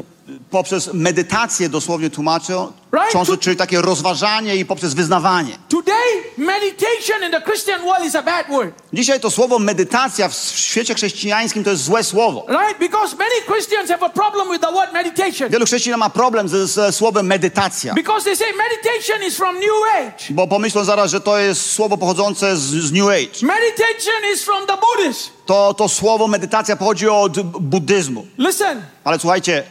[0.49, 3.09] poprzez medytację, dosłownie tłumaczę, Right.
[3.09, 5.57] książę, czyli takie rozważanie i poprzez wyznawanie.
[5.69, 5.93] Today,
[6.37, 8.73] meditation in the Christian world is a bad word.
[8.93, 12.45] Dzisiaj to słowo medytacja w świecie chrześcijańskim to jest złe słowo.
[12.49, 12.79] Right?
[12.79, 15.49] Because many Christians have a problem with the word meditation.
[15.49, 19.83] Wielu chrześcijan ma problem ze, ze słowem medytacja, Because they say meditation is from New
[19.97, 20.23] Age.
[20.29, 23.45] bo pomyślą zaraz, że to jest słowo pochodzące z, z New Age.
[23.47, 25.29] Meditation is from the Buddhists.
[25.45, 28.27] To, to słowo medytacja pochodzi od buddyzmu.
[28.37, 29.63] Listen, Ale słuchajcie,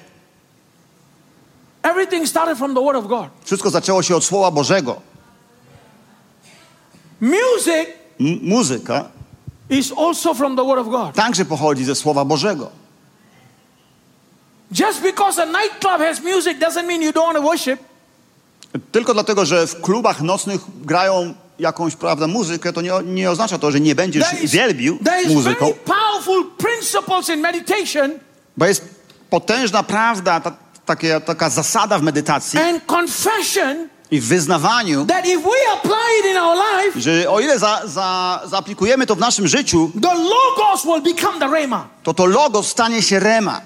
[1.90, 3.28] everything started from the Word of God.
[3.44, 5.00] wszystko zaczęło się od Słowa Bożego.
[7.20, 7.88] Music
[8.20, 9.04] M- muzyka
[9.70, 11.14] is also from the Word of God.
[11.14, 12.70] także pochodzi ze Słowa Bożego.
[14.80, 17.80] Just because a nightclub has music doesn't mean you don't want to worship.
[18.92, 23.70] Tylko dlatego, że w klubach nocnych grają jakąś, prawda, muzykę, to nie, nie oznacza to,
[23.70, 28.10] że nie będziesz There is, wielbił there is muzyką, very powerful principles in meditation
[28.56, 28.84] bo jest
[29.30, 30.56] potężna prawda, ta,
[30.88, 32.60] takie, taka zasada w medytacji
[34.10, 37.82] i w wyznawaniu, that if we apply it in our life, że o ile za,
[37.84, 40.84] za, zaaplikujemy to w naszym życiu, logos
[42.02, 43.60] to to logo stanie się rema.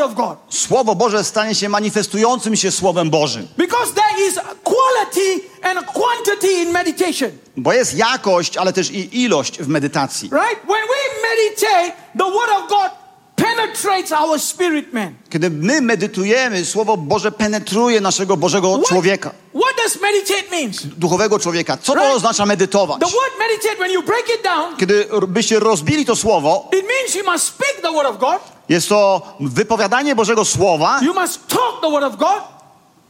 [0.00, 0.38] Of God.
[0.48, 3.48] Słowo Boże stanie się manifestującym się Słowem Bożym.
[3.58, 4.34] Because there is
[4.64, 7.30] quality and quantity in meditation.
[7.56, 10.30] Bo jest jakość, ale też i ilość w medytacji.
[10.32, 10.60] Right?
[10.62, 12.90] When we meditate, the word of God
[13.36, 15.14] penetrates our spirit man.
[15.30, 20.86] Kiedy my medytujemy, Słowo Boże penetruje naszego Bożego człowieka, what does meditate means?
[20.86, 21.76] duchowego człowieka.
[21.76, 22.16] Co to Right.
[22.16, 23.00] oznacza medytować?
[23.00, 27.14] The word meditate, when you break it down, Kiedy byście rozbili to słowo, it means
[27.14, 28.38] you must speak the word of God.
[28.68, 31.00] jest to wypowiadanie Bożego Słowa.
[31.02, 32.42] You must talk the word of God.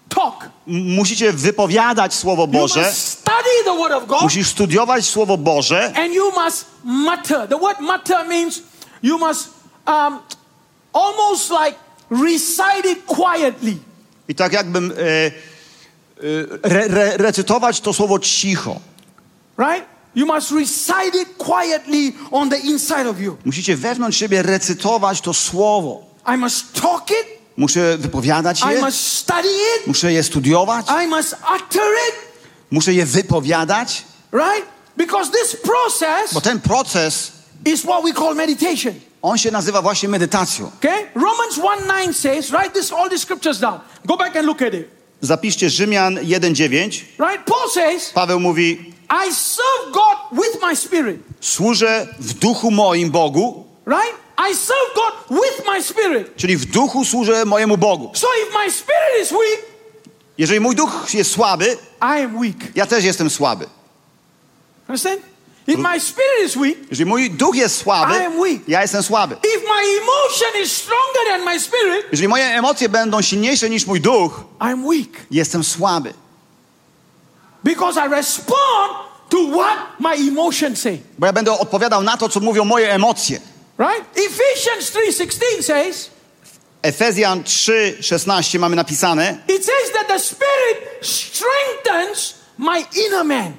[0.09, 0.49] Talk.
[0.67, 2.81] Musicie wypowiadać Słowo You Boże.
[2.87, 4.23] must study the word of God.
[4.23, 5.93] Musisz studiować Słowo Boże.
[5.97, 7.49] And you must mutter.
[7.49, 8.63] The word mutter means
[9.03, 9.49] you must
[9.87, 10.19] um,
[10.93, 11.75] almost like
[12.11, 13.77] recite it quietly.
[14.29, 14.95] I tak jakbym e,
[16.63, 18.81] re, re, recytować to słowo cicho.
[19.59, 19.85] Right?
[20.15, 23.37] You must recite it quietly on the inside of you.
[23.45, 26.07] Musicie wewnątrz siebie recytować to słowo.
[26.35, 27.43] I must talk it.
[27.57, 29.87] Muszę wypowiadać I je, must study it.
[29.87, 32.15] muszę je studiować, I must utter it.
[32.71, 34.67] muszę je wypowiadać, Right?
[34.97, 37.33] Because this process bo ten proces,
[37.65, 38.95] is what we call meditation.
[39.23, 40.71] on się nazywa właśnie medytacją.
[40.79, 41.07] Okay?
[41.15, 43.81] Romans 1 9 says, write this all the scriptures down.
[44.05, 45.02] Go back and look at it.
[45.27, 47.05] Zapiszcie Rzymian 1:9.
[47.19, 47.45] Right?
[47.47, 48.93] Paul says, Paweł mówi:
[49.29, 51.21] I serve God with my spirit.
[51.41, 54.15] Służę w duchu moim Bogu, Right?
[54.51, 56.37] I serve God with my spirit.
[56.37, 58.11] czyli w duchu służę mojemu Bogu.
[58.15, 59.73] So if my spirit is weak,
[60.39, 62.57] Jeżeli mój duch jest słaby, I am weak.
[62.75, 63.67] ja też jestem słaby.
[64.89, 65.21] Understand?
[65.67, 68.61] If my spirit is weak, Jeżeli mój duch jest słaby, I am weak.
[68.69, 69.35] ja jestem słaby.
[69.35, 74.01] if my emotion is stronger than my spirit, Jeżeli moje emocje będą silniejsze niż mój
[74.01, 75.27] duch, I'm weak.
[75.31, 76.13] jestem słaby.
[77.65, 78.93] Because I respond
[79.31, 80.99] to what my emotions say.
[81.19, 83.41] Bo ja będę odpowiadał na to, co mówią moje emocje.
[83.79, 84.05] Right?
[84.19, 86.11] Ephesians 3:16 says,
[86.83, 93.53] Efezjan 3:16 mamy napisane: it says that the spirit strengthens my inner man.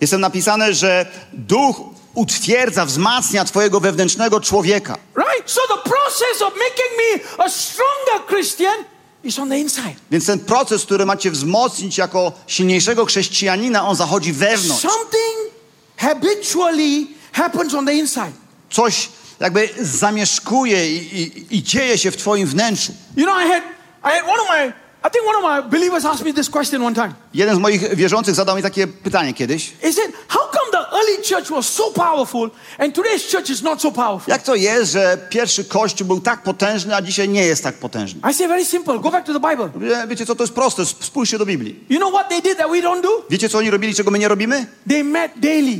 [0.00, 1.80] Jest tam napisane, że duch
[2.14, 4.98] utwierdza, wzmacnia twojego wewnętrznego człowieka.
[5.16, 5.50] Right?
[5.50, 8.84] So the process of making me a stronger Christian
[9.24, 9.94] is on the inside.
[10.10, 14.82] Więc ten proces, który macie wzmocnić jako silniejszego chrześcijanina, on zachodzi wewnątrz.
[14.82, 15.54] Something
[15.96, 18.32] habitually happens on the inside.
[18.70, 19.08] Coś
[19.40, 22.92] jakby zamieszkuje i, i, i dzieje się w twoim wnętrzu.
[23.16, 23.62] You know, I had,
[24.04, 24.72] I had one of my,
[25.06, 27.14] I think one of my believers asked me this question one time.
[27.34, 29.72] Jeden z moich wierzących zadał mi takie pytanie kiedyś.
[29.82, 33.82] He said, How come the early church was so powerful and today's church is not
[33.82, 34.32] so powerful?
[34.32, 38.20] Jak to jest, że pierwszy kościół był tak potężny, a dzisiaj nie jest tak potężny?
[38.30, 38.98] I say very simple.
[38.98, 39.70] Go back to the Bible.
[39.88, 41.84] Wie, wiecie co, to jest proste, Sp- spójrzcie do Biblii.
[41.90, 43.26] You know what they did that we don't do?
[43.30, 44.66] Wiecie co oni robili, czego my nie robimy?
[44.88, 45.78] They met daily.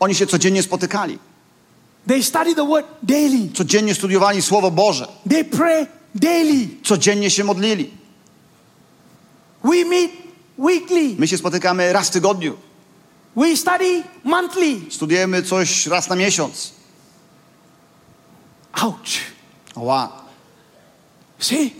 [0.00, 1.18] Oni się codziennie spotykali.
[2.08, 3.48] They study the word daily.
[3.54, 5.08] Codziennie studiowali Słowo Boże.
[5.30, 6.68] They pray daily.
[6.84, 8.01] Codziennie się modlili.
[9.64, 10.12] We meet
[10.58, 11.14] weekly.
[11.18, 12.56] My się spotykamy raz w tygodniu.
[13.36, 14.80] We study monthly.
[14.90, 16.72] Studujemy coś raz na miesiąc.
[18.82, 18.96] Ouch.
[19.76, 20.08] Ła.
[21.38, 21.74] See,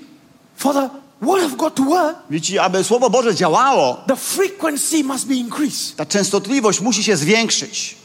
[0.56, 0.90] for the
[1.20, 5.96] word of God to work, Widzicie, aby Słowo Boże działało, the frequency must be increased.
[5.96, 7.96] ta częstotliwość musi się zwiększyć.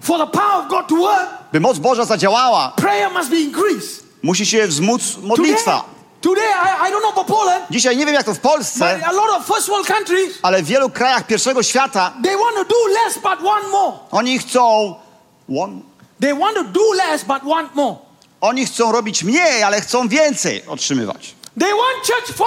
[0.00, 4.02] For the power of God to work, By moc Boża zadziałała, prayer must be increased.
[4.22, 5.80] musi się wzmóc modlitwa.
[5.80, 6.01] today
[7.70, 9.00] Dzisiaj nie wiem jak to w Polsce,
[10.42, 12.12] ale w wielu krajach pierwszego świata
[14.10, 14.94] oni chcą
[15.58, 15.80] one,
[16.20, 17.96] They want to do less but want more.
[18.40, 21.34] oni chcą robić mniej, ale chcą więcej otrzymywać.
[21.60, 22.38] They want church 45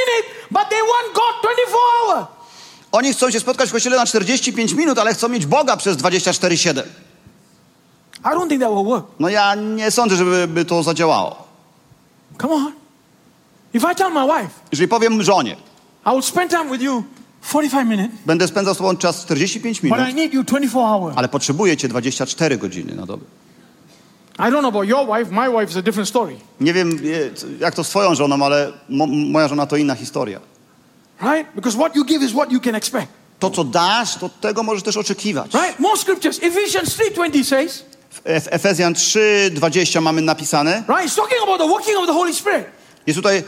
[0.00, 2.26] minutes, but they want God 24 hours.
[2.92, 6.82] Oni chcą się spotkać w kościele na 45 minut, ale chcą mieć Boga przez 24/7.
[8.24, 9.06] I don't think that will work.
[9.18, 11.36] No ja nie sądzę, żeby by to zadziałało.
[12.40, 12.81] Come on.
[13.74, 15.56] If I tell my wife, Jeżeli powiem żonie,
[16.06, 17.04] I will spend time with you
[17.48, 21.16] 45 minutes, będę spędzał z tobą czas 45 but minut, I need you 24 hours.
[21.18, 23.24] ale potrzebuję cię 24 godziny na dobę.
[24.38, 25.30] I don't know about your wife.
[25.30, 28.72] My wife is a different story, Nie wiem e, jak to z twoją żoną, ale
[28.88, 30.40] mo, moja żona to inna historia.
[31.22, 31.54] right?
[31.54, 33.08] Because what you give is what you can expect,
[33.38, 35.54] To, co dasz, to tego możesz też oczekiwać.
[35.54, 35.78] right?
[35.80, 36.38] More scriptures.
[36.42, 40.72] Ephesians 3:20 says, W Ef- Efezjan 3:20 mamy napisane.
[40.88, 41.06] right?
[41.12, 42.66] It's talking about the working of the Holy Spirit,
[43.06, 43.42] Jest tutaj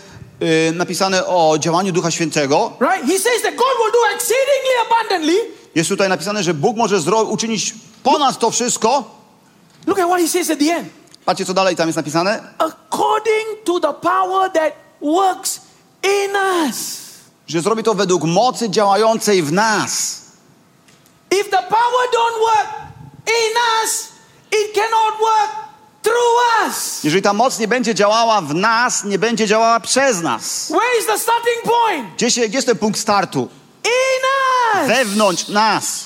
[0.74, 2.72] napisane o działaniu Ducha Świętego.
[2.80, 3.06] right?
[3.06, 5.50] He says that God will do exceedingly abundantly.
[5.74, 9.04] Jest tutaj napisane, że Bóg może zro- uczynić ponad to wszystko.
[9.86, 10.88] Look at what he says at the end.
[11.24, 12.42] Patrzcie, co dalej tam jest napisane.
[12.58, 15.60] According to the power that works
[16.02, 16.36] in
[16.68, 17.00] us.
[17.46, 20.20] Że zrobi to według mocy działającej w nas.
[21.40, 22.68] If the power don't work
[23.26, 23.54] in
[23.84, 24.08] us,
[24.52, 25.63] it cannot work.
[27.04, 30.66] Jeżeli ta moc nie będzie działała w nas, nie będzie działała przez nas.
[30.68, 32.14] Where is the starting point?
[32.16, 33.48] Gdzie, się, gdzie jest ten punkt startu?
[33.84, 34.88] In us.
[34.88, 36.04] Wewnątrz nas.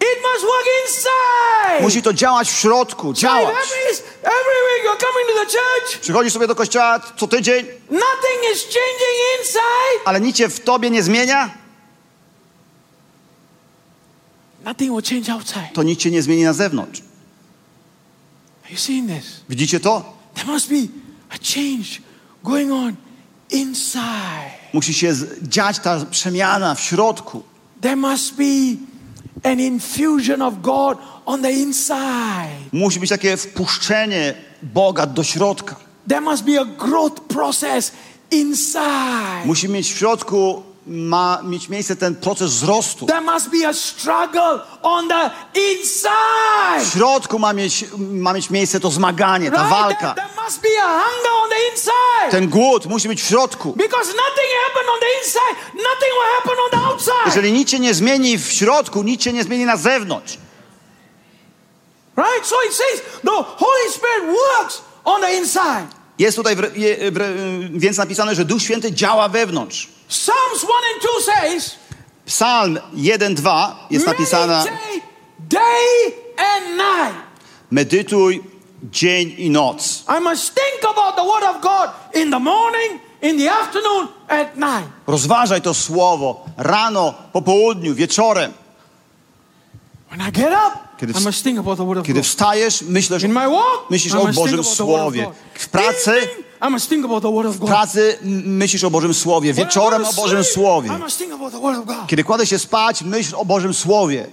[0.00, 1.82] It must work inside.
[1.82, 3.54] Musi to działać w środku, działać.
[4.22, 8.62] every week you're coming to the church, Przychodzisz sobie do kościoła co tydzień, nothing is
[8.62, 10.02] changing inside.
[10.04, 11.50] ale nic się w tobie nie zmienia,
[14.64, 15.68] Nothing will change outside.
[15.74, 17.00] to nic się nie zmieni na zewnątrz.
[17.00, 17.06] Are you seeing this?
[17.06, 17.06] Widzicie to?
[17.06, 17.46] There must
[17.88, 18.57] be a change going
[22.72, 22.96] on
[23.50, 24.50] inside.
[24.72, 27.42] Musi się dziać ta przemiana w środku.
[27.80, 28.76] There must be
[29.50, 32.70] an infusion of God on the inside.
[32.72, 35.76] Musi być takie wpuszczenie Boga do środka.
[36.08, 37.92] There must be a growth process
[38.30, 39.44] inside.
[39.44, 43.06] Musi mieć w środku, ma mieć miejsce ten proces wzrostu.
[43.06, 46.92] There must be a struggle on the W inside.
[46.92, 50.14] środku ma mieć, ma mieć miejsce to zmaganie, ta walka.
[50.14, 52.30] There, there must be a hunger on the inside.
[52.30, 53.72] Ten głód musi być w środku.
[53.72, 57.26] Because nothing happened on the inside, nothing will happen on the outside.
[57.26, 60.38] Jeżeli nic się nie zmieni w środku, nic się nie zmieni na zewnątrz.
[62.16, 62.46] Right?
[62.46, 65.97] So it says the Holy Spirit works on the inside.
[66.18, 67.18] Jest tutaj w, je, w,
[67.72, 69.88] więc napisane, że Duch Święty działa wewnątrz.
[70.08, 71.76] Psalms 1 and 2 says,
[72.26, 75.06] Psalm 1-2 jest napisane meditate
[75.38, 77.22] day and night.
[77.70, 78.42] medytuj
[78.82, 80.04] dzień i noc.
[80.18, 81.90] I must think about the word of God
[82.22, 84.88] in the morning, in the afternoon, at night.
[85.06, 88.52] Rozważaj to słowo rano, po południu, wieczorem.
[88.52, 88.56] When I
[89.72, 89.96] get up,
[90.98, 93.90] Kiedy I ws- must think about the word of Kiedy wstajesz, myślisz, In my walk,
[93.90, 95.30] myślisz o Bożym Słowie.
[95.54, 99.14] W pracy, Evening, I must think about the word of w pracy myślisz o Bożym
[99.14, 99.52] Słowie.
[99.52, 100.90] Wieczorem o Bożym Słowie.
[100.98, 102.06] I must think about the word of God.
[102.06, 104.26] Kiedy kładę się spać, myśl o Bożym Słowie.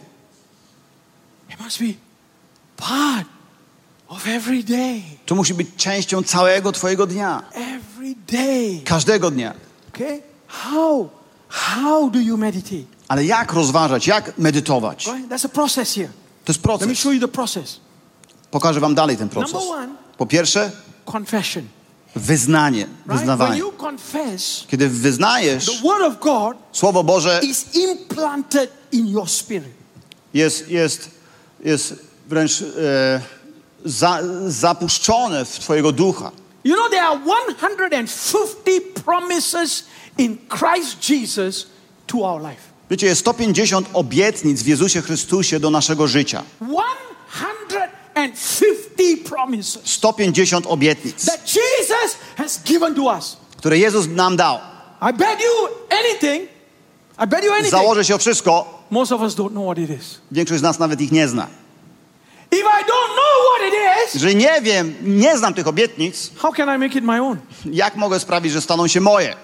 [5.26, 7.44] To musi być częścią całego Twojego dnia.
[8.86, 9.54] Każdego dnia.
[9.96, 10.22] Okay?
[10.48, 11.10] How?
[11.56, 12.84] How do you meditate?
[13.08, 15.06] Ale jak rozważać, jak medytować?
[15.08, 15.30] Right?
[15.30, 16.08] That's a process here.
[16.46, 17.00] To jest Let me proces.
[17.00, 17.80] show you the process.
[18.52, 19.54] Pokażę Wam dalej ten proces.
[19.54, 20.72] Number one, Po pierwsze,
[21.06, 21.64] confession.
[22.16, 23.06] wyznanie, Right?
[23.06, 23.60] When wyznawanie.
[23.60, 29.74] you confess, Kiedy wyznajesz, the word of God Słowo Boże is implanted in your spirit.
[30.34, 31.10] jest, jest,
[31.64, 31.94] jest
[32.28, 32.66] wręcz e,
[33.86, 36.32] za, zapuszczone w Twojego ducha.
[36.64, 37.20] You know, there are
[37.58, 39.84] 150 promises
[40.18, 41.68] in Christ Jesus
[42.08, 42.62] to our life.
[42.90, 46.44] Wiecie, jest 150 obietnic w Jezusie Chrystusie do naszego życia.
[48.34, 53.38] 150 promises 150 obietnic, that Jesus has given to us.
[53.58, 54.60] które Jezus nam dał.
[55.02, 55.68] I bet you
[56.00, 56.50] anything,
[57.24, 59.90] I bet you anything, Założę się o wszystko, most of us don't know what it
[60.02, 60.20] is.
[60.32, 61.48] większość z nas nawet ich nie zna.
[62.52, 63.74] If I don't know what it
[64.08, 67.38] is, Jeżeli nie wiem, nie znam tych obietnic, how can I make it my own?
[67.66, 69.36] jak mogę sprawić, że staną się moje?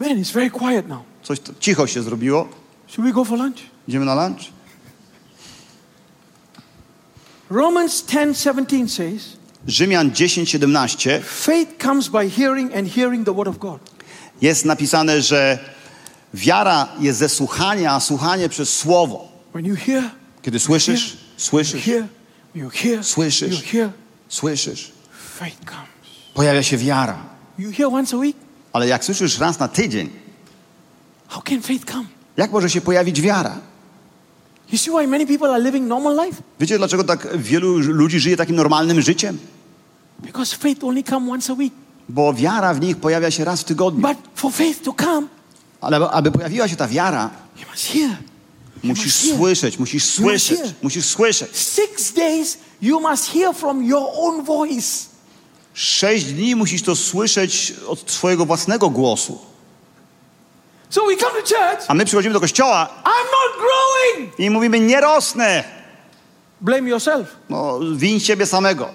[0.00, 1.02] Man, it's very quiet now.
[1.22, 2.48] Coś to, cicho się zrobiło.
[2.88, 3.56] Should we go for lunch?
[3.88, 4.40] Idziemy na lunch?
[7.50, 9.36] Romans 10 17 says,
[9.66, 13.80] Rzymian 10:17 Faith comes by hearing, and hearing the word of God.
[14.42, 15.58] jest napisane, że
[16.34, 19.28] wiara jest ze słuchania, a słuchanie przez słowo.
[19.52, 20.04] When you hear,
[20.42, 22.04] Kiedy słyszysz, słyszysz, hear,
[22.54, 23.50] you hear, Słyszysz.
[23.62, 23.90] you hear,
[24.28, 24.92] słyszysz,
[25.38, 25.88] faith comes.
[26.34, 27.18] pojawia się wiara.
[27.58, 28.36] You hear once a week,
[28.72, 30.10] Ale jak słyszysz raz na tydzień,
[31.28, 32.04] how can faith come?
[32.36, 33.58] jak może się pojawić wiara?
[34.72, 36.42] You see why many people are living normal life?
[36.60, 39.38] Wiecie, dlaczego tak wielu ludzi żyje takim normalnym życiem?
[40.18, 41.72] Because faith only come once a week.
[42.08, 44.00] Bo wiara w nich pojawia się raz w tygodniu.
[44.08, 45.26] But for faith to come,
[45.80, 47.30] Ale aby pojawiła się ta wiara,
[47.60, 48.10] you must hear.
[48.82, 49.36] musisz must hear.
[49.36, 50.72] słyszeć, musisz słyszeć, hear.
[50.82, 51.56] musisz słyszeć.
[51.56, 55.09] Six days you must hear from your own voice.
[55.84, 59.38] Sześć dni musisz to słyszeć od swojego własnego głosu.
[60.90, 64.38] So we come to church, A my przychodzimy do kościoła I'm not growing.
[64.40, 65.64] i mówimy, nie rosnę.
[66.60, 67.36] Blame yourself.
[67.48, 68.88] No, wiń siebie samego.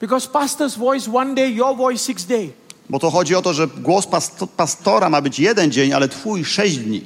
[0.00, 2.52] Because pastor's voice one day, your voice six day.
[2.88, 6.44] Bo to chodzi o to, że głos pasto- pastora ma być jeden dzień, ale twój
[6.44, 7.04] sześć dni.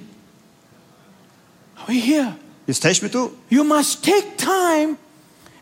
[1.77, 2.33] Are we here?
[2.69, 3.31] Jesteśmy tu?
[3.51, 4.95] You must take time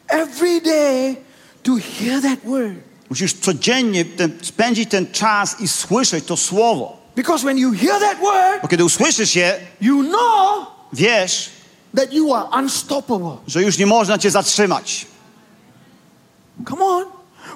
[0.08, 1.16] every day
[1.62, 2.87] to hear that word.
[3.10, 6.96] Musisz codziennie ten, spędzić ten czas i słyszeć to słowo.
[7.16, 11.50] Because when you hear that word, Bo kiedy usłyszysz je, you know wiesz,
[11.96, 13.36] that you are unstoppable.
[13.46, 15.06] że już nie można cię zatrzymać.
[16.68, 17.04] Come on.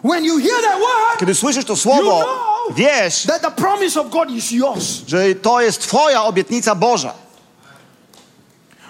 [0.05, 4.01] When you hear that word, Kiedy słyszysz to you słowo, know wiesz, that the promise
[4.01, 4.85] of God is yours.
[5.07, 7.15] że to jest twoja obietnica Boża.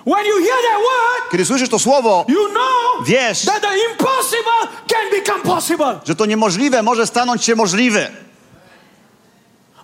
[0.06, 4.68] When you hear that word, Kiedy słyszysz to słowo, you know wiesz, that the impossible
[4.88, 6.00] can become possible.
[6.04, 8.10] że to niemożliwe może stanąć się możliwe.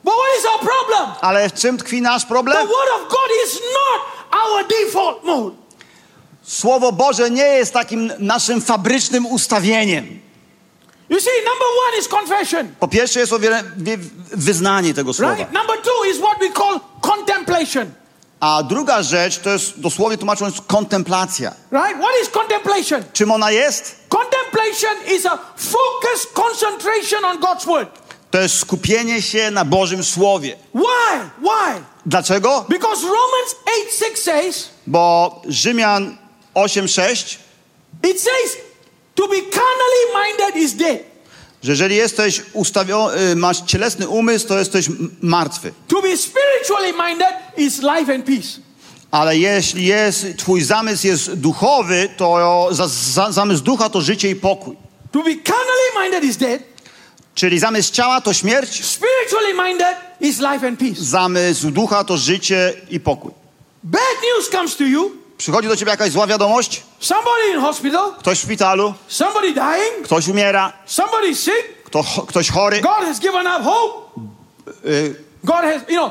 [0.05, 1.15] But what is our problem?
[1.21, 2.57] Ale w czym tkwi nasz The problem?
[2.57, 4.01] word of God is not
[4.43, 5.57] our default mode.
[6.43, 10.21] Słowo Boże nie jest takim naszym fabrycznym ustawieniem.
[11.11, 13.99] You see, number one is confession, Po pierwsze jest o wiele, wie-
[14.33, 15.35] wyznanie tego słowa.
[15.35, 15.53] right?
[15.53, 17.91] Number two is what we call contemplation,
[18.41, 21.53] A druga rzecz to jest dosłownie tłumacząc kontemplacja.
[21.71, 21.97] right?
[21.99, 23.05] What is contemplation?
[23.13, 23.97] Czym ona jest?
[24.09, 27.89] Contemplation is a focused concentration on God's word.
[28.31, 30.57] To jest skupienie się na Bożym Słowie.
[30.75, 31.21] Why?
[31.41, 31.83] Why?
[32.07, 32.65] Dlaczego?
[32.69, 36.17] Because Romans 8 6 says, Bo Rzymian
[36.55, 37.37] 8:6,
[38.11, 38.57] it says,
[39.15, 40.99] to be carnally minded is dead.
[41.63, 44.89] Że jeżeli jesteś ustawiony, masz cielesny umysł, to jesteś
[45.23, 45.73] martwy.
[45.89, 48.49] To be spiritually minded is life and peace.
[49.11, 54.37] Ale jeśli jest, twój zamysł jest duchowy, to za, za, zamysł ducha to życie i
[54.37, 54.77] pokój.
[55.13, 56.63] To be carnally minded is dead.
[57.35, 60.95] Czyli zamysł ciała to śmierć, Spiritually minded is life and peace.
[61.05, 63.31] zamysł ducha to życie i pokój.
[63.83, 65.11] Bad news comes to you.
[65.39, 70.29] Przychodzi do ciebie jakaś zła wiadomość, Somebody in hospital, ktoś w szpitalu, somebody dying, ktoś
[70.29, 71.83] umiera, somebody sick.
[71.85, 74.21] kto, ktoś chory, God has given up hope.
[74.87, 76.11] y, God has, you know,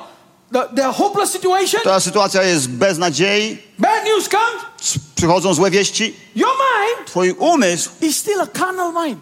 [0.53, 1.81] the, the hopeless situation.
[1.83, 4.99] ta sytuacja jest bez nadziei, Bad news comes.
[5.15, 9.19] przychodzą złe wieści, Your mind twój umysł, is still a carnal mind.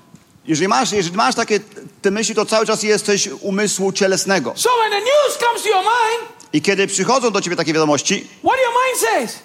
[0.48, 1.60] jeżeli masz, jeżeli masz takie
[2.02, 4.53] te myśli, to cały czas jesteś umysłu cielesnego.
[4.56, 8.27] So when the news comes to your mind, I kiedy przychodzą do ciebie takie wiadomości,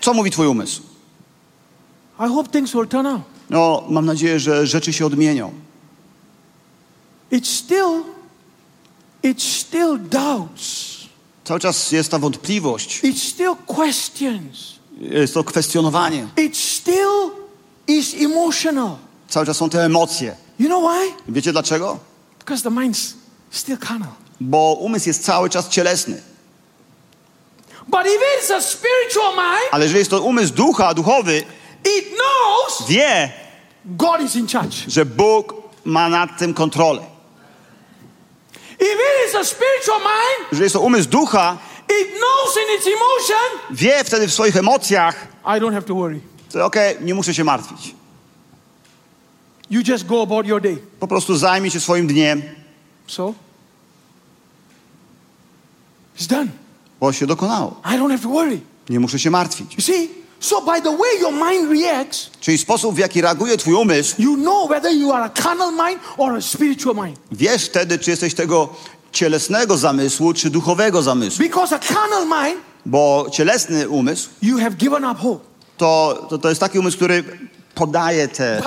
[0.01, 0.83] co mówi twój umysł?
[3.51, 5.53] No, mam nadzieję, że rzeczy się odmienią.
[7.31, 8.03] It still,
[9.23, 10.91] it still doubts.
[11.45, 14.75] Cały czas jest ta wątpliwość, It still questions.
[15.01, 16.29] jest to kwestionowanie.
[16.37, 17.31] It still
[17.89, 18.97] is emotional.
[19.29, 20.37] Cały czas są te emocje.
[20.59, 21.33] You know why?
[21.35, 21.99] Wiecie dlaczego?
[22.39, 23.13] Because the mind's
[23.51, 24.13] still carnal.
[24.41, 26.30] Bo umysł jest cały czas cielesny.
[27.89, 31.39] But if it's a spiritual mind, Ale jeżeli jest to umysł ducha, duchowy,
[31.99, 33.33] it knows wie,
[33.85, 34.77] God is in charge.
[34.89, 35.55] że Bóg
[35.85, 37.03] ma nad tym kontrolę.
[38.81, 41.59] If it is a spiritual mind, Jeżeli jest to umysł ducha,
[42.01, 46.21] it knows in its emotion, wie wtedy w swoich emocjach, I don't have to worry.
[46.63, 47.95] okej, nie muszę się martwić.
[49.71, 50.77] You just go about your day.
[51.01, 52.43] Po prostu zajmij się swoim dniem.
[53.07, 53.35] So,
[56.19, 56.49] it's done.
[57.01, 57.81] Bo się dokonało.
[57.85, 58.61] I don't have to worry.
[58.89, 59.75] Nie muszę się martwić.
[59.75, 60.11] You see?
[60.41, 64.35] So by the way your mind reacts, Czyli sposób, w jaki reaguje twój umysł, you
[64.37, 67.19] know whether you are a carnal mind or a spiritual mind.
[67.33, 68.69] wiesz wtedy, czy jesteś tego
[69.13, 71.43] cielesnego zamysłu, czy duchowego zamysłu.
[71.45, 75.45] Because a carnal mind, Bo cielesny umysł you have given up hope.
[75.77, 77.25] to, to, to jest taki umysł, który
[77.75, 78.63] podaje tę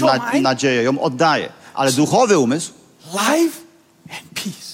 [0.00, 1.52] na, na, nadzieję, ją oddaje.
[1.74, 2.72] Ale duchowy umysł
[3.12, 3.58] Life
[4.10, 4.68] and peace.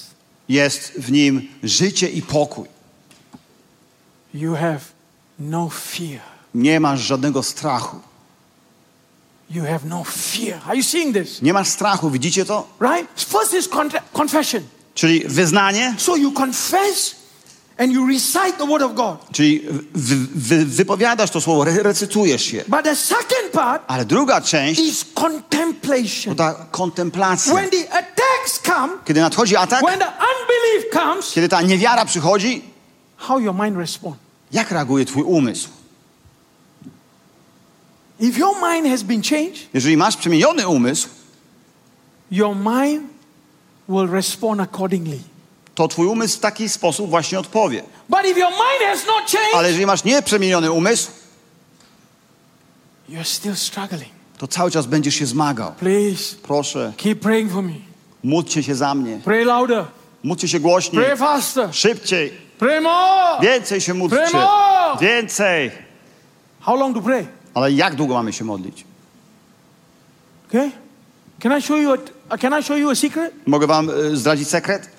[0.49, 2.74] jest w nim życie i pokój.
[4.35, 4.79] You have
[5.39, 6.21] no fear.
[6.53, 7.99] Nie masz żadnego strachu.
[9.49, 10.59] You have no fear.
[10.67, 11.41] Are you seeing this?
[11.41, 12.67] Nie masz strachu, widzicie to?
[12.81, 13.21] Right?
[13.21, 14.63] First is con- confession.
[14.93, 17.15] Czyli wyznanie, So you confess
[17.77, 19.17] and you recite the word of God.
[19.31, 19.59] czyli
[19.93, 22.63] wy, wy, wypowiadasz to słowo, re, recytujesz je.
[22.67, 26.35] But the second part Ale druga część is to contemplation.
[26.35, 27.53] ta kontemplacja.
[27.53, 32.61] When the attacks come, Kiedy nadchodzi atak, when the unbelief comes, kiedy ta niewiara przychodzi,
[33.17, 34.24] how your mind responds.
[34.51, 35.69] Jak reaguje twój umysł?
[38.19, 41.07] If your mind has been changed, Jeżeli masz przemieniony umysł,
[42.31, 43.03] your mind
[43.89, 45.19] will respond accordingly.
[45.75, 47.83] to twój umysł w taki sposób właśnie odpowie.
[48.09, 51.11] But if your mind has not changed, Ale jeżeli masz nieprzemieniony umysł,
[53.09, 54.11] you're still struggling.
[54.37, 55.71] to cały czas będziesz się zmagał.
[55.71, 57.73] Please Proszę, keep praying for me.
[58.23, 59.19] módlcie się za mnie.
[59.23, 59.85] Pray louder.
[60.23, 61.69] Módlcie się głośniej, Pray faster.
[61.73, 63.41] szybciej, Pray more.
[63.41, 64.23] więcej się módlcie.
[64.31, 64.99] Pray more.
[65.01, 65.71] Więcej.
[66.59, 67.27] How long to pray?
[67.53, 68.83] Ale jak długo mamy się modlić?
[70.49, 70.71] Okay?
[71.39, 71.97] Can I show you a,
[72.33, 73.33] uh, can I show you a secret?
[73.45, 74.89] Mogę wam y, zdradzić sekret?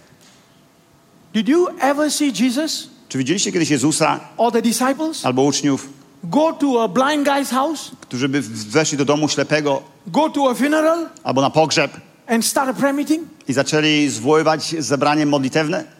[1.34, 5.88] Did you ever see Jesus Czy widzieliście kiedyś Jezusa or the disciples albo uczniów,
[6.24, 10.54] go to a blind guy's house, którzy by weszli do domu ślepego go to a
[10.54, 11.90] funeral albo na pogrzeb
[12.26, 13.28] and start a prayer meeting?
[13.48, 15.95] i zaczęli zwoływać zebranie modlitewne?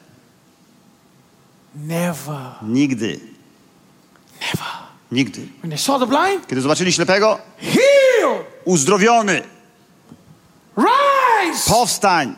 [1.77, 2.55] Never.
[2.63, 3.21] Nigdy.
[4.41, 4.71] Never.
[5.13, 5.49] Nigdy.
[5.63, 9.43] When they saw the blind, Kiedy zobaczyli ślepego, heal, uzdrowiony,
[10.77, 11.71] rise.
[11.71, 12.37] powstań.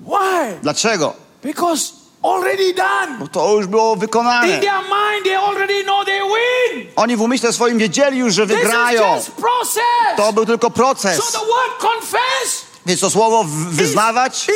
[0.00, 0.58] Why?
[0.62, 1.14] Dlaczego?
[1.42, 1.92] Because
[2.22, 3.18] already done.
[3.18, 4.60] Bo to już było In wykonane.
[4.60, 6.86] their mind, they already know they win.
[6.96, 9.14] Oni w umyśle swoim wiedzieli już, że This is wygrają.
[9.14, 10.16] just process.
[10.16, 11.32] To był tylko So proces.
[11.32, 14.46] the word confess Więc to słowo wyznawać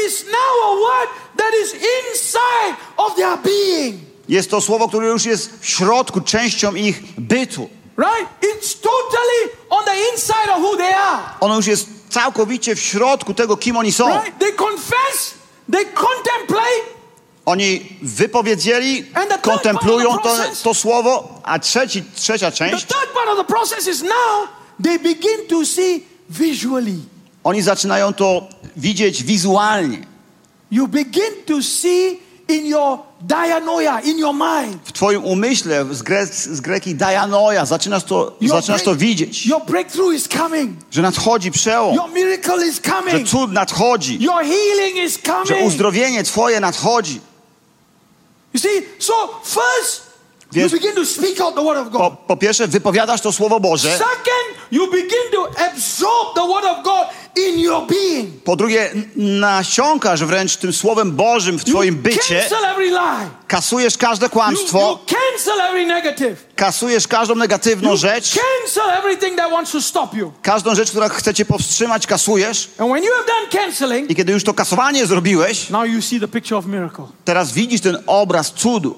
[4.31, 7.69] jest to słowo, które już jest w środku, częścią ich bytu.
[7.99, 8.29] Right?
[8.43, 11.23] It's totally on the inside of who they are.
[11.41, 14.09] Ono już jest całkowicie w środku tego, kim oni są.
[14.09, 14.39] Right?
[14.39, 15.35] They confess,
[15.73, 17.01] they contemplate,
[17.47, 23.29] Oni wypowiedzieli, the kontemplują the to, to słowo, a trzeci, trzecia The część, third part
[23.29, 24.49] of the process is now
[24.85, 26.99] they begin to see visually.
[27.45, 29.99] Oni zaczynają to widzieć wizualnie.
[30.71, 34.79] You begin to see in your dianoia, in your mind.
[34.85, 39.65] W twoim umyśle, z, gre, z greki dianoia, zaczynasz to, Your zaczynasz to widzieć, Your
[39.65, 40.77] breakthrough is coming.
[40.91, 43.29] że nadchodzi przełom, Your miracle is że coming.
[43.29, 45.67] cud nadchodzi, Your healing is że coming.
[45.67, 47.21] uzdrowienie twoje nadchodzi.
[48.55, 49.13] You see, so
[49.45, 50.03] first
[50.53, 52.19] you Więc- begin to speak out the word of Po, God.
[52.27, 57.07] po pierwsze, wypowiadasz to słowo Boże, Second, you begin to absorb the word of God.
[58.45, 62.49] Po drugie, nasiąkasz wręcz tym słowem Bożym w twoim bycie,
[63.47, 64.99] kasujesz każde kłamstwo,
[66.57, 68.39] kasujesz każdą negatywną rzecz,
[70.43, 72.71] każdą rzecz, która chce cię powstrzymać, kasujesz.
[74.09, 75.67] I kiedy już to kasowanie zrobiłeś,
[77.25, 78.97] teraz widzisz ten obraz cudu.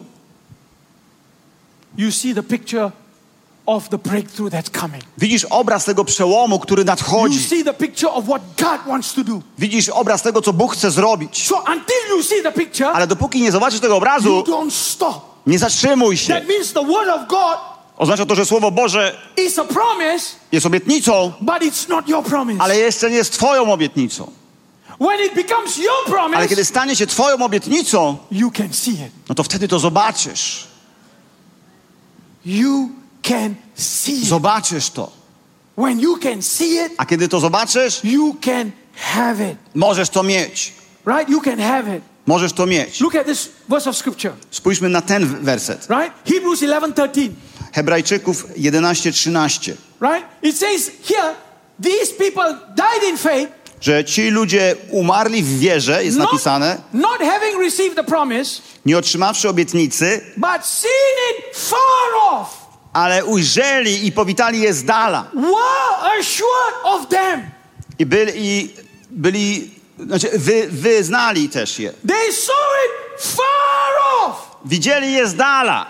[1.98, 2.90] You see the picture
[3.66, 5.02] of the breakthrough that's coming.
[5.18, 7.42] Widzisz obraz tego przełomu, który You nadchodzi.
[7.44, 9.40] see the picture of what God wants to do.
[9.58, 11.46] Widzisz obraz tego, co Bóg chce zrobić.
[11.48, 15.20] So until you see the picture, Ale dopóki nie zobaczysz tego you obrazu, don't stop.
[15.46, 16.34] nie zatrzymuj się.
[16.34, 17.58] That means the word of God
[17.98, 19.16] Oznacza to, że Słowo Boże
[19.46, 22.62] is a promise, jest obietnicą, but it's not your promise.
[22.62, 24.30] ale jeszcze nie jest Twoją obietnicą.
[25.00, 29.12] When it becomes your Ale promise, kiedy stanie się Twoją obietnicą, you can see it.
[29.28, 30.66] no to wtedy to zobaczysz.
[32.46, 32.88] You
[33.22, 34.28] can see it.
[34.28, 35.10] Zobaczysz to.
[35.76, 39.56] When you can see it, A kiedy to zobaczysz, you can have it.
[39.74, 40.72] możesz to mieć.
[41.06, 41.28] Right?
[41.28, 42.02] You can have it.
[42.26, 43.00] Możesz to mieć.
[43.00, 44.32] Look at this verse of scripture.
[44.50, 45.86] Spójrzmy na ten werset.
[45.90, 46.12] Right?
[46.34, 47.30] Hebrews 11:13.
[47.72, 49.76] Hebrajczyków 11:13.
[50.00, 50.24] Right?
[50.42, 51.34] It says here,
[51.82, 57.18] these people died in faith, Że ci ludzie umarli w wierze, jest not, napisane, not
[57.18, 62.61] having received the promise, nie otrzymawszy obietnicy, but seeing it far off,
[62.92, 65.30] ale ujrzeli i powitali je z dala.
[66.20, 67.50] assured of them.
[67.98, 68.74] I byli, i
[69.10, 71.92] byli znaczy wy, wyznali też je.
[72.08, 72.54] They saw
[72.86, 73.92] it far
[74.28, 74.56] off.
[74.64, 75.86] Widzieli je z dala,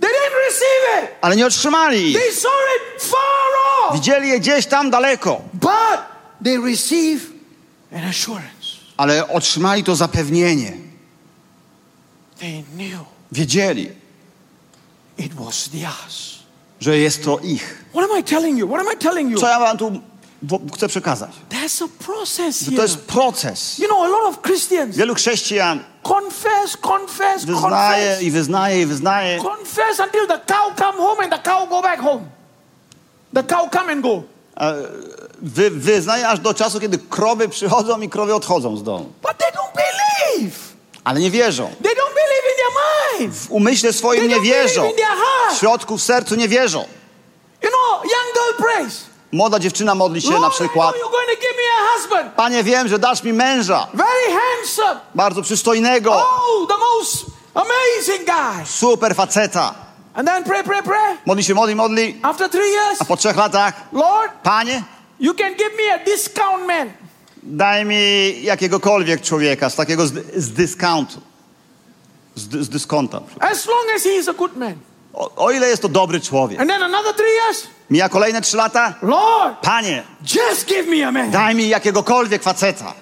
[0.00, 1.10] They didn't receive it.
[1.20, 2.16] ale nie otrzymali ich.
[2.20, 3.50] They saw it far
[3.88, 3.94] off.
[3.94, 6.00] Widzieli je gdzieś tam daleko, But
[6.44, 7.20] they receive
[7.92, 8.66] an assurance.
[8.96, 10.72] ale otrzymali to zapewnienie.
[12.38, 13.00] They knew
[13.32, 13.88] Wiedzieli,
[15.18, 16.34] it was theirs.
[16.80, 17.84] że jest to ich.
[17.90, 18.68] What am I telling you?
[18.68, 19.40] What am I telling you?
[19.40, 19.92] Co ja wam tu
[20.74, 21.30] chcę przekazać?
[21.50, 22.76] There's a process here.
[22.76, 23.78] to jest proces.
[23.78, 28.86] You know, a lot of Christians Wielu chrześcijan confess, confess, wyznaje confess, i wyznaje i
[28.86, 32.24] wyznaje, confess until the cow come home and the cow go back home.
[33.34, 34.22] The cow come and go.
[35.42, 39.12] wy, wyznaje aż do czasu, kiedy krowy przychodzą i krowy odchodzą z domu.
[39.22, 40.73] But they don't believe.
[41.04, 41.74] Ale nie wierzą.
[43.30, 44.92] W umyśle swoim nie wierzą.
[45.52, 46.84] W środku, w sercu nie wierzą.
[49.32, 50.94] Młoda dziewczyna modli się na przykład.
[52.36, 53.86] Panie, wiem, że dasz mi męża.
[53.94, 55.00] Very handsome.
[55.14, 56.12] Bardzo przystojnego.
[56.12, 58.66] Oh, the most amazing guy.
[58.66, 59.74] Super faceta.
[60.14, 61.16] And then pray, pray, pray.
[61.26, 62.20] Modli się, modli, modli.
[62.22, 64.82] After three years, A po trzech latach, Lord, Panie,
[65.20, 66.92] you can give me a discount man.
[67.44, 71.20] Daj mi jakiegokolwiek człowieka z takiego z, z dyskontu.
[72.34, 73.20] Z, z dyskonta.
[73.40, 74.74] As long as he is a good man.
[75.12, 76.60] O, o ile jest to dobry człowiek.
[76.60, 78.94] And then another three years, Mija kolejne trzy lata.
[79.02, 81.30] Lord, Panie, just give me a man.
[81.30, 82.94] daj mi jakiegokolwiek faceta.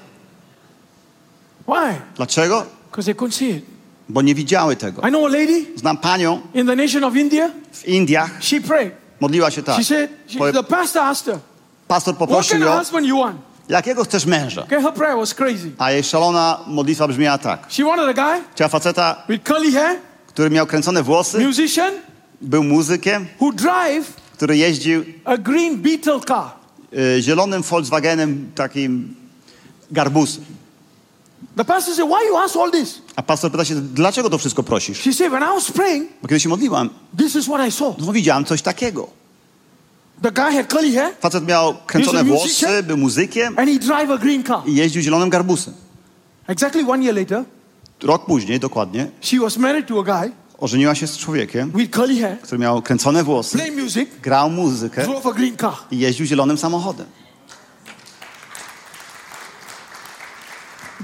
[1.69, 2.01] Why?
[2.16, 2.66] Dlaczego?
[2.90, 3.64] Because they couldn't see it.
[4.09, 5.02] Bo nie widziały tego.
[5.09, 7.51] I know a lady Znam panią in the nation of India.
[7.73, 8.31] w Indiach.
[8.40, 8.93] She prayed.
[9.20, 9.77] Modliła się tak.
[9.77, 11.39] She said, she, the pastor asked her,
[11.89, 13.36] Pastor what poprosił kind of husband you want?
[13.68, 14.62] Jakiego chcesz męża?
[14.62, 15.70] Okay, her prayer was crazy.
[15.78, 17.66] A jej szalona modlitwa brzmiała tak.
[17.68, 21.93] She wanted a guy Chciała faceta, with curly hair, który miał kręcone włosy, musician,
[22.40, 26.51] był muzykiem, who drive który jeździł a green Beetle car.
[27.18, 29.14] y, zielonym Volkswagenem takim
[29.90, 30.44] garbusem.
[31.56, 33.02] The pastor said, why you ask all this?
[33.16, 34.98] A pastor pyta się, dlaczego to wszystko prosisz?
[35.01, 37.94] She said, when I was praying, Bo kiedy się modliłam, this is what I saw.
[37.98, 39.09] no widziałam coś takiego.
[40.22, 44.18] The guy had curly hair Facet miał kręcone włosy, był muzykiem and he drive a
[44.18, 44.60] green car.
[44.66, 45.74] i jeździł zielonym garbusem.
[46.46, 47.44] Exactly one year later,
[48.02, 52.20] Rok później, dokładnie, she was married to a guy ożeniła się z człowiekiem, with curly
[52.20, 55.74] hair, który miał kręcone włosy, play music, grał muzykę drove a green car.
[55.90, 57.06] i jeździł zielonym samochodem.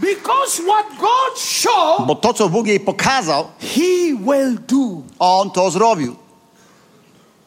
[0.00, 5.02] Because what God showed, Bo to, co Bóg jej pokazał, He will do.
[5.18, 6.16] on to zrobił.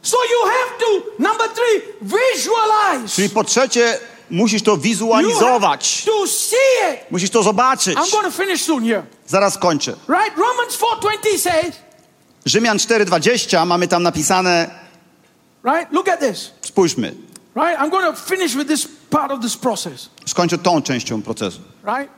[0.02, 3.16] So you have to, number three, visualize.
[3.16, 4.00] Czyli po trzecie,
[4.30, 6.04] musisz to wizualizować.
[6.06, 6.56] to see
[6.94, 7.12] it.
[7.12, 7.98] Musisz to zobaczyć.
[7.98, 9.04] I'm going to finish soon here.
[9.28, 9.94] Zaraz kończę.
[10.10, 10.38] Right?
[10.38, 11.76] Romans 4.20 says,
[12.46, 14.70] Rzymian 4,20 mamy tam napisane,
[15.64, 15.92] right?
[15.92, 16.52] Look at this.
[16.62, 17.14] spójrzmy,
[17.56, 17.82] Right?
[17.82, 20.10] I'm going to finish with this part of this process.
[20.26, 21.60] skończę tą częścią procesu.
[21.84, 22.12] Right?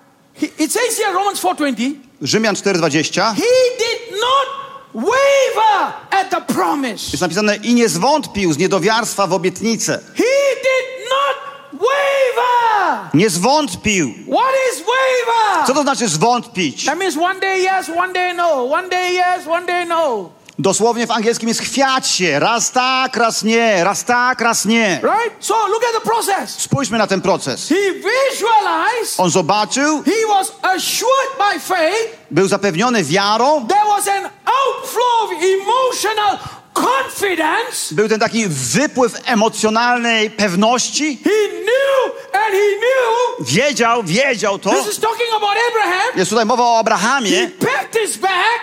[0.59, 3.41] It says here, Romans 4.20, Rzymian 4,20 He
[3.79, 4.47] did not
[4.93, 7.11] waver at the promise.
[7.11, 9.99] jest napisane i nie zwątpił z niedowiarstwa w obietnicę.
[10.15, 10.23] He
[10.55, 11.37] did not
[11.73, 13.09] waver.
[13.13, 14.13] Nie zwątpił.
[14.13, 15.67] What is waver?
[15.67, 16.85] Co to znaczy zwątpić?
[16.85, 18.63] That means one day yes, one day no.
[18.63, 20.29] One day yes, one day no.
[20.59, 22.39] Dosłownie w angielskim jest chwiać się.
[22.39, 23.83] Raz tak, raz nie.
[23.83, 24.99] Raz tak, raz nie.
[25.03, 25.45] Right?
[25.45, 26.59] So look at the process.
[26.61, 27.69] Spójrzmy na ten proces.
[27.69, 34.29] He visualized, On zobaczył, he was assured by faith, był zapewniony wiarą, there was an
[34.45, 36.39] outflow of emotional
[36.73, 37.95] confidence.
[37.95, 41.17] był ten taki wypływ emocjonalnej pewności.
[41.23, 43.47] He knew and he knew.
[43.49, 44.69] Wiedział, wiedział to.
[44.69, 46.09] This is talking about Abraham.
[46.17, 47.47] Jest tutaj mowa o He Abrahamie.
[47.59, 48.59] packed his bag.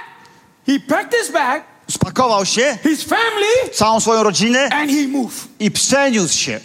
[0.67, 5.49] He packed his bag, Spakował się, his family, całą swoją rodzinę and he moved.
[5.59, 6.61] i przeniósł się.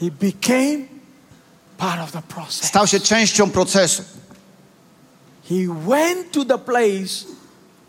[0.00, 0.84] He became
[1.78, 2.64] part of the process.
[2.64, 4.02] Stał się częścią procesu.
[5.48, 5.54] He
[5.88, 7.24] went to the place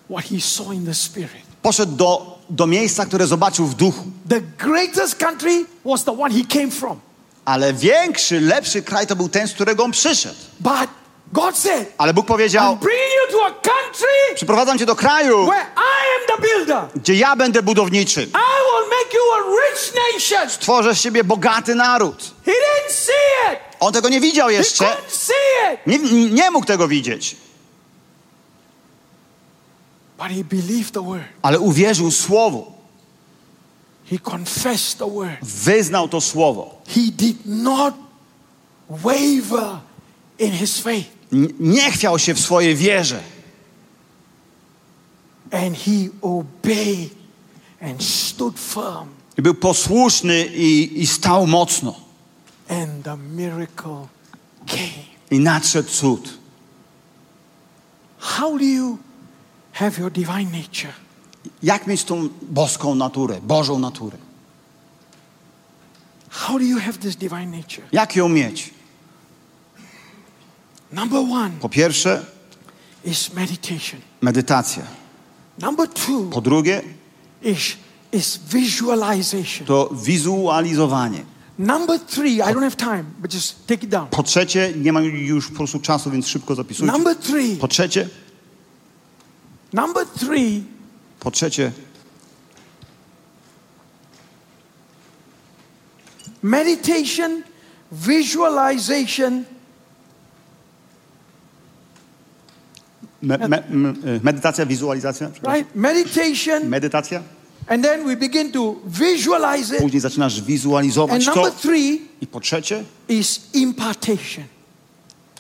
[0.09, 1.51] what he saw in the spirit.
[1.61, 4.03] Poszedł do, do miejsca, które zobaczył w duchu.
[4.29, 6.99] The greatest country was the one he came from.
[7.45, 10.35] Ale większy, lepszy kraj to był ten, z którego on przyszedł.
[10.59, 10.89] But
[11.33, 15.45] God said, Ale Bóg powiedział, I'm bringing you to a country przyprowadzam cię do kraju,
[15.45, 16.83] where I am the builder.
[16.95, 18.23] gdzie ja będę budowniczym.
[18.23, 20.59] I will make you a rich nation.
[20.59, 22.31] Tworzę z siebie bogaty naród.
[22.45, 23.59] He didn't see it.
[23.79, 24.85] On tego nie widział jeszcze.
[24.85, 25.33] couldn't see
[25.73, 25.79] it.
[25.87, 27.35] Nie, nie mógł tego widzieć.
[31.41, 32.73] Ale uwierzył słowu.
[35.41, 36.81] Wyznał to słowo.
[36.87, 37.93] He did not
[38.89, 39.79] waver
[40.39, 41.20] in his faith.
[41.59, 43.23] Nie chwiał się w swojej wierze.
[45.51, 47.11] And he obeyed
[47.81, 49.09] and stood firm.
[49.37, 51.95] I Był posłuszny i, i stał mocno.
[52.69, 54.07] And the miracle
[54.67, 55.11] came.
[55.31, 56.37] I nadszedł cud.
[58.17, 58.97] How do you
[59.73, 60.93] have your divine nature?
[61.63, 64.17] Jak mieć tą boską naturę, Bożą naturę?
[66.29, 67.83] How do you have this divine nature?
[67.91, 68.73] Jak ją mieć?
[70.91, 72.26] Number one Po pierwsze,
[73.03, 74.01] is meditation.
[74.22, 74.84] medytacja.
[75.61, 76.81] Number two Po drugie,
[77.41, 77.59] is,
[78.11, 79.68] is visualization.
[79.68, 81.23] to wizualizowanie.
[81.59, 84.07] Number three, I don't have time, but just take it down.
[84.07, 86.91] Po trzecie, nie mam już po prostu czasu, więc szybko zapisujcie.
[86.93, 88.09] Number three, Po trzecie,
[89.73, 90.63] number three
[91.19, 91.72] po trzecie,
[96.43, 97.43] meditation,
[97.91, 99.43] visualization,
[103.22, 103.93] me, me, me,
[104.23, 105.31] medytacja, wizualizacja.
[105.48, 105.76] right?
[105.76, 107.22] Meditation, Medytacja.
[107.68, 109.81] and then we begin to visualize it.
[109.81, 111.41] Później zaczynasz wizualizować And to.
[111.41, 114.43] number three I po trzecie, is impartation.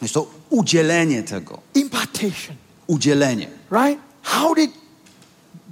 [0.01, 1.59] jest to udzielenie tego.
[1.75, 2.55] Impartation,
[2.87, 3.47] Udzielenie.
[3.71, 3.99] right?
[4.23, 4.71] How did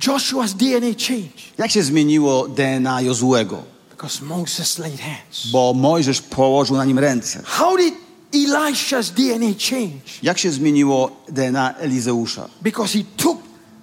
[0.08, 1.40] Joshua's DNA change?
[1.58, 3.64] Jak się zmieniło DNA Jozłego?
[3.92, 5.48] Because Moses laid hands.
[5.52, 7.42] Bo Mojżesz położył na nim ręce.
[7.46, 7.94] How did
[8.34, 10.00] Elisha's DNA change?
[10.24, 12.48] Jak się zmieniło DNA Elizeusza?
[12.62, 13.38] Because he took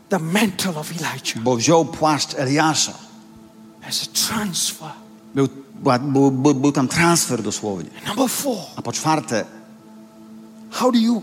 [0.09, 2.93] the mantle of Elijah Bo wziął płaszcz Eliasza.
[3.89, 4.89] as a transfer.
[5.35, 5.49] Był,
[6.01, 7.91] był, był, był tam transfer dosłownie.
[8.07, 9.45] Number four, A po czwarte,
[10.71, 11.23] how do you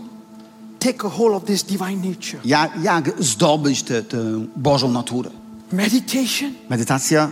[0.78, 2.40] take a hold of this divine nature?
[2.44, 4.18] jak, jak zdobyć tę tę
[4.56, 5.30] Bożą naturę?
[5.72, 7.30] Meditation, Medytacja,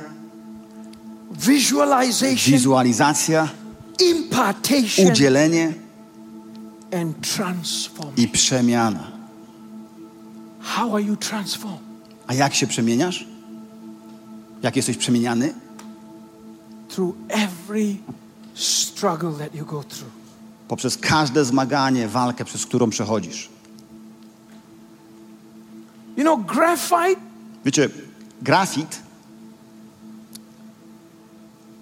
[1.47, 3.48] visualization, wizualizacja,
[4.10, 5.73] impartation, udzielenie.
[8.16, 9.10] I przemiana.
[10.60, 11.81] How are you transformed?
[12.27, 13.27] A jak się przemieniasz?
[14.62, 15.55] Jak jesteś przemieniany?
[16.89, 17.97] Through every
[18.55, 20.12] struggle that you go through.
[20.69, 23.48] Poprzez każde zmaganie, walkę, przez którą przechodzisz.
[26.16, 27.20] You know, graphite
[27.64, 27.89] Wiecie,
[28.43, 29.02] grafit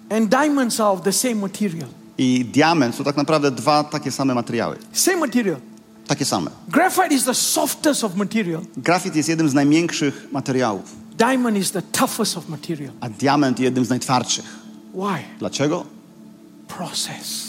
[0.09, 1.89] and diamonds are of the same material.
[2.21, 4.77] I diament to tak naprawdę dwa takie same materiały.
[4.93, 5.57] Same material.
[6.07, 6.51] Takie same.
[6.67, 8.61] Graphite is the softest of material.
[8.77, 10.83] Grafit jest jednym z najmiększych materiałów,
[11.17, 12.91] Diamond is the toughest of material.
[13.01, 14.45] a diament jednym z najtwardszych.
[14.93, 15.23] Why?
[15.39, 15.85] Dlaczego?
[16.67, 17.47] Process.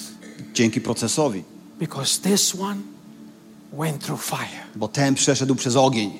[0.55, 1.43] Dzięki procesowi.
[1.81, 2.77] Because this one
[3.73, 4.63] went through fire.
[4.77, 6.11] Bo ten przeszedł przez ogień.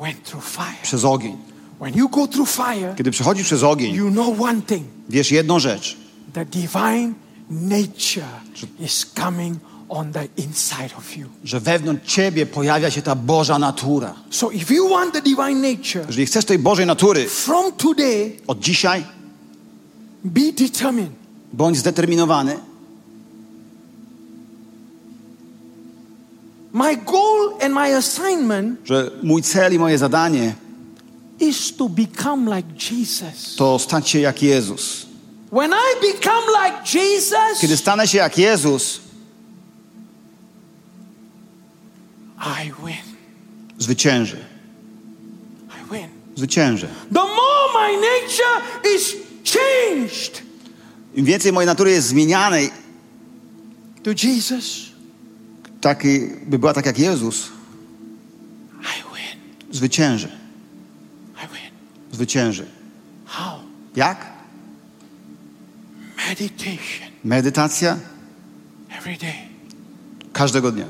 [0.00, 0.82] Went through fire.
[0.82, 1.36] Przez ogień.
[1.80, 5.58] When you go through fire, Kiedy przechodzisz przez ogień, you know one thing wiesz jedną
[5.58, 6.09] rzecz.
[6.34, 7.14] The divine
[7.50, 8.40] nature
[8.80, 9.56] is coming
[9.88, 11.26] on the inside of you.
[11.44, 14.14] Że wewnątrz ciebie pojawia się ta Boża natura.
[14.30, 18.60] So if you want the divine nature, Jeżeli chcesz tej Bożej natury, from today, od
[18.60, 19.04] dzisiaj
[20.24, 21.12] be determined.
[21.52, 22.56] bądź zdeterminowany,
[26.72, 30.54] My goal and my assignment że mój cel i moje zadanie
[31.40, 33.56] is to become like Jesus.
[33.56, 35.06] to stać się jak Jezus.
[35.50, 36.98] When I become like Kiedy
[37.68, 39.00] Jesus, stanę się jak Jezus,
[42.38, 42.96] I win.
[43.78, 44.36] zwyciężę.
[45.68, 46.08] I win.
[46.36, 46.88] Zwyciężę.
[47.12, 48.62] The more my nature
[48.96, 49.14] is
[49.44, 50.42] changed
[51.14, 52.70] Im więcej mojej natury jest zmienianej,
[54.02, 54.64] to Jesus,
[55.80, 57.48] taki, by była tak jak Jezus,
[58.82, 59.40] I win.
[59.74, 60.28] zwyciężę.
[61.36, 61.70] I win.
[62.12, 62.64] Zwyciężę.
[63.26, 63.58] How?
[63.96, 64.29] Jak?
[66.34, 67.98] Meditation Medytacja
[68.98, 69.34] every day.
[70.32, 70.84] każdego dnia.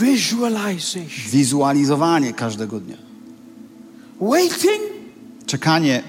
[0.00, 1.30] Visualization.
[1.32, 2.96] Wizualizowanie każdego dnia.
[4.20, 4.80] Waiting
[5.46, 6.02] Czekanie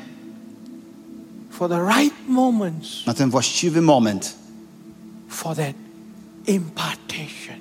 [1.49, 4.35] for the right moments na ten właściwy moment.
[5.30, 5.76] for that
[6.47, 7.55] impartation.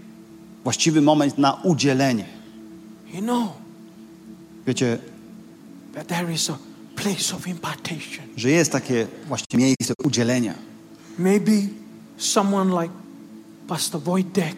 [0.65, 2.25] Właściwy moment na udzielenie.
[3.15, 3.49] You know
[4.67, 4.99] Wiecie,
[5.95, 6.59] that there is a
[6.97, 8.25] place of impartation.
[8.37, 10.55] że jest takie właśnie miejsce udzielenia.
[11.19, 11.53] Maybe
[12.19, 12.95] someone like
[13.69, 14.57] Pastor Wojtek,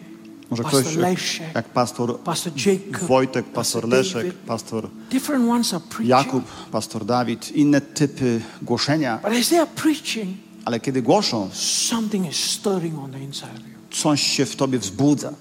[0.49, 4.33] Może Pastor ktoś Leszek, jak pastor Pastor Jacob, Wojtek, pastor Leszek, David.
[4.33, 6.09] pastor different ones are preaching.
[6.09, 12.29] Jakub, pastor Dawid, inne typy głoszenia, But as they are preaching, ale kiedy głoszą, something
[12.29, 13.97] is stirring on the inside of you.
[14.03, 15.33] coś się w tobie wzbudza,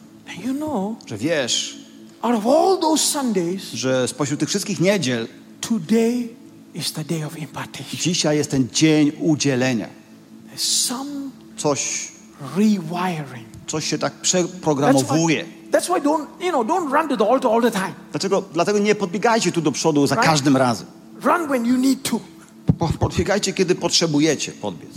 [0.45, 1.79] you know, że wiesz,
[2.23, 5.29] out of all those Sundays, że spośród tych wszystkich niedziel
[5.61, 6.29] today
[6.75, 8.01] is the day of impartation.
[8.01, 9.89] dzisiaj jest ten dzień udzielenia.
[10.57, 12.09] Some Coś,
[12.57, 13.47] rewiring.
[13.67, 15.45] coś się tak That's przeprogramowuje.
[15.45, 17.93] why, that's why don't, you know, don't run to the altar all the time.
[18.11, 18.43] Dlaczego?
[18.53, 20.31] Dlatego nie podbiegajcie tu do przodu za Right.
[20.31, 20.87] każdym razem.
[21.23, 22.21] Run when you need to.
[22.79, 24.91] Po- Podbiegajcie, kiedy potrzebujecie podbiec.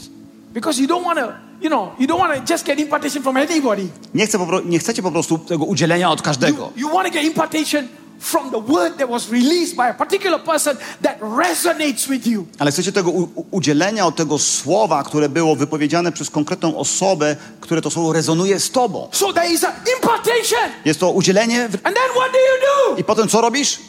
[0.53, 1.25] Because you don't want to
[1.61, 3.87] you know, you don't want to just get impartation from anybody.
[4.13, 6.71] Nie, chcę nie chcecie po prostu tego udzielenia od każdego.
[6.75, 7.87] You, you want to get impartation
[8.19, 12.45] from the word that was released by a particular person that resonates with you.
[12.59, 13.11] Ale chcecie tego
[13.51, 18.71] udzielenia od tego słowa, które było wypowiedziane przez konkretną osobę, które to słowo rezonuje z
[18.71, 19.07] tobą.
[19.11, 20.69] So there is an impartation.
[20.85, 21.75] Jest to udzielenie w...
[21.75, 23.01] And then what do you do?
[23.01, 23.79] i potem co robisz?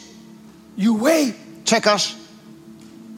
[0.77, 1.35] You wait
[1.65, 2.15] Czekasz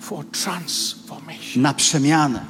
[0.01, 1.61] for transformation.
[1.61, 2.45] na przemianę.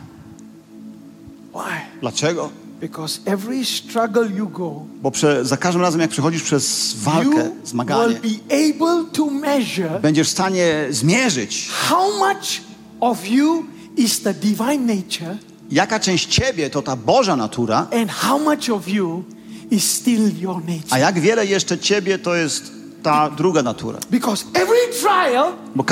[1.54, 2.00] Why?
[2.02, 2.50] Dlaczego?
[2.84, 7.52] Because every struggle you go, Bo prze, za każdym razem, jak przechodzisz przez walkę, you
[7.66, 12.62] zmaganie, will be able to measure będziesz w stanie zmierzyć, how much
[13.00, 13.66] of you
[13.98, 15.38] is the divine nature
[15.72, 19.24] jaka część ciebie to ta Boża natura, and how much of you
[19.72, 21.00] is still your a nature.
[21.00, 22.72] jak wiele jeszcze ciebie to jest
[23.04, 24.00] ta druga natura.
[24.12, 25.86] Because every trial, Bo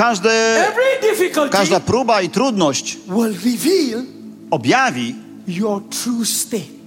[1.02, 4.04] difficulty każda próba i trudność will reveal
[4.50, 5.14] objawi
[5.46, 6.81] your true state.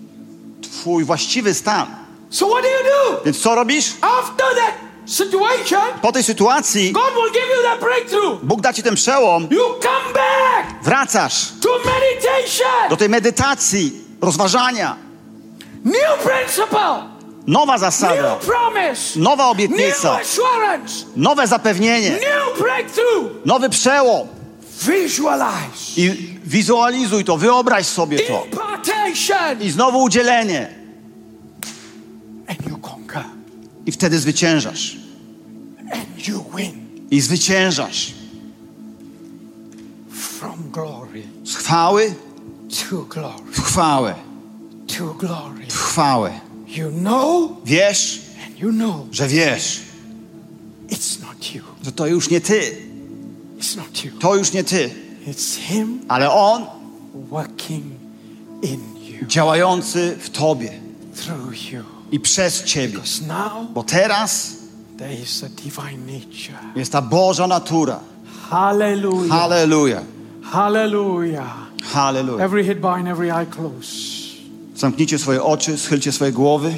[0.69, 1.87] Twój właściwy stan.
[2.29, 3.21] So what do you do?
[3.25, 3.93] Więc co robisz?
[4.01, 4.73] After that
[5.05, 8.39] situation, Po tej sytuacji God will give you that breakthrough.
[8.43, 12.89] Bóg da ci ten przełom, You come back wracasz to meditation.
[12.89, 14.95] do tej medytacji, rozważania.
[15.85, 17.15] New principle,
[17.47, 23.45] Nowa zasada, new promise, nowa new obietnica, assurance, nowe zapewnienie, new breakthrough.
[23.45, 24.27] nowy przełom.
[24.81, 25.97] Visualize.
[25.97, 26.09] I
[26.45, 28.45] wizualizuj to, wyobraź sobie to.
[28.45, 29.61] Impartation.
[29.61, 30.75] I znowu udzielenie.
[32.47, 33.23] And you conquer.
[33.85, 34.97] I wtedy zwyciężasz.
[35.91, 38.13] And you win I zwyciężasz.
[40.11, 42.13] from glory Z chwały
[42.89, 44.15] to glory w chwałę.
[44.97, 45.65] to glory.
[45.69, 46.39] W chwałę.
[46.67, 48.21] You know Wiesz,
[48.57, 49.81] you know że wiesz,
[50.89, 51.63] it's not you.
[51.83, 52.84] że to już nie ty.
[53.59, 54.11] It's not you.
[54.19, 54.89] To już nie ty.
[55.27, 56.65] It's Him Ale On
[57.13, 57.83] working
[58.61, 58.79] in
[59.21, 60.71] you, działający w tobie
[61.15, 61.83] through you.
[62.11, 62.99] i przez ciebie.
[63.73, 64.51] Bo teraz
[64.97, 66.59] there is a divine nature.
[66.75, 67.99] jest ta Boża natura.
[68.49, 69.29] Hallelujah.
[69.39, 70.01] Halleluja.
[70.41, 71.53] Hallelujah.
[71.93, 72.45] Halleluja.
[72.45, 74.25] Every head bowed and every eye closed.
[74.75, 76.75] Zamknijcie swoje oczy, schylcie swoje głowy.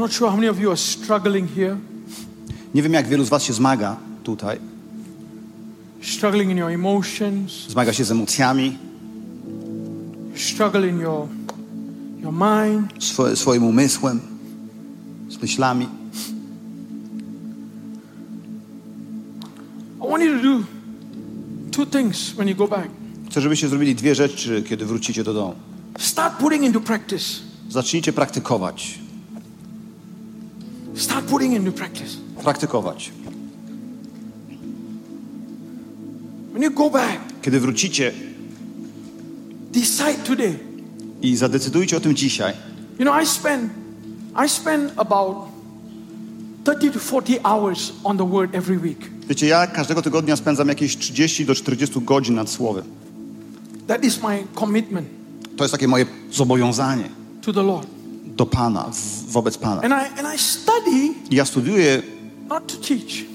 [0.00, 1.76] Not sure how many of you are struggling here,
[2.74, 4.58] Nie wiem, jak wielu z was się zmaga tutaj.
[6.02, 8.78] struggling in your emotions, Zmaga się z emocjami,
[10.36, 11.28] struggle in your
[12.22, 12.92] your mind.
[12.98, 14.20] swo- swoim umysłem,
[15.28, 15.88] z myślami.
[20.04, 20.64] I want you to do
[21.70, 22.88] two things when you go back.
[23.30, 25.54] Chcę, żebyście zrobili dwie rzeczy, kiedy wrócicie do domu.
[25.98, 27.24] Start putting into practice.
[27.68, 28.98] Zacznijcie praktykować.
[30.94, 32.16] Start putting into practice.
[32.42, 33.12] Praktykować.
[36.52, 38.12] When you go back, Kiedy wrócicie
[39.72, 40.58] decide today.
[41.22, 42.54] i zadecydujcie o tym dzisiaj.
[42.98, 43.70] You know, I spend
[44.46, 45.36] I spend about
[46.64, 48.98] 30 to 40 hours on the word every week.
[49.28, 52.84] Wiecie, ja każdego tygodnia spędzam jakieś 30 do 40 godzin nad słowem.
[53.86, 55.08] That is my commitment
[55.56, 57.04] To jest takie moje zobowiązanie
[57.42, 57.86] to the Lord.
[58.40, 59.82] Do Pana, w, wobec Pana.
[59.82, 62.02] And I and I study I ja studiuję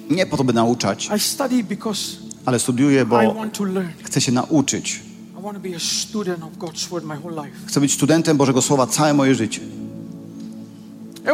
[0.09, 3.89] nie po to, by nauczać, I study because ale studiuję, I bo want to learn.
[4.03, 5.01] chcę się nauczyć.
[7.45, 7.67] I.
[7.67, 9.61] Chcę być studentem Bożego Słowa całe moje życie.
[11.25, 11.27] I,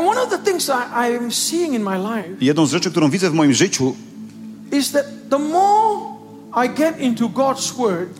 [1.76, 1.80] I
[2.41, 3.95] I jedną z rzeczy, którą widzę w moim życiu,
[4.72, 4.81] I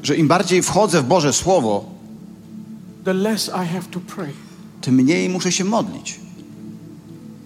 [0.04, 1.86] że im bardziej wchodzę w Boże Słowo,
[4.82, 6.20] tym mniej muszę się modlić.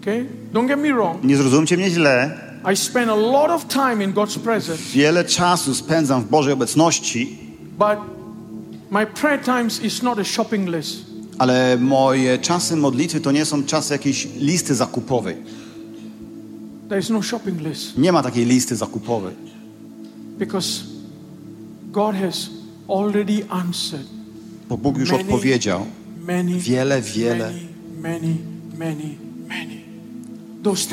[0.01, 0.25] Okay?
[0.53, 1.23] Don't get me wrong.
[1.23, 2.39] Nie zrozumcie mnie źle.
[2.73, 7.37] I spend a lot of time in God's presence, Wiele czasu spędzam w Bożej obecności,
[7.77, 7.97] but
[8.91, 11.05] my prayer times is not a shopping list.
[11.37, 15.35] ale moje czasy modlitwy to nie są czasy jakiejś listy zakupowej.
[16.89, 19.33] There is no shopping list Nie ma takiej listy zakupowej,
[20.37, 20.83] because
[21.91, 22.49] God has
[22.89, 24.07] already answered
[24.69, 25.85] bo Bóg już odpowiedział.
[26.59, 27.51] Wiele, wiele.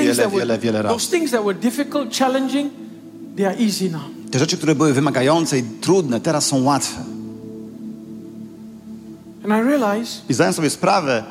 [0.05, 0.95] Wiele, wiele, wiele razy.
[4.31, 7.05] Te rzeczy, które były wymagające i trudne, teraz są łatwe.
[10.29, 11.25] I zdaję sobie sprawę,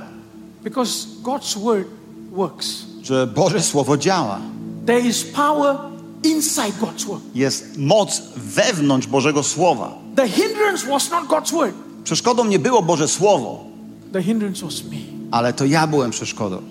[0.64, 1.88] because God's word
[2.32, 2.68] works,
[3.04, 4.40] że Boże Słowo działa.
[4.86, 5.76] there is power
[6.24, 7.22] inside God's word.
[7.36, 9.98] Jest moc wewnątrz Bożego Słowa.
[10.16, 11.76] The hindrance was not God's word.
[12.04, 13.66] Przeszkodą nie było Boże Słowo,
[14.14, 14.98] The hindrance was me.
[15.32, 16.62] ale to ja byłem przeszkodą.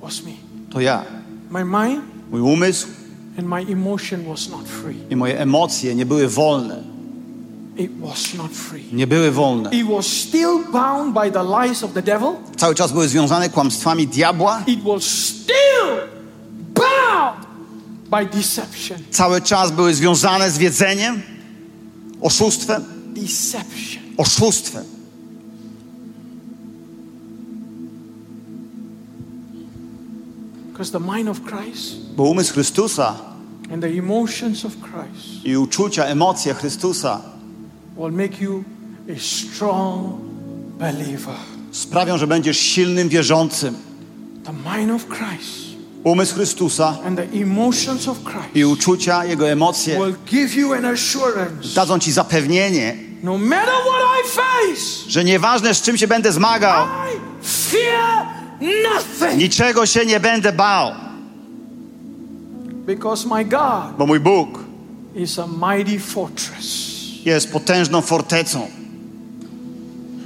[0.00, 0.30] Was me.
[0.70, 1.04] To ja.
[1.50, 2.86] My mind Mój umysł
[3.38, 4.96] and my emotion was not free.
[5.10, 6.82] i moje emocje nie były wolne.
[7.76, 8.84] It was not free.
[8.92, 9.70] Nie były wolne.
[9.70, 12.28] It was still bound by the lies of the devil.
[12.56, 14.62] Cały czas były związane kłamstwami diabła.
[14.66, 16.08] It was still
[16.74, 17.46] bound
[18.10, 18.98] by deception.
[19.10, 21.22] Cały czas były związane z wiedzeniem,
[22.20, 24.02] oszustwem, Deception.
[24.16, 24.84] oszustwem.
[30.86, 33.14] The mind of Christ Bo umysł Chrystusa
[33.72, 37.20] and the emotions of Christ i uczucia, emocje Chrystusa
[37.96, 38.64] will make you
[39.16, 40.20] a strong
[40.78, 41.34] believer.
[41.72, 43.74] sprawią, że będziesz silnym wierzącym.
[44.44, 45.68] The mind of Christ
[46.04, 50.84] Umysł Chrystusa and the emotions of i Christ uczucia, Jego emocje will give you an
[50.84, 56.32] assurance dadzą Ci zapewnienie, no matter what I face, że nieważne z czym się będę
[56.32, 57.38] zmagał, I
[58.60, 59.38] nothing.
[59.38, 60.92] niczego się nie będę bał,
[62.86, 64.58] Because my God bo mój Bóg
[65.14, 66.98] is a mighty fortress.
[67.24, 68.66] jest potężną fortecą.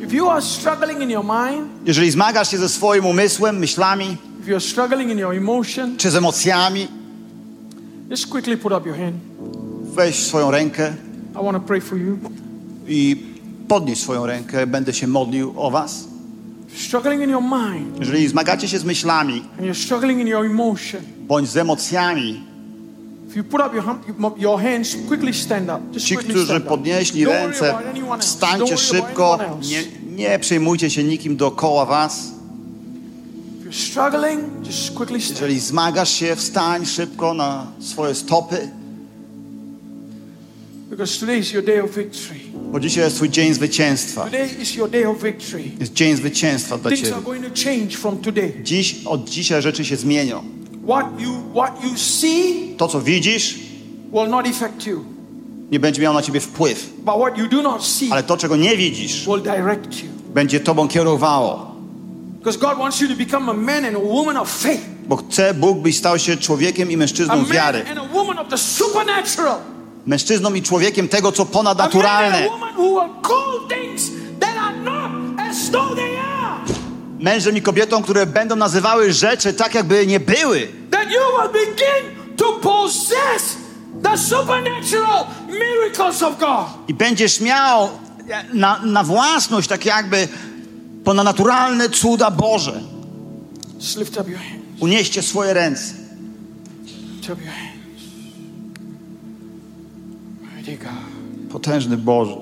[0.05, 4.53] If you are struggling in your mind, Jeżeli zmagasz się ze swoim umysłem, myślami if
[4.53, 6.89] you're struggling in your emotion, czy z emocjami,
[8.11, 9.15] just quickly put up your hand.
[9.83, 10.95] weź swoją rękę
[11.41, 12.19] I want to pray for you.
[12.89, 13.17] i
[13.69, 16.05] podnieś swoją rękę, będę się modlił o Was.
[18.01, 22.41] Jeżeli zmagacie się z myślami and you're struggling in your emotion, bądź z emocjami,
[25.99, 27.75] ci, którzy podnieśli ręce,
[28.19, 29.85] wstańcie szybko, nie,
[30.17, 32.33] nie przejmujcie się nikim dookoła Was.
[33.61, 35.41] If you're struggling, just quickly stand.
[35.41, 38.69] Jeżeli zmagasz się, wstań szybko na swoje stopy,
[40.93, 42.52] Because today is your day of victory.
[42.73, 44.27] Bo dzisiaj jest Twój dzień zwycięstwa.
[45.81, 47.11] Jest dzień zwycięstwa dla Ciebie.
[48.65, 50.43] Dziś, od dzisiaj rzeczy się zmienią.
[52.79, 53.59] To, co widzisz,
[55.71, 56.91] nie będzie miało na Ciebie wpływ,
[58.13, 59.25] ale to, czego nie widzisz,
[60.35, 61.73] będzie Tobą kierowało.
[65.09, 67.85] Bo chce Bóg, byś stał się człowiekiem i mężczyzną wiary.
[70.07, 72.49] Mężczyzną i człowiekiem tego, co ponadnaturalne.
[77.19, 80.69] Mężem i kobietą, które będą nazywały rzeczy tak, jakby nie były.
[86.89, 87.89] I będziesz miał
[88.53, 90.29] na, na własność tak jakby
[91.05, 92.81] ponadnaturalne cuda Boże.
[94.81, 95.95] Unieście swoje ręce.
[97.23, 97.72] Lift
[101.51, 102.37] Potężny Boże.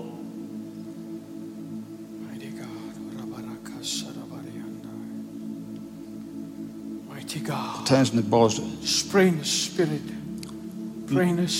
[7.79, 8.63] Potężny Boże.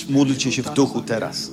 [0.09, 1.51] Módlcie się w duchu teraz.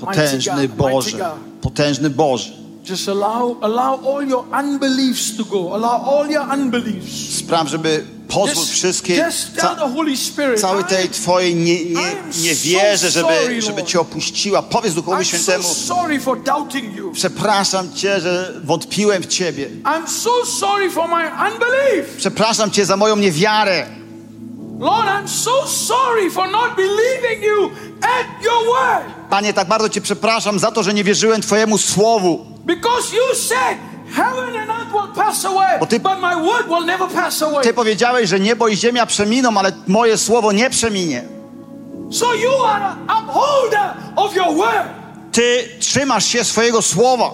[0.00, 1.36] Potężny Boże.
[1.60, 2.62] Potężny Boże.
[2.90, 5.74] Just allow, allow all your unbeliefs to go.
[5.74, 7.38] Allow all your unbeliefs.
[7.38, 9.76] Spraw, żeby pozwól wszystkie, ca,
[10.56, 14.62] całej tej Twojej nie, nie, nie wierze, żeby, żeby Cię opuściła.
[14.62, 15.68] Powiedz Duchowi Świętemu,
[17.12, 19.68] przepraszam Cię, że wątpiłem w Ciebie.
[22.16, 23.86] Przepraszam Cię za moją niewiarę.
[24.82, 27.70] Lord, I'm so sorry for not believing you
[28.02, 29.06] at your word.
[29.30, 32.46] Panie, tak bardzo Cię przepraszam za to, że nie wierzyłem Twojemu słowu.
[32.64, 33.78] Because you said
[34.14, 34.92] heaven and earth
[35.80, 36.00] Bo ty-
[37.74, 41.24] powiedziałeś, że niebo i ziemia przeminą, ale moje słowo nie przeminie.
[42.10, 44.88] So you are upholder of your word.
[45.32, 47.30] Ty trzymasz się swojego słowa.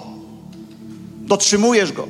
[1.20, 2.09] Dotrzymujesz go.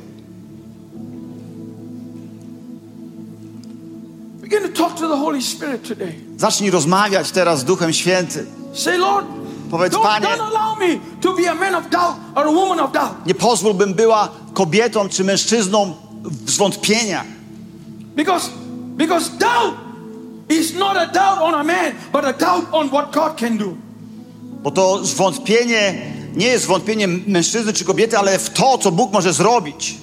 [4.41, 6.13] Begin to talk to the Holy Spirit today.
[6.37, 8.45] Zacznij rozmawiać teraz z Duchem Świętym.
[8.73, 9.25] Say, Lord,
[9.69, 12.79] Powiedz, don't, Panie, don't allow me to be a man of doubt or a woman
[12.79, 13.25] of doubt.
[13.25, 15.95] nie pozwól, bym była kobietą czy mężczyzną
[16.45, 17.23] zwątpienia.
[18.15, 18.49] Because,
[18.97, 19.75] because doubt
[20.49, 23.73] is not a doubt on a man, but a doubt on what God can do.
[24.63, 25.93] Bo to zwątpienie
[26.35, 29.97] nie jest zwątpieniem mężczyzny czy kobiety, ale w to, co Bóg może zrobić.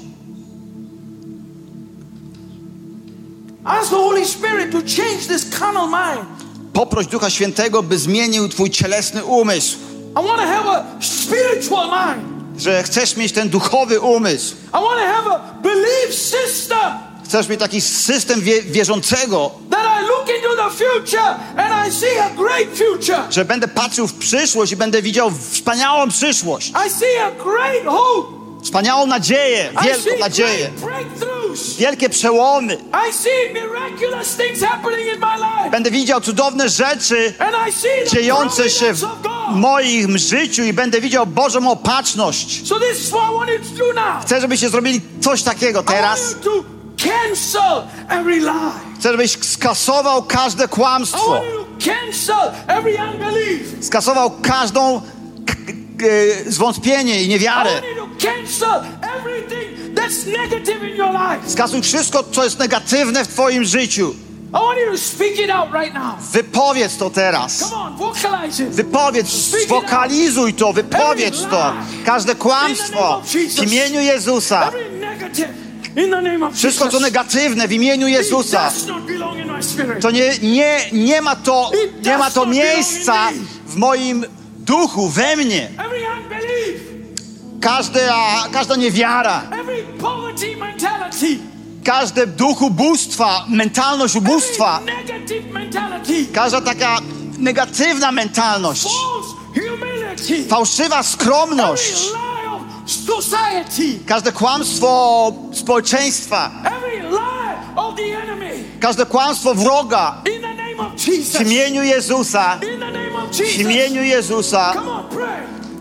[3.65, 6.46] Ask the Holy Spirit to change this carnal mind.
[6.77, 9.77] Poproś Ducha Świętego, by zmienił Twój cielesny umysł.
[10.11, 12.61] I want to have a spiritual mind.
[12.63, 14.55] Że chcesz mieć ten duchowy umysł.
[14.69, 16.79] I want to have a belief system
[17.25, 21.93] Chcesz mieć taki system wie, wierzącego, that I look look into the future and I
[21.93, 23.23] see a great future.
[23.31, 28.29] że będę patrzył w przyszłość i będę widział wspaniałą przyszłość, I see a great hope.
[28.65, 31.46] wspaniałą nadzieję, wielką nadzieję, great breakthroughs.
[31.79, 32.79] Wielkie przełomy.
[35.71, 37.35] Będę widział cudowne rzeczy
[38.13, 39.03] dziejące się w
[39.51, 42.63] moim życiu i będę widział Bożą opatrzność.
[44.23, 46.35] Chcę, żebyście zrobili coś takiego teraz.
[49.01, 51.41] Chcę, żebyś skasował każde kłamstwo.
[53.81, 54.97] Skasował każdą
[56.47, 57.71] e, zwątpienie I niewiarę.
[58.19, 61.51] To cancel everything that's negative in your life.
[61.51, 64.15] Skasuj wszystko, co jest negatywne w twoim życiu.
[64.49, 66.19] I want you to speak it out right now.
[66.33, 67.59] Wypowiedz to teraz.
[67.59, 68.71] Come on, vocalize it.
[68.71, 69.29] Wypowiedz,
[69.67, 71.73] zwokalizuj to, wypowiedz to.
[72.05, 74.71] Każde kłamstwo w imieniu Jezusa.
[76.55, 77.03] Wszystko, co Jesus.
[77.03, 78.73] negatywne w imieniu Jezusa.
[80.01, 81.71] To nie, nie, nie ma to,
[82.05, 83.29] nie ma to miejsca
[83.67, 84.25] w moim
[84.59, 85.71] duchu, we mnie.
[87.61, 88.01] Każda,
[88.53, 89.43] każda niewiara,
[91.85, 94.81] każde duch ubóstwa, mentalność ubóstwa,
[96.35, 96.99] każda taka
[97.39, 98.87] negatywna mentalność,
[100.49, 102.11] fałszywa skromność,
[104.07, 106.51] każde kłamstwo społeczeństwa,
[108.81, 110.23] każde kłamstwo wroga.
[111.37, 112.59] W imieniu Jezusa,
[113.33, 114.75] w imieniu Jezusa.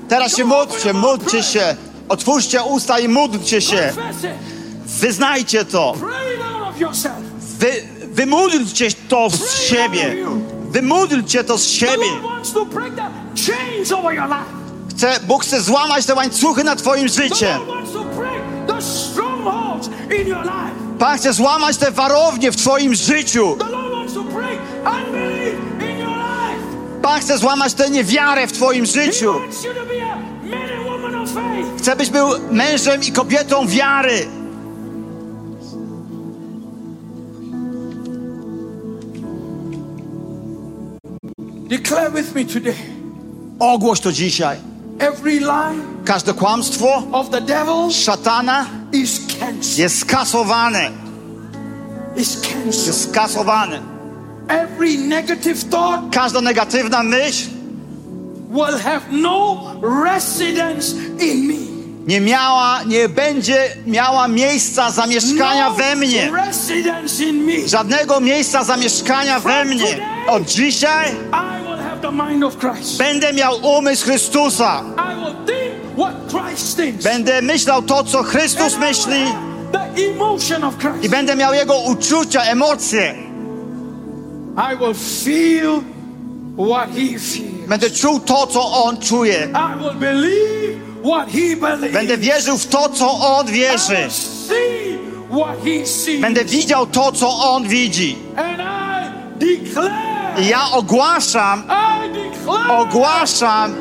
[0.09, 1.75] Teraz się módlcie, módlcie się,
[2.09, 3.93] otwórzcie usta i módlcie się.
[4.85, 5.93] Wyznajcie to.
[7.59, 10.15] Wy, wymódlcie to z siebie.
[10.69, 12.05] Wymódlcie to z siebie.
[14.89, 17.59] Chce, Bóg chce złamać te łańcuchy na twoim życiem.
[20.99, 23.57] Pan chce złamać te warownie w twoim życiu.
[27.05, 29.33] Pan chce złamać tę niewiarę w twoim życiu.
[31.77, 34.27] Chce, byś był mężem i kobietą wiary.
[41.69, 42.75] Declare with me today
[43.59, 44.57] Ogłoś to dzisiaj.
[44.99, 45.75] every lie
[46.05, 49.21] Każde kłamstwo of the devil szatana is
[49.77, 50.91] jest skasowane.
[52.15, 52.37] Is.
[52.87, 53.94] Jest skasowane.
[54.47, 57.49] Every negative thought Każda negatywna myśl
[58.51, 59.57] will have no
[60.05, 61.53] residence in me.
[62.07, 66.31] nie miała, nie będzie miała miejsca zamieszkania No we mnie.
[66.47, 67.67] residence in me.
[67.67, 69.99] Żadnego miejsca zamieszkania we mnie.
[70.27, 72.97] Od dzisiaj I will have the mind of Christ.
[72.97, 74.81] będę miał umysł Chrystusa.
[74.81, 77.03] I will think what Christ thinks.
[77.03, 81.07] Będę myślał to, co And Chrystus I will myśli have the emotion of i Christ.
[81.09, 83.15] będę miał Jego uczucia, emocje.
[84.57, 85.81] I will feel
[86.57, 87.67] what He feels.
[87.67, 89.47] Będę czuł to, co On czuje.
[89.53, 91.93] I will believe what He believes.
[91.93, 93.95] Będę wierzył w to, co On I wierzy.
[93.95, 94.97] will see
[95.29, 96.21] what He sees.
[96.21, 98.15] Będę widział to, co On widzi.
[98.37, 100.41] And I declare.
[100.41, 102.77] I ja ogłaszam, I declare.
[102.77, 103.75] ogłaszam,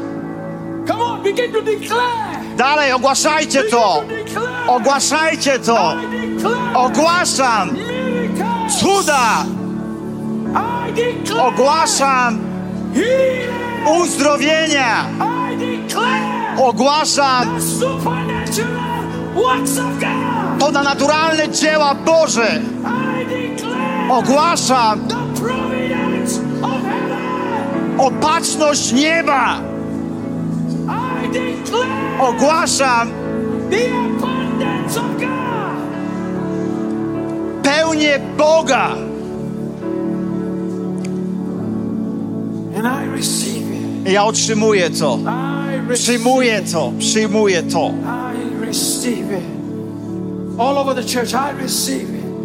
[0.89, 2.57] Come on, begin to declare.
[2.57, 4.03] dalej ogłaszajcie Begin to.
[4.09, 4.67] to declare.
[4.69, 5.95] Ogłaszajcie to.
[5.95, 6.75] I declare.
[6.75, 8.77] Ogłaszam Miracles.
[8.81, 9.45] cuda.
[11.41, 12.39] Ogłaszam
[14.01, 15.05] uzdrowienia.
[16.59, 17.49] Ogłaszam
[20.59, 22.61] ponadnaturalne dzieła Boże.
[24.11, 25.09] Ogłaszam
[27.99, 29.61] opatrzność nieba.
[32.21, 33.11] Ogłaszam
[37.63, 39.14] pełnię Boga.
[44.07, 45.19] Ja otrzymuję to.
[45.95, 46.93] Przyjmuję to.
[46.99, 47.91] Przyjmuję to.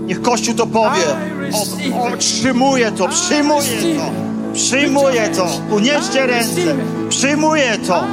[0.06, 1.03] Niech Kościół to powie.
[1.94, 3.07] O, otrzymuję to.
[3.07, 3.61] Przyjmuję
[3.95, 4.11] to.
[4.53, 5.48] Przyjmuję to.
[5.76, 6.76] Unieście ręce.
[7.10, 8.03] Przyjmuję to.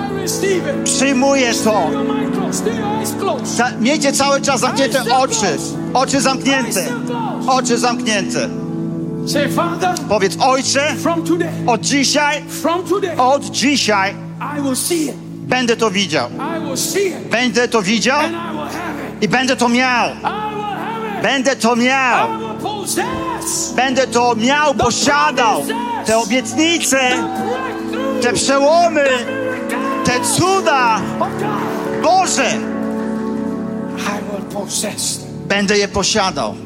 [0.85, 1.91] Przyjmuję to.
[3.81, 5.47] Miejcie cały czas zamknięte oczy.
[5.95, 6.87] Oczy zamknięte.
[7.47, 8.49] Oczy zamknięte.
[10.09, 10.95] Powiedz, Ojcze,
[11.67, 12.45] od dzisiaj,
[13.19, 14.15] od dzisiaj
[15.47, 16.29] będę to widział.
[17.31, 18.21] Będę to widział
[19.21, 20.09] I będę to miał.
[21.23, 22.29] Będę to miał.
[23.77, 25.63] Będę to miał, posiadał.
[26.07, 26.99] Te obietnice,
[28.23, 29.05] te przełomy,
[30.05, 31.01] te cuda.
[31.19, 31.67] God.
[32.03, 32.59] Boże,
[35.49, 36.66] będę je posiadał.